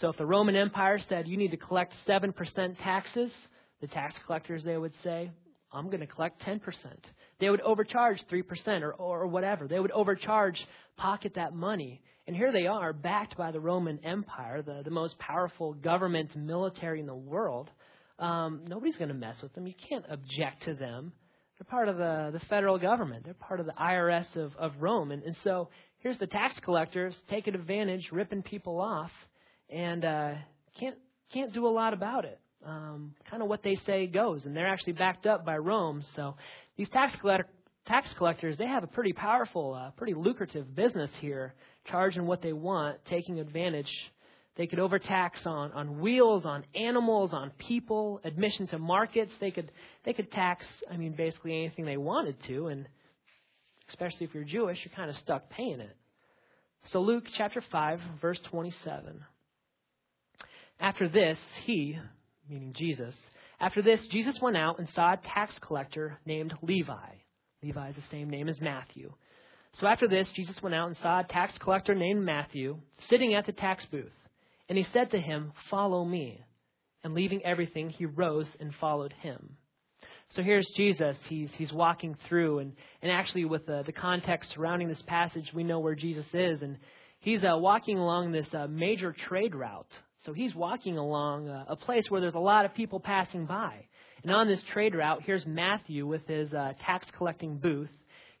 So 0.00 0.08
if 0.08 0.16
the 0.16 0.26
Roman 0.26 0.56
Empire 0.56 0.98
said 1.08 1.26
you 1.26 1.36
need 1.36 1.52
to 1.52 1.56
collect 1.56 1.94
seven 2.06 2.32
percent 2.32 2.78
taxes, 2.78 3.30
the 3.80 3.86
tax 3.88 4.14
collectors 4.26 4.64
they 4.64 4.76
would 4.76 4.94
say, 5.02 5.30
I'm 5.72 5.86
going 5.86 6.00
to 6.00 6.06
collect 6.06 6.40
ten 6.42 6.60
percent. 6.60 7.04
They 7.40 7.50
would 7.50 7.60
overcharge 7.60 8.18
three 8.28 8.42
percent 8.42 8.84
or 8.84 8.92
or 8.92 9.26
whatever. 9.26 9.68
They 9.68 9.80
would 9.80 9.90
overcharge, 9.90 10.58
pocket 10.96 11.32
that 11.36 11.54
money. 11.54 12.00
And 12.26 12.34
here 12.34 12.50
they 12.50 12.66
are, 12.66 12.92
backed 12.92 13.36
by 13.36 13.52
the 13.52 13.60
Roman 13.60 14.00
Empire, 14.04 14.60
the, 14.62 14.82
the 14.84 14.90
most 14.90 15.16
powerful 15.18 15.74
government 15.74 16.34
military 16.34 16.98
in 16.98 17.06
the 17.06 17.14
world. 17.14 17.70
Um, 18.18 18.62
nobody's 18.66 18.96
going 18.96 19.08
to 19.10 19.14
mess 19.14 19.36
with 19.42 19.54
them. 19.54 19.66
You 19.66 19.74
can't 19.88 20.04
object 20.08 20.64
to 20.64 20.74
them. 20.74 21.12
They're 21.58 21.70
part 21.70 21.88
of 21.88 21.96
the, 21.96 22.30
the 22.32 22.44
federal 22.46 22.78
government. 22.78 23.24
They're 23.24 23.34
part 23.34 23.60
of 23.60 23.66
the 23.66 23.72
IRS 23.72 24.34
of, 24.36 24.56
of 24.56 24.72
Rome. 24.80 25.12
And, 25.12 25.22
and 25.22 25.36
so 25.44 25.68
here's 25.98 26.18
the 26.18 26.26
tax 26.26 26.58
collectors 26.60 27.16
taking 27.30 27.54
advantage, 27.54 28.08
ripping 28.10 28.42
people 28.42 28.80
off, 28.80 29.12
and 29.70 30.04
uh, 30.04 30.32
can't, 30.78 30.96
can't 31.32 31.52
do 31.54 31.66
a 31.66 31.70
lot 31.70 31.92
about 31.94 32.24
it. 32.24 32.40
Um, 32.66 33.14
kind 33.30 33.42
of 33.42 33.48
what 33.48 33.62
they 33.62 33.76
say 33.86 34.06
goes. 34.08 34.44
And 34.44 34.56
they're 34.56 34.66
actually 34.66 34.94
backed 34.94 35.24
up 35.24 35.44
by 35.44 35.56
Rome. 35.56 36.02
So 36.16 36.34
these 36.76 36.88
tax, 36.88 37.16
tax 37.86 38.12
collectors, 38.18 38.56
they 38.56 38.66
have 38.66 38.82
a 38.82 38.88
pretty 38.88 39.12
powerful, 39.12 39.74
uh, 39.74 39.90
pretty 39.92 40.14
lucrative 40.14 40.74
business 40.74 41.10
here, 41.20 41.54
charging 41.88 42.26
what 42.26 42.42
they 42.42 42.52
want, 42.52 43.04
taking 43.06 43.38
advantage 43.38 43.90
they 44.56 44.66
could 44.66 44.78
overtax 44.78 45.44
on, 45.44 45.72
on 45.72 46.00
wheels, 46.00 46.46
on 46.46 46.64
animals, 46.74 47.32
on 47.34 47.50
people, 47.58 48.20
admission 48.24 48.66
to 48.68 48.78
markets. 48.78 49.32
They 49.38 49.50
could, 49.50 49.70
they 50.04 50.14
could 50.14 50.32
tax, 50.32 50.64
I 50.90 50.96
mean, 50.96 51.12
basically 51.12 51.58
anything 51.58 51.84
they 51.84 51.98
wanted 51.98 52.36
to. 52.44 52.68
And 52.68 52.88
especially 53.90 54.26
if 54.26 54.34
you're 54.34 54.44
Jewish, 54.44 54.78
you're 54.82 54.96
kind 54.96 55.10
of 55.10 55.16
stuck 55.16 55.50
paying 55.50 55.80
it. 55.80 55.94
So, 56.92 57.00
Luke 57.00 57.24
chapter 57.36 57.62
5, 57.70 58.00
verse 58.20 58.40
27. 58.50 59.20
After 60.80 61.08
this, 61.08 61.38
he, 61.64 61.98
meaning 62.48 62.72
Jesus, 62.76 63.14
after 63.60 63.82
this, 63.82 64.00
Jesus 64.10 64.38
went 64.40 64.56
out 64.56 64.78
and 64.78 64.88
saw 64.94 65.14
a 65.14 65.20
tax 65.34 65.58
collector 65.60 66.18
named 66.26 66.54
Levi. 66.62 67.14
Levi 67.62 67.88
is 67.88 67.96
the 67.96 68.02
same 68.10 68.28
name 68.28 68.48
as 68.48 68.60
Matthew. 68.60 69.12
So 69.80 69.86
after 69.86 70.08
this, 70.08 70.28
Jesus 70.34 70.56
went 70.62 70.74
out 70.74 70.88
and 70.88 70.96
saw 70.98 71.20
a 71.20 71.24
tax 71.24 71.56
collector 71.58 71.94
named 71.94 72.24
Matthew 72.24 72.78
sitting 73.08 73.34
at 73.34 73.46
the 73.46 73.52
tax 73.52 73.84
booth. 73.90 74.12
And 74.68 74.76
he 74.76 74.86
said 74.92 75.10
to 75.10 75.20
him, 75.20 75.52
Follow 75.70 76.04
me. 76.04 76.42
And 77.04 77.14
leaving 77.14 77.44
everything, 77.44 77.90
he 77.90 78.04
rose 78.04 78.48
and 78.58 78.74
followed 78.80 79.14
him. 79.20 79.56
So 80.30 80.42
here's 80.42 80.68
Jesus. 80.76 81.16
He's, 81.28 81.50
he's 81.56 81.72
walking 81.72 82.16
through, 82.28 82.58
and, 82.58 82.72
and 83.00 83.12
actually, 83.12 83.44
with 83.44 83.64
the, 83.66 83.84
the 83.86 83.92
context 83.92 84.52
surrounding 84.54 84.88
this 84.88 85.02
passage, 85.06 85.52
we 85.54 85.62
know 85.62 85.78
where 85.78 85.94
Jesus 85.94 86.26
is. 86.32 86.62
And 86.62 86.78
he's 87.20 87.44
uh, 87.44 87.56
walking 87.58 87.98
along 87.98 88.32
this 88.32 88.48
uh, 88.52 88.66
major 88.66 89.14
trade 89.28 89.54
route. 89.54 89.90
So 90.26 90.32
he's 90.32 90.54
walking 90.56 90.98
along 90.98 91.48
uh, 91.48 91.64
a 91.68 91.76
place 91.76 92.04
where 92.08 92.20
there's 92.20 92.34
a 92.34 92.38
lot 92.40 92.64
of 92.64 92.74
people 92.74 92.98
passing 92.98 93.46
by. 93.46 93.86
And 94.24 94.32
on 94.32 94.48
this 94.48 94.60
trade 94.72 94.96
route, 94.96 95.22
here's 95.24 95.46
Matthew 95.46 96.04
with 96.04 96.26
his 96.26 96.52
uh, 96.52 96.72
tax 96.84 97.06
collecting 97.16 97.58
booth. 97.58 97.90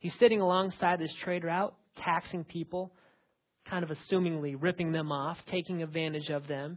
He's 0.00 0.12
sitting 0.18 0.40
alongside 0.40 0.98
this 0.98 1.14
trade 1.22 1.44
route, 1.44 1.74
taxing 1.96 2.42
people, 2.42 2.92
kind 3.70 3.84
of 3.84 3.90
assumingly 3.90 4.56
ripping 4.58 4.90
them 4.90 5.12
off, 5.12 5.36
taking 5.48 5.84
advantage 5.84 6.28
of 6.28 6.48
them. 6.48 6.76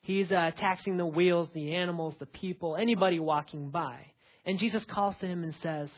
He's 0.00 0.30
uh, 0.32 0.50
taxing 0.58 0.96
the 0.96 1.06
wheels, 1.06 1.48
the 1.54 1.76
animals, 1.76 2.16
the 2.18 2.26
people, 2.26 2.76
anybody 2.76 3.20
walking 3.20 3.70
by. 3.70 4.06
And 4.44 4.58
Jesus 4.58 4.84
calls 4.92 5.14
to 5.20 5.26
him 5.26 5.44
and 5.44 5.54
says, 5.62 5.88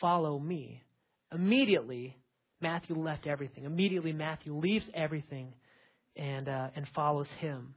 Follow 0.00 0.38
me. 0.38 0.82
Immediately, 1.32 2.16
Matthew 2.60 2.96
left 2.96 3.26
everything. 3.26 3.64
Immediately, 3.64 4.12
Matthew 4.12 4.56
leaves 4.56 4.84
everything 4.94 5.54
and, 6.14 6.48
uh, 6.48 6.68
and 6.76 6.86
follows 6.94 7.28
him. 7.40 7.74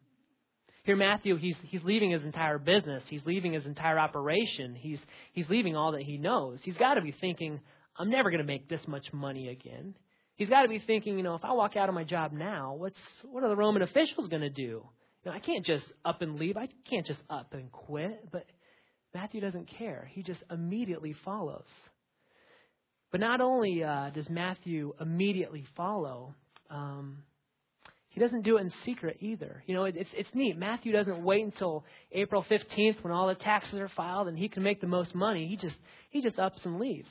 Here, 0.90 0.96
Matthew, 0.96 1.38
he's, 1.38 1.56
he's 1.66 1.84
leaving 1.84 2.10
his 2.10 2.24
entire 2.24 2.58
business. 2.58 3.04
He's 3.10 3.22
leaving 3.24 3.54
his 3.54 3.64
entire 3.64 4.00
operation. 4.00 4.74
He's, 4.74 4.98
he's 5.34 5.48
leaving 5.48 5.76
all 5.76 5.92
that 5.92 6.02
he 6.02 6.18
knows. 6.18 6.58
He's 6.64 6.78
got 6.78 6.96
to 6.96 7.02
be 7.02 7.14
thinking, 7.22 7.60
I'm 7.96 8.10
never 8.10 8.32
going 8.32 8.42
to 8.42 8.44
make 8.44 8.68
this 8.68 8.82
much 8.88 9.06
money 9.14 9.50
again. 9.50 9.94
He's 10.34 10.50
got 10.50 10.64
to 10.64 10.68
be 10.68 10.80
thinking, 10.80 11.16
you 11.16 11.22
know, 11.22 11.36
if 11.36 11.46
I 11.46 11.54
walk 11.54 11.78
out 11.78 11.90
of 11.90 11.94
my 11.94 12.04
job 12.04 12.32
now, 12.32 12.74
what's, 12.74 12.98
what 13.22 13.44
are 13.44 13.50
the 13.50 13.56
Roman 13.56 13.84
officials 13.84 14.30
going 14.30 14.42
to 14.42 14.50
do? 14.50 14.62
You 14.64 15.28
know, 15.28 15.32
I 15.32 15.38
can't 15.38 15.64
just 15.64 15.86
up 16.04 16.24
and 16.24 16.40
leave. 16.40 16.58
I 16.58 16.70
can't 16.90 17.06
just 17.06 17.22
up 17.30 17.54
and 17.54 17.72
quit. 17.72 18.28
But 18.32 18.48
Matthew 19.14 19.42
doesn't 19.42 19.70
care. 19.78 20.10
He 20.12 20.24
just 20.24 20.40
immediately 20.50 21.16
follows. 21.24 21.68
But 23.12 23.22
not 23.22 23.42
only 23.42 23.84
uh, 23.84 24.10
does 24.10 24.28
Matthew 24.28 24.96
immediately 25.00 25.68
follow, 25.78 26.34
um, 26.72 27.20
he 28.10 28.20
doesn't 28.20 28.42
do 28.42 28.58
it 28.58 28.62
in 28.62 28.72
secret 28.86 29.18
either. 29.22 29.64
You 29.68 29.76
know, 29.76 29.86
it, 29.86 29.96
it's, 29.96 30.10
it's 30.14 30.30
neat. 30.34 30.58
Matthew 30.58 30.92
doesn't 30.92 31.24
wait 31.24 31.44
until 31.46 31.86
April 32.12 32.44
15th 32.50 33.04
when 33.04 33.14
all 33.14 33.28
the 33.28 33.36
taxes 33.36 33.80
are 33.80 33.90
filed 33.90 34.28
and 34.28 34.38
he 34.38 34.50
can 34.50 34.64
make 34.64 34.82
the 34.82 34.88
most 34.88 35.14
money. 35.14 35.48
He 35.48 35.58
just, 35.58 35.76
he 36.10 36.22
just 36.22 36.40
ups 36.40 36.60
and 36.64 36.80
leaves. 36.80 37.10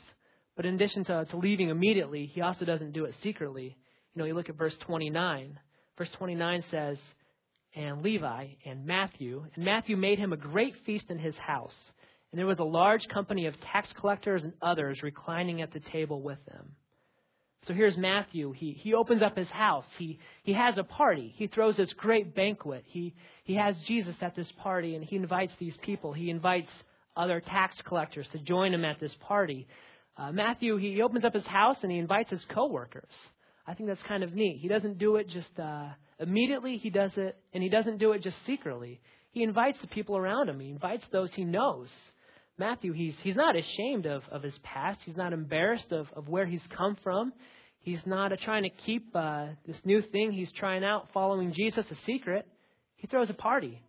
But 0.57 0.67
in 0.67 0.75
addition 0.75 1.05
to, 1.05 1.25
to 1.25 1.37
leaving 1.37 1.69
immediately, 1.69 2.27
he 2.27 2.41
also 2.41 2.65
doesn't 2.65 2.93
do 2.93 3.05
it 3.05 3.15
secretly. 3.23 3.77
You 4.15 4.19
know, 4.19 4.25
you 4.25 4.35
look 4.35 4.49
at 4.49 4.59
verse 4.59 4.75
29. 4.87 5.59
Verse 5.97 6.11
29 6.19 6.65
says, 6.71 6.99
and 7.77 8.03
Levi 8.03 8.47
and 8.65 8.85
Matthew, 8.85 9.45
and 9.55 9.65
Matthew 9.65 9.97
made 9.97 10.19
him 10.19 10.33
a 10.33 10.37
great 10.37 10.75
feast 10.85 11.05
in 11.11 11.19
his 11.19 11.37
house. 11.37 11.75
And 12.33 12.39
there 12.39 12.47
was 12.47 12.59
a 12.59 12.65
large 12.65 13.07
company 13.09 13.47
of 13.47 13.55
tax 13.73 13.89
collectors 14.01 14.43
and 14.43 14.53
others 14.61 15.01
reclining 15.03 15.63
at 15.63 15.73
the 15.73 15.81
table 15.81 16.23
with 16.23 16.45
them. 16.47 16.73
So 17.67 17.75
here's 17.75 17.97
Matthew. 17.97 18.53
He, 18.53 18.73
he 18.73 18.95
opens 18.95 19.23
up 19.23 19.37
his 19.37 19.49
house. 19.49 19.85
He, 19.99 20.19
he 20.43 20.53
has 20.53 20.79
a 20.79 20.85
party. 20.85 21.35
He 21.37 21.49
throws 21.49 21.77
this 21.77 21.93
great 21.95 22.35
banquet. 22.35 22.85
He, 22.87 23.15
he 23.45 23.55
has 23.57 23.75
Jesus 23.87 24.15
at 24.21 24.37
this 24.37 24.51
party 24.63 24.95
and 24.95 25.05
he 25.05 25.17
invites 25.17 25.53
these 25.59 25.77
people. 25.83 26.13
He 26.13 26.31
invites 26.31 26.71
other 27.17 27.41
tax 27.41 27.77
collectors 27.85 28.27
to 28.33 28.39
join 28.39 28.73
him 28.73 28.85
at 28.85 29.01
this 29.01 29.13
party. 29.21 29.67
Uh, 30.17 30.33
Matthew, 30.33 30.77
he 30.77 31.03
opens 31.03 31.25
up 31.25 31.35
his 31.35 31.47
house 31.47 31.77
and 31.83 31.91
he 31.91 31.99
invites 31.99 32.31
his 32.31 32.45
coworkers. 32.55 33.13
I 33.67 33.75
think 33.75 33.89
that's 33.89 34.03
kind 34.05 34.23
of 34.23 34.33
neat. 34.33 34.59
He 34.61 34.69
doesn't 34.69 34.99
do 34.99 35.17
it 35.17 35.29
just 35.29 35.59
uh, 35.59 35.89
immediately. 36.19 36.79
He 36.79 36.89
does 36.89 37.11
it, 37.17 37.37
and 37.53 37.63
he 37.63 37.69
doesn't 37.69 37.99
do 37.99 38.13
it 38.13 38.23
just 38.23 38.37
secretly. 38.47 38.99
He 39.31 39.43
invites 39.43 39.79
the 39.83 39.89
people 39.89 40.17
around 40.17 40.49
him. 40.49 40.59
He 40.59 40.71
invites 40.71 41.05
those 41.13 41.31
he 41.35 41.45
knows. 41.45 41.89
Matthew, 42.59 42.93
he's, 42.93 43.15
he's 43.23 43.37
not 43.37 43.55
ashamed 43.57 44.07
of, 44.07 44.23
of 44.31 44.43
his 44.43 44.55
past. 44.65 44.99
He's 45.05 45.17
not 45.17 45.33
embarrassed 45.33 45.93
of, 45.93 46.07
of 46.15 46.29
where 46.29 46.47
he's 46.47 46.63
come 46.77 46.97
from. 47.03 47.33
He's 47.81 48.01
not 48.05 48.33
trying 48.45 48.65
to 48.65 48.71
keep 48.85 49.15
uh, 49.15 49.47
this 49.67 49.77
new 49.85 50.03
thing 50.03 50.33
he's 50.33 50.51
trying 50.59 50.85
out, 50.85 51.09
following 51.15 51.53
Jesus, 51.55 51.87
a 51.91 51.97
secret. 52.05 52.47
He 52.97 53.07
throws 53.07 53.31
a 53.31 53.35
party. 53.35 53.81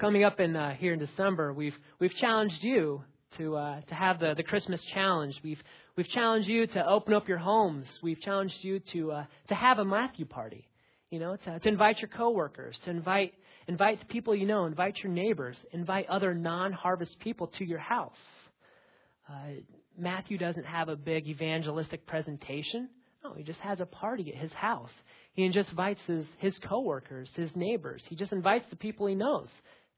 Coming 0.00 0.24
up 0.24 0.40
in 0.40 0.54
uh, 0.56 0.74
here 0.74 0.92
in 0.94 0.98
December, 0.98 1.52
we've 1.52 1.74
we've 1.98 2.14
challenged 2.14 2.62
you 2.62 3.02
to 3.36 3.56
uh, 3.56 3.80
to 3.82 3.94
have 3.94 4.20
the, 4.20 4.34
the 4.34 4.42
Christmas 4.42 4.80
challenge. 4.94 5.34
We've 5.44 5.60
we've 5.96 6.08
challenged 6.08 6.48
you 6.48 6.66
to 6.66 6.86
open 6.86 7.12
up 7.12 7.28
your 7.28 7.38
homes. 7.38 7.86
We've 8.02 8.20
challenged 8.20 8.54
you 8.62 8.80
to 8.92 9.12
uh, 9.12 9.24
to 9.48 9.54
have 9.54 9.78
a 9.78 9.84
Matthew 9.84 10.24
party. 10.24 10.66
You 11.10 11.18
know, 11.18 11.36
to, 11.36 11.58
to 11.58 11.68
invite 11.68 11.98
your 11.98 12.08
coworkers, 12.08 12.74
to 12.84 12.90
invite 12.90 13.34
Invite 13.68 14.00
the 14.00 14.06
people 14.06 14.34
you 14.34 14.46
know, 14.46 14.66
invite 14.66 14.98
your 15.02 15.12
neighbors, 15.12 15.56
invite 15.72 16.08
other 16.08 16.34
non 16.34 16.72
harvest 16.72 17.18
people 17.20 17.48
to 17.58 17.64
your 17.64 17.78
house. 17.78 18.16
Uh, 19.28 19.60
Matthew 19.96 20.38
doesn't 20.38 20.64
have 20.64 20.88
a 20.88 20.96
big 20.96 21.28
evangelistic 21.28 22.06
presentation. 22.06 22.88
No, 23.22 23.34
he 23.34 23.44
just 23.44 23.60
has 23.60 23.80
a 23.80 23.86
party 23.86 24.32
at 24.34 24.40
his 24.40 24.52
house. 24.52 24.90
He 25.34 25.48
just 25.50 25.70
invites 25.70 26.00
his, 26.06 26.26
his 26.38 26.58
coworkers, 26.68 27.30
his 27.36 27.50
neighbors. 27.54 28.02
He 28.08 28.16
just 28.16 28.32
invites 28.32 28.64
the 28.70 28.76
people 28.76 29.06
he 29.06 29.14
knows. 29.14 29.48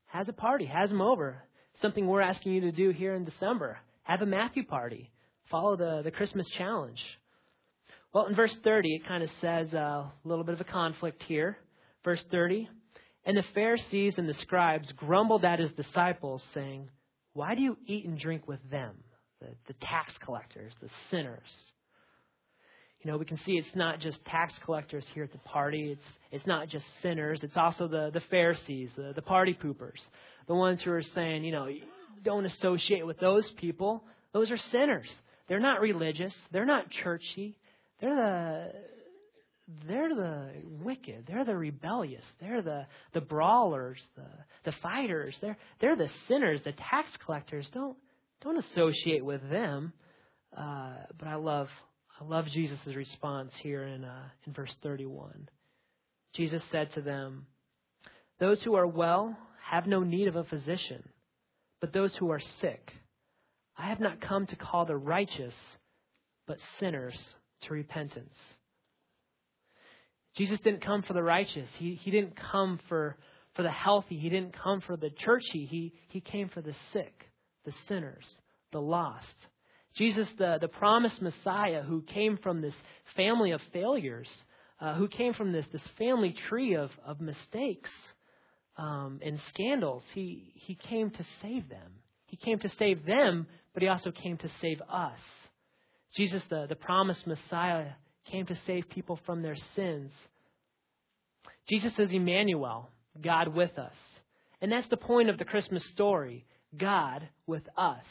Has 0.07 0.29
a 0.29 0.33
party, 0.33 0.67
has 0.67 0.91
them 0.91 1.01
over. 1.01 1.43
Something 1.81 2.07
we're 2.07 2.21
asking 2.21 2.53
you 2.53 2.61
to 2.63 2.73
do 2.73 2.91
here 2.91 3.15
in 3.15 3.25
December. 3.25 3.79
Have 4.03 4.21
a 4.21 4.27
Matthew 4.27 4.65
party. 4.65 5.11
Follow 5.51 5.77
the, 5.77 6.03
the 6.05 6.11
Christmas 6.11 6.47
challenge. 6.57 7.01
Well, 8.13 8.27
in 8.27 8.37
verse 8.37 8.57
30, 8.63 8.95
it 8.95 9.09
kind 9.09 9.23
of 9.23 9.31
says 9.41 9.73
uh, 9.73 9.77
a 9.77 10.13
little 10.25 10.45
bit 10.45 10.55
of 10.55 10.61
a 10.61 10.65
conflict 10.65 11.23
here. 11.27 11.57
Verse 12.05 12.23
30 12.31 12.69
and 13.25 13.37
the 13.37 13.45
Pharisees 13.55 14.15
and 14.19 14.29
the 14.29 14.35
scribes 14.35 14.93
grumbled 14.93 15.45
at 15.45 15.59
his 15.59 15.73
disciples, 15.73 16.43
saying, 16.53 16.91
Why 17.33 17.55
do 17.55 17.63
you 17.63 17.77
eat 17.87 18.05
and 18.05 18.19
drink 18.19 18.47
with 18.47 18.61
them, 18.71 18.97
the, 19.41 19.49
the 19.67 19.75
tax 19.81 20.13
collectors, 20.19 20.73
the 20.83 20.91
sinners? 21.11 21.49
You 23.03 23.11
know, 23.11 23.19
we 23.19 23.27
can 23.27 23.39
see 23.45 23.53
it's 23.53 23.75
not 23.75 24.01
just 24.01 24.25
tax 24.25 24.55
collectors 24.65 25.05
here 25.15 25.25
at 25.25 25.33
the 25.33 25.39
party. 25.39 25.93
It's, 25.93 26.07
it's 26.33 26.47
not 26.47 26.69
just 26.69 26.87
sinners. 27.03 27.41
It's 27.43 27.57
also 27.57 27.87
the, 27.87 28.11
the 28.13 28.23
Pharisees, 28.31 28.89
the, 28.97 29.13
the 29.15 29.23
party 29.23 29.57
poopers, 29.63 30.01
the 30.47 30.55
ones 30.55 30.81
who 30.83 30.91
are 30.91 31.03
saying, 31.03 31.45
you 31.45 31.53
know, 31.53 31.69
don't 32.23 32.47
associate 32.47 33.07
with 33.07 33.19
those 33.21 33.51
people. 33.59 34.03
Those 34.33 34.51
are 34.51 34.57
sinners. 34.73 35.09
They're 35.49 35.61
not 35.61 35.81
religious. 35.81 36.35
They're 36.51 36.65
not 36.65 36.91
churchy. 36.91 37.59
They're 38.01 38.15
the 38.15 38.73
they're 39.89 40.15
the 40.15 40.51
wicked. 40.83 41.25
They're 41.27 41.45
the 41.45 41.57
rebellious. 41.57 42.25
They're 42.41 42.63
the, 42.63 42.87
the 43.15 43.21
brawlers, 43.21 43.99
the, 44.17 44.27
the 44.65 44.77
fighters. 44.83 45.35
They're, 45.41 45.57
they're 45.81 45.97
the 45.97 46.11
sinners, 46.29 46.61
the 46.65 46.73
tax 46.73 47.09
collectors. 47.25 47.67
Don't, 47.73 47.97
don't 48.43 48.59
associate 48.59 49.25
with 49.25 49.49
them. 49.49 49.93
Uh, 50.57 50.95
but 51.19 51.29
I 51.29 51.37
love, 51.37 51.69
I 52.21 52.25
love 52.25 52.47
Jesus' 52.53 52.79
response 52.95 53.53
here 53.63 53.85
in, 53.85 54.05
uh, 54.05 54.29
in 54.47 54.53
verse 54.53 54.75
31. 54.83 55.49
Jesus 56.35 56.63
said 56.71 56.93
to 56.95 57.01
them, 57.01 57.47
Those 58.41 58.63
who 58.63 58.75
are 58.75 58.87
well 58.87 59.37
have 59.71 59.87
no 59.87 60.03
need 60.03 60.29
of 60.29 60.37
a 60.37 60.45
physician, 60.45 61.09
but 61.81 61.93
those 61.93 62.15
who 62.17 62.31
are 62.31 62.41
sick. 62.61 62.93
I 63.79 63.89
have 63.89 64.01
not 64.01 64.21
come 64.21 64.47
to 64.47 64.57
call 64.57 64.85
the 64.85 64.97
righteous, 64.97 65.55
but 66.47 66.59
sinners 66.79 67.19
to 67.63 67.73
repentance. 67.73 68.35
Jesus 70.37 70.59
didn't 70.65 70.85
come 70.85 71.03
for 71.03 71.13
the 71.13 71.23
righteous. 71.23 71.69
He, 71.79 71.95
he 72.03 72.11
didn't 72.11 72.35
come 72.51 72.81
for, 72.89 73.17
for 73.55 73.63
the 73.63 73.71
healthy. 73.71 74.19
He 74.19 74.29
didn't 74.29 74.55
come 74.61 74.81
for 74.81 74.97
the 74.97 75.11
churchy. 75.11 75.67
He, 75.67 75.93
he 76.09 76.21
came 76.21 76.49
for 76.49 76.61
the 76.61 76.75
sick, 76.93 77.15
the 77.65 77.73
sinners, 77.89 78.25
the 78.73 78.81
lost. 78.81 79.27
Jesus, 79.97 80.29
the, 80.39 80.59
the 80.61 80.69
promised 80.69 81.23
Messiah 81.23 81.83
who 81.83 82.03
came 82.03 82.39
from 82.43 82.61
this 82.61 82.75
family 83.15 83.53
of 83.53 83.61
failures, 83.73 84.29
uh, 84.81 84.95
who 84.95 85.07
came 85.07 85.35
from 85.35 85.53
this, 85.53 85.67
this 85.73 85.83
family 85.99 86.35
tree 86.49 86.75
of, 86.75 86.91
of 87.07 87.21
mistakes 87.21 87.91
um, 88.77 89.21
and 89.25 89.39
scandals, 89.51 90.03
he, 90.15 90.53
he 90.57 90.75
came 90.75 91.11
to 91.11 91.25
save 91.41 91.69
them. 91.69 91.93
He 92.27 92.37
came 92.37 92.59
to 92.59 92.71
save 92.77 93.07
them, 93.07 93.47
but 93.73 93.85
he 93.85 93.89
also 93.89 94.11
came 94.11 94.37
to 94.39 94.51
save 94.61 94.81
us. 94.91 95.19
Jesus, 96.17 96.43
the, 96.51 96.67
the 96.69 96.75
promised 96.75 97.25
Messiah, 97.27 97.91
came 98.31 98.47
to 98.47 98.59
save 98.67 98.89
people 98.89 99.19
from 99.27 99.43
their 99.43 99.57
sins. 99.75 100.13
Jesus 101.69 101.93
is 101.99 102.11
Emmanuel, 102.11 102.91
God 103.23 103.49
with 103.49 103.79
us. 103.79 103.95
And 104.61 104.71
that's 104.73 104.89
the 104.89 104.97
point 104.97 105.31
of 105.31 105.39
the 105.39 105.45
Christmas 105.45 105.83
story 105.93 106.45
God 106.77 107.29
with 107.47 107.63
us, 107.77 108.05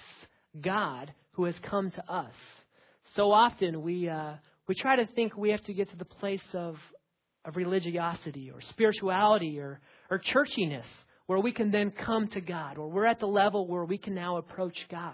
God 0.61 1.11
who 1.31 1.45
has 1.45 1.55
come 1.69 1.91
to 1.91 2.11
us. 2.11 2.33
So 3.15 3.31
often 3.31 3.81
we, 3.81 4.07
uh, 4.07 4.33
we 4.67 4.75
try 4.75 4.95
to 4.95 5.07
think 5.07 5.35
we 5.35 5.49
have 5.49 5.63
to 5.65 5.73
get 5.73 5.89
to 5.91 5.97
the 5.97 6.05
place 6.05 6.41
of, 6.53 6.75
of 7.45 7.55
religiosity 7.55 8.51
or 8.51 8.61
spirituality 8.69 9.59
or, 9.59 9.81
or 10.09 10.19
churchiness 10.19 10.85
where 11.25 11.39
we 11.39 11.51
can 11.51 11.71
then 11.71 11.91
come 11.91 12.27
to 12.29 12.41
God, 12.41 12.77
or 12.77 12.89
we're 12.89 13.05
at 13.05 13.19
the 13.19 13.25
level 13.25 13.65
where 13.67 13.85
we 13.85 13.97
can 13.97 14.13
now 14.13 14.37
approach 14.37 14.77
God. 14.91 15.13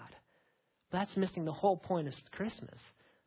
That's 0.91 1.15
missing 1.15 1.45
the 1.45 1.51
whole 1.51 1.77
point 1.77 2.07
of 2.07 2.13
Christmas. 2.31 2.79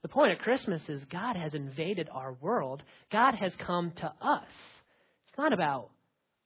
The 0.02 0.08
point 0.08 0.32
of 0.32 0.38
Christmas 0.38 0.82
is 0.88 1.02
God 1.10 1.36
has 1.36 1.54
invaded 1.54 2.08
our 2.12 2.34
world. 2.40 2.82
God 3.10 3.34
has 3.36 3.52
come 3.64 3.92
to 3.98 4.12
us. 4.20 4.48
It's 5.28 5.38
not 5.38 5.52
about 5.52 5.90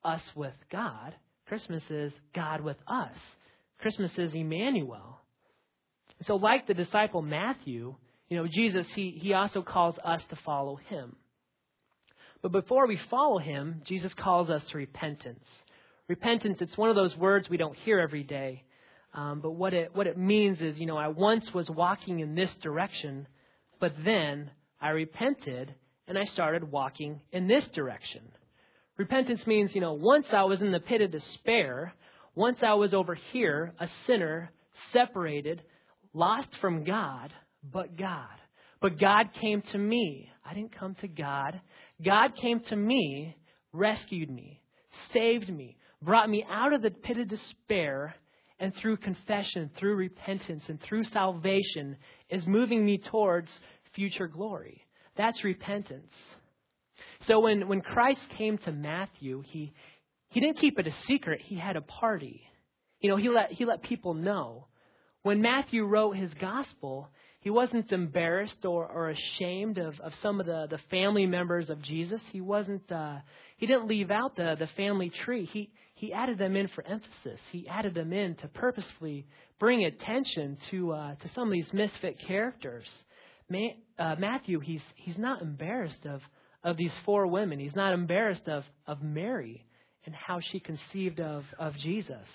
us 0.05 0.21
with 0.35 0.55
God. 0.71 1.15
Christmas 1.49 1.83
is 1.91 2.13
God 2.35 2.61
with 2.61 2.77
us. 2.87 3.17
Christmas 3.79 4.13
is 4.19 4.35
Emmanuel. 4.35 5.21
So, 6.27 6.37
like 6.37 6.67
the 6.67 6.75
disciple 6.75 7.23
Matthew, 7.23 7.95
you 8.29 8.37
know, 8.37 8.47
Jesus, 8.47 8.87
he, 8.95 9.19
he 9.23 9.33
also 9.33 9.63
calls 9.63 9.97
us 10.05 10.23
to 10.31 10.39
follow 10.45 10.77
him. 10.89 11.17
But 12.43 12.53
before 12.53 12.87
we 12.87 12.99
follow 13.11 13.39
him, 13.39 13.83
Jesus 13.87 14.13
calls 14.15 14.51
us 14.51 14.63
to 14.71 14.79
repentance. 14.79 15.45
Repentance, 16.09 16.59
it's 16.61 16.77
one 16.77 16.91
of 16.91 16.97
those 16.97 17.17
words 17.17 17.49
we 17.49 17.57
don't 17.57 17.77
hear 17.77 17.99
every 17.99 18.23
day. 18.23 18.63
Um, 19.15 19.41
but 19.41 19.53
what 19.53 19.73
it, 19.73 19.95
what 19.95 20.07
it 20.07 20.19
means 20.19 20.61
is, 20.61 20.79
you 20.79 20.87
know, 20.87 20.97
I 20.97 21.09
once 21.09 21.53
was 21.53 21.69
walking 21.71 22.21
in 22.21 22.35
this 22.35 22.51
direction, 22.63 23.27
but 23.81 23.93
then 24.05 24.51
I 24.81 24.91
repented 24.91 25.75
and 26.09 26.19
I 26.19 26.25
started 26.25 26.71
walking 26.71 27.21
in 27.33 27.49
this 27.49 27.65
direction. 27.75 28.23
Repentance 28.97 29.47
means, 29.47 29.75
you 29.75 29.81
know, 29.81 29.95
once 29.95 30.27
I 30.33 30.45
was 30.45 30.61
in 30.61 30.73
the 30.73 30.81
pit 30.81 31.03
of 31.03 31.11
despair, 31.11 31.93
once 32.35 32.59
I 32.63 32.75
was 32.75 32.95
over 32.95 33.15
here, 33.33 33.75
a 33.79 33.89
sinner, 34.07 34.51
separated, 34.93 35.63
lost 36.15 36.49
from 36.61 36.85
God, 36.85 37.33
but 37.63 37.97
God. 37.97 38.29
But 38.81 38.99
God 38.99 39.31
came 39.41 39.63
to 39.73 39.79
me. 39.79 40.31
I 40.45 40.55
didn't 40.55 40.79
come 40.79 40.95
to 40.97 41.09
God. 41.09 41.61
God 42.05 42.37
came 42.41 42.61
to 42.69 42.77
me, 42.77 43.37
rescued 43.73 44.31
me, 44.31 44.61
saved 45.13 45.49
me, 45.49 45.77
brought 46.03 46.31
me 46.31 46.45
out 46.49 46.73
of 46.73 46.83
the 46.83 46.91
pit 46.91 47.19
of 47.19 47.29
despair, 47.29 48.15
and 48.59 48.73
through 48.77 48.99
confession, 48.99 49.71
through 49.79 49.97
repentance, 49.97 50.63
and 50.69 50.81
through 50.81 51.05
salvation 51.05 51.97
is 52.31 52.47
moving 52.47 52.85
me 52.85 52.99
towards 52.99 53.49
future 53.95 54.27
glory. 54.29 54.83
That's 55.17 55.43
repentance. 55.45 56.13
So 57.27 57.41
when, 57.41 57.69
when 57.69 57.81
Christ 57.81 58.21
came 58.37 58.59
to 58.59 58.73
Matthew, 58.73 59.43
he, 59.47 59.73
he 60.31 60.41
didn't 60.41 60.59
keep 60.59 60.79
it 60.79 60.87
a 60.87 60.95
secret. 61.07 61.41
He 61.43 61.57
had 61.57 61.77
a 61.77 61.81
party. 61.81 62.43
You 63.01 63.11
know, 63.11 63.17
he 63.17 63.29
let, 63.29 63.53
he 63.53 63.65
let 63.65 63.83
people 63.83 64.15
know. 64.15 64.67
When 65.23 65.41
Matthew 65.43 65.85
wrote 65.85 66.17
his 66.17 66.33
gospel, 66.35 67.09
he 67.41 67.51
wasn't 67.51 67.93
embarrassed 67.93 68.65
or, 68.65 68.87
or 68.87 69.11
ashamed 69.11 69.79
of, 69.79 69.99
of 70.01 70.13
some 70.23 70.41
of 70.41 70.47
the, 70.47 70.67
the 70.69 70.81
family 70.91 71.27
members 71.27 71.71
of 71.71 71.83
Jesus. 71.83 72.21
He 72.33 72.41
wasn't, 72.41 72.91
uh, 72.91 73.17
he 73.57 73.67
didn't 73.67 73.89
leave 73.89 74.11
out 74.11 74.37
the, 74.37 74.57
the 74.59 74.69
family 74.77 75.11
tree. 75.25 75.45
He, 75.53 75.71
he 75.95 76.13
added 76.13 76.39
them 76.39 76.57
in 76.57 76.69
for 76.69 76.85
emphasis. 76.87 77.41
He 77.53 77.67
added 77.69 77.95
them 77.95 78.13
in 78.13 78.35
to 78.37 78.49
purposefully 78.49 79.27
bring 79.59 79.85
attention 79.85 80.59
to, 80.71 80.93
uh, 80.93 81.15
to 81.15 81.31
some 81.35 81.49
of 81.49 81.53
these 81.53 81.73
misfit 81.73 82.19
characters. 82.27 82.87
Uh, 83.99 84.17
Matthew, 84.19 84.61
he's, 84.61 84.83
he's 84.97 85.19
not 85.19 85.41
embarrassed 85.43 86.05
of, 86.05 86.21
of 86.63 86.77
these 86.77 86.93
four 87.05 87.27
women. 87.27 87.59
He's 87.59 87.77
not 87.77 87.93
embarrassed 87.93 88.49
of, 88.49 88.65
of 88.87 89.03
Mary 89.03 89.65
and 90.05 90.15
how 90.15 90.41
she 90.41 90.61
conceived 90.61 91.21
of, 91.21 91.45
of 91.59 91.75
Jesus. 91.77 92.27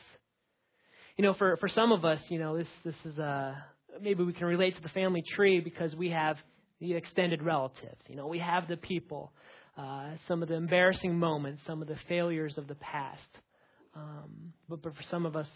You 1.17 1.23
know, 1.23 1.33
for, 1.33 1.57
for 1.57 1.69
some 1.69 1.91
of 1.91 2.05
us, 2.05 2.19
you 2.29 2.39
know, 2.39 2.57
this, 2.57 2.67
this 2.83 2.95
is 3.05 3.17
a, 3.17 3.63
maybe 4.01 4.23
we 4.23 4.33
can 4.33 4.47
relate 4.47 4.75
to 4.77 4.81
the 4.81 4.89
family 4.89 5.23
tree 5.35 5.59
because 5.59 5.93
we 5.95 6.09
have 6.09 6.37
the 6.79 6.93
extended 6.93 7.43
relatives. 7.43 8.01
You 8.07 8.15
know, 8.15 8.27
we 8.27 8.39
have 8.39 8.67
the 8.67 8.77
people, 8.77 9.31
uh, 9.77 10.11
some 10.27 10.41
of 10.41 10.49
the 10.49 10.55
embarrassing 10.55 11.17
moments, 11.17 11.61
some 11.67 11.81
of 11.81 11.87
the 11.87 11.97
failures 12.07 12.57
of 12.57 12.67
the 12.67 12.75
past. 12.75 13.21
Um, 13.95 14.53
but, 14.69 14.81
but 14.81 14.95
for 14.95 15.03
some 15.11 15.25
of 15.25 15.35
us, 15.35 15.47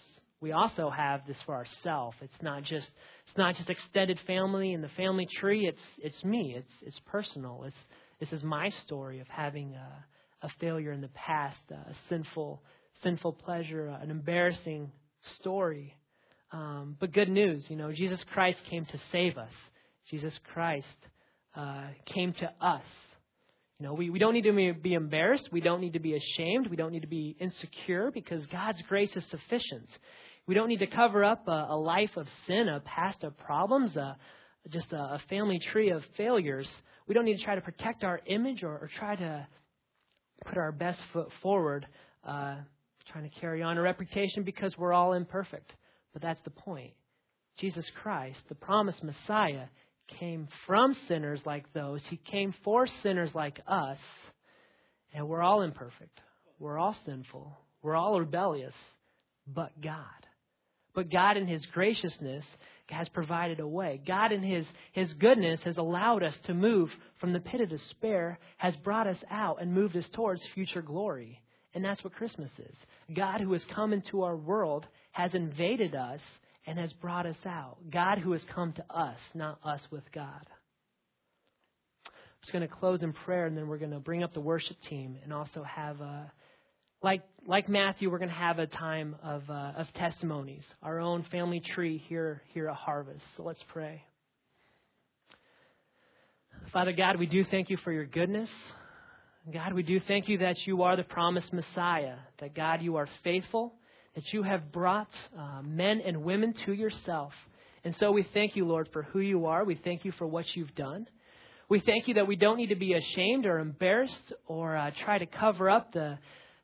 we 0.41 0.51
also 0.51 0.89
have 0.89 1.21
this 1.27 1.37
for 1.45 1.55
ourselves. 1.55 2.17
It's 2.21 2.41
not 2.41 2.63
just 2.63 2.89
it's 3.27 3.37
not 3.37 3.55
just 3.55 3.69
extended 3.69 4.19
family 4.27 4.73
and 4.73 4.83
the 4.83 4.89
family 4.89 5.27
tree. 5.39 5.67
It's 5.67 5.79
it's 5.97 6.23
me. 6.23 6.55
It's 6.57 6.73
it's 6.81 6.99
personal. 7.05 7.63
It's 7.65 7.75
this 8.19 8.31
is 8.31 8.43
my 8.43 8.69
story 8.85 9.19
of 9.19 9.27
having 9.27 9.75
a, 9.75 10.45
a 10.45 10.49
failure 10.59 10.91
in 10.91 11.01
the 11.01 11.09
past, 11.09 11.57
a 11.71 11.93
sinful 12.09 12.61
sinful 13.03 13.33
pleasure, 13.33 13.87
an 13.87 14.11
embarrassing 14.11 14.91
story. 15.39 15.95
Um, 16.51 16.95
but 16.99 17.11
good 17.11 17.29
news, 17.29 17.65
you 17.69 17.75
know, 17.75 17.91
Jesus 17.91 18.23
Christ 18.33 18.61
came 18.69 18.85
to 18.85 18.99
save 19.11 19.37
us. 19.37 19.51
Jesus 20.09 20.33
Christ 20.53 20.87
uh, 21.55 21.87
came 22.13 22.33
to 22.33 22.51
us. 22.65 22.83
You 23.79 23.87
know, 23.87 23.93
we, 23.93 24.09
we 24.09 24.19
don't 24.19 24.33
need 24.33 24.43
to 24.43 24.73
be 24.73 24.93
embarrassed. 24.93 25.49
We 25.51 25.59
don't 25.59 25.81
need 25.81 25.93
to 25.93 25.99
be 25.99 26.15
ashamed. 26.15 26.67
We 26.67 26.77
don't 26.77 26.93
need 26.93 27.01
to 27.01 27.07
be 27.07 27.35
insecure 27.39 28.09
because 28.13 28.45
God's 28.45 28.81
grace 28.87 29.13
is 29.15 29.25
sufficient. 29.29 29.89
We 30.47 30.53
don't 30.53 30.67
need 30.67 30.79
to 30.79 30.87
cover 30.87 31.23
up 31.23 31.47
a, 31.47 31.67
a 31.69 31.77
life 31.77 32.11
of 32.17 32.27
sin, 32.47 32.67
a 32.69 32.79
past 32.81 33.23
of 33.23 33.37
problems, 33.37 33.95
a, 33.95 34.17
just 34.69 34.91
a, 34.91 34.97
a, 34.97 35.21
family 35.29 35.59
tree 35.71 35.89
of 35.89 36.03
failures. 36.17 36.69
We 37.07 37.15
don't 37.15 37.25
need 37.25 37.37
to 37.37 37.43
try 37.43 37.55
to 37.55 37.61
protect 37.61 38.03
our 38.03 38.19
image 38.27 38.63
or, 38.63 38.71
or 38.71 38.89
try 38.99 39.15
to 39.15 39.47
put 40.45 40.57
our 40.57 40.71
best 40.71 40.99
foot 41.13 41.29
forward, 41.41 41.87
uh, 42.23 42.57
trying 43.11 43.29
to 43.29 43.39
carry 43.39 43.63
on 43.63 43.77
a 43.77 43.81
reputation 43.81 44.43
because 44.43 44.73
we're 44.77 44.93
all 44.93 45.13
imperfect. 45.13 45.71
But 46.13 46.21
that's 46.21 46.41
the 46.43 46.51
point. 46.51 46.93
Jesus 47.59 47.85
Christ, 48.01 48.39
the 48.49 48.55
promised 48.55 49.03
Messiah, 49.03 49.65
came 50.19 50.47
from 50.67 50.95
sinners 51.07 51.39
like 51.45 51.71
those. 51.73 52.01
He 52.09 52.17
came 52.17 52.53
for 52.63 52.87
sinners 53.01 53.31
like 53.33 53.59
us. 53.67 53.97
And 55.13 55.27
we're 55.27 55.41
all 55.41 55.61
imperfect. 55.61 56.19
We're 56.59 56.77
all 56.77 56.95
sinful. 57.05 57.57
We're 57.81 57.95
all 57.95 58.19
rebellious. 58.19 58.73
But 59.47 59.81
God. 59.81 60.24
But 60.95 61.11
God, 61.11 61.37
in 61.37 61.47
His 61.47 61.65
graciousness, 61.73 62.43
has 62.87 63.09
provided 63.09 63.59
a 63.59 63.67
way. 63.67 64.01
God, 64.05 64.31
in 64.31 64.41
His, 64.41 64.65
His 64.93 65.11
goodness, 65.13 65.59
has 65.65 65.77
allowed 65.77 66.23
us 66.23 66.35
to 66.45 66.53
move 66.53 66.89
from 67.19 67.33
the 67.33 67.39
pit 67.39 67.61
of 67.61 67.69
despair, 67.69 68.39
has 68.57 68.75
brought 68.77 69.07
us 69.07 69.17
out 69.29 69.61
and 69.61 69.73
moved 69.73 69.95
us 69.97 70.05
towards 70.13 70.41
future 70.53 70.81
glory. 70.81 71.41
And 71.73 71.83
that's 71.83 72.03
what 72.03 72.13
Christmas 72.13 72.51
is. 72.57 72.75
God, 73.13 73.41
who 73.41 73.51
has 73.53 73.63
come 73.75 73.91
into 73.91 74.23
our 74.23 74.37
world, 74.37 74.85
has 75.11 75.33
invaded 75.33 75.93
us 75.93 76.21
and 76.65 76.79
has 76.79 76.93
brought 76.93 77.25
us 77.25 77.35
out. 77.45 77.77
God, 77.91 78.19
who 78.19 78.31
has 78.31 78.41
come 78.53 78.71
to 78.73 78.85
us, 78.89 79.17
not 79.33 79.59
us 79.63 79.81
with 79.91 80.03
God. 80.13 80.47
I'm 82.05 82.11
just 82.41 82.53
going 82.53 82.67
to 82.67 82.73
close 82.73 83.01
in 83.01 83.11
prayer, 83.11 83.45
and 83.45 83.57
then 83.57 83.67
we're 83.67 83.77
going 83.77 83.91
to 83.91 83.99
bring 83.99 84.23
up 84.23 84.33
the 84.33 84.39
worship 84.39 84.77
team 84.89 85.17
and 85.23 85.33
also 85.33 85.63
have 85.63 85.99
a. 85.99 86.31
Like, 87.05 87.21
like 87.45 87.69
Matthew, 87.69 88.09
we're 88.09 88.17
going 88.17 88.29
to 88.31 88.35
have 88.35 88.57
a 88.57 88.65
time 88.65 89.15
of, 89.21 89.43
uh, 89.47 89.73
of 89.77 89.85
testimonies, 89.93 90.63
our 90.81 90.99
own 90.99 91.23
family 91.31 91.61
tree 91.75 92.03
here, 92.07 92.41
here 92.51 92.67
at 92.67 92.75
Harvest. 92.75 93.21
So 93.37 93.43
let's 93.43 93.61
pray. 93.71 94.01
Father 96.73 96.93
God, 96.93 97.19
we 97.19 97.27
do 97.27 97.45
thank 97.51 97.69
you 97.69 97.77
for 97.83 97.91
your 97.91 98.07
goodness. 98.07 98.49
God, 99.53 99.73
we 99.73 99.83
do 99.83 100.01
thank 100.07 100.27
you 100.27 100.39
that 100.39 100.55
you 100.65 100.81
are 100.81 100.97
the 100.97 101.03
promised 101.03 101.53
Messiah, 101.53 102.15
that 102.39 102.55
God, 102.55 102.81
you 102.81 102.95
are 102.95 103.07
faithful, 103.23 103.75
that 104.15 104.23
you 104.33 104.41
have 104.41 104.71
brought 104.71 105.11
uh, 105.37 105.61
men 105.61 106.01
and 106.03 106.23
women 106.23 106.55
to 106.65 106.73
yourself. 106.73 107.33
And 107.83 107.95
so 107.99 108.11
we 108.13 108.27
thank 108.33 108.55
you, 108.55 108.65
Lord, 108.65 108.89
for 108.91 109.03
who 109.03 109.19
you 109.19 109.45
are. 109.45 109.63
We 109.63 109.79
thank 109.83 110.05
you 110.05 110.11
for 110.17 110.25
what 110.25 110.45
you've 110.55 110.73
done. 110.73 111.05
We 111.69 111.83
thank 111.85 112.07
you 112.07 112.15
that 112.15 112.25
we 112.27 112.35
don't 112.35 112.57
need 112.57 112.69
to 112.69 112.75
be 112.75 112.93
ashamed 112.93 113.45
or 113.45 113.59
embarrassed 113.59 114.33
or 114.47 114.75
uh, 114.75 114.89
try 115.03 115.19
to 115.19 115.27
cover 115.27 115.69
up 115.69 115.93
the, 115.93 116.17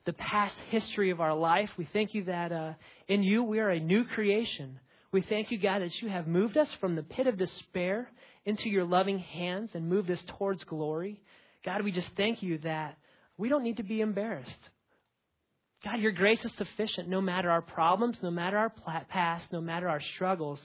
the 0.04 0.12
past 0.12 0.54
history 0.70 1.10
of 1.10 1.20
our 1.20 1.34
life. 1.34 1.70
We 1.76 1.88
thank 1.92 2.14
you 2.14 2.24
that 2.24 2.52
uh, 2.52 2.72
in 3.08 3.22
you 3.22 3.42
we 3.42 3.60
are 3.60 3.70
a 3.70 3.80
new 3.80 4.04
creation. 4.04 4.80
We 5.12 5.22
thank 5.22 5.50
you, 5.50 5.58
God, 5.58 5.80
that 5.80 6.00
you 6.00 6.08
have 6.08 6.26
moved 6.26 6.56
us 6.56 6.68
from 6.80 6.96
the 6.96 7.02
pit 7.02 7.26
of 7.26 7.36
despair 7.36 8.10
into 8.44 8.68
your 8.68 8.84
loving 8.84 9.18
hands 9.18 9.70
and 9.74 9.88
moved 9.88 10.10
us 10.10 10.22
towards 10.38 10.64
glory. 10.64 11.20
God, 11.64 11.84
we 11.84 11.92
just 11.92 12.10
thank 12.16 12.42
you 12.42 12.58
that 12.58 12.96
we 13.36 13.48
don't 13.48 13.62
need 13.62 13.76
to 13.76 13.82
be 13.82 14.00
embarrassed. 14.00 14.50
God, 15.84 16.00
your 16.00 16.12
grace 16.12 16.44
is 16.44 16.52
sufficient 16.56 17.08
no 17.08 17.20
matter 17.20 17.50
our 17.50 17.62
problems, 17.62 18.18
no 18.22 18.30
matter 18.30 18.56
our 18.56 18.72
past, 19.08 19.52
no 19.52 19.60
matter 19.60 19.88
our 19.88 20.00
struggles. 20.14 20.60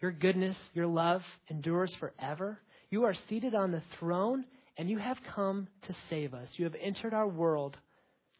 Your 0.00 0.12
goodness, 0.12 0.56
your 0.74 0.86
love 0.86 1.22
endures 1.48 1.94
forever. 1.98 2.60
You 2.90 3.04
are 3.04 3.14
seated 3.28 3.54
on 3.54 3.72
the 3.72 3.82
throne, 3.98 4.44
and 4.76 4.90
you 4.90 4.98
have 4.98 5.18
come 5.34 5.66
to 5.86 5.96
save 6.10 6.34
us. 6.34 6.48
You 6.56 6.64
have 6.64 6.76
entered 6.80 7.14
our 7.14 7.26
world 7.26 7.76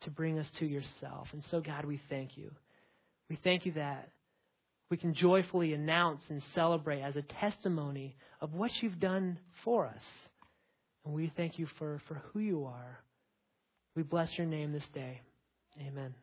to 0.02 0.10
bring 0.10 0.38
us 0.38 0.46
to 0.58 0.66
yourself. 0.66 1.28
And 1.32 1.42
so, 1.50 1.60
God, 1.60 1.84
we 1.84 2.00
thank 2.08 2.36
you. 2.36 2.50
We 3.30 3.38
thank 3.42 3.66
you 3.66 3.72
that 3.72 4.10
we 4.90 4.96
can 4.96 5.14
joyfully 5.14 5.72
announce 5.72 6.20
and 6.28 6.42
celebrate 6.54 7.02
as 7.02 7.16
a 7.16 7.22
testimony 7.40 8.16
of 8.40 8.52
what 8.52 8.70
you've 8.80 9.00
done 9.00 9.38
for 9.64 9.86
us. 9.86 10.02
And 11.04 11.14
we 11.14 11.32
thank 11.36 11.58
you 11.58 11.66
for, 11.78 12.00
for 12.06 12.22
who 12.32 12.40
you 12.40 12.64
are. 12.64 12.98
We 13.96 14.02
bless 14.02 14.28
your 14.36 14.46
name 14.46 14.72
this 14.72 14.84
day. 14.92 15.20
Amen. 15.80 16.14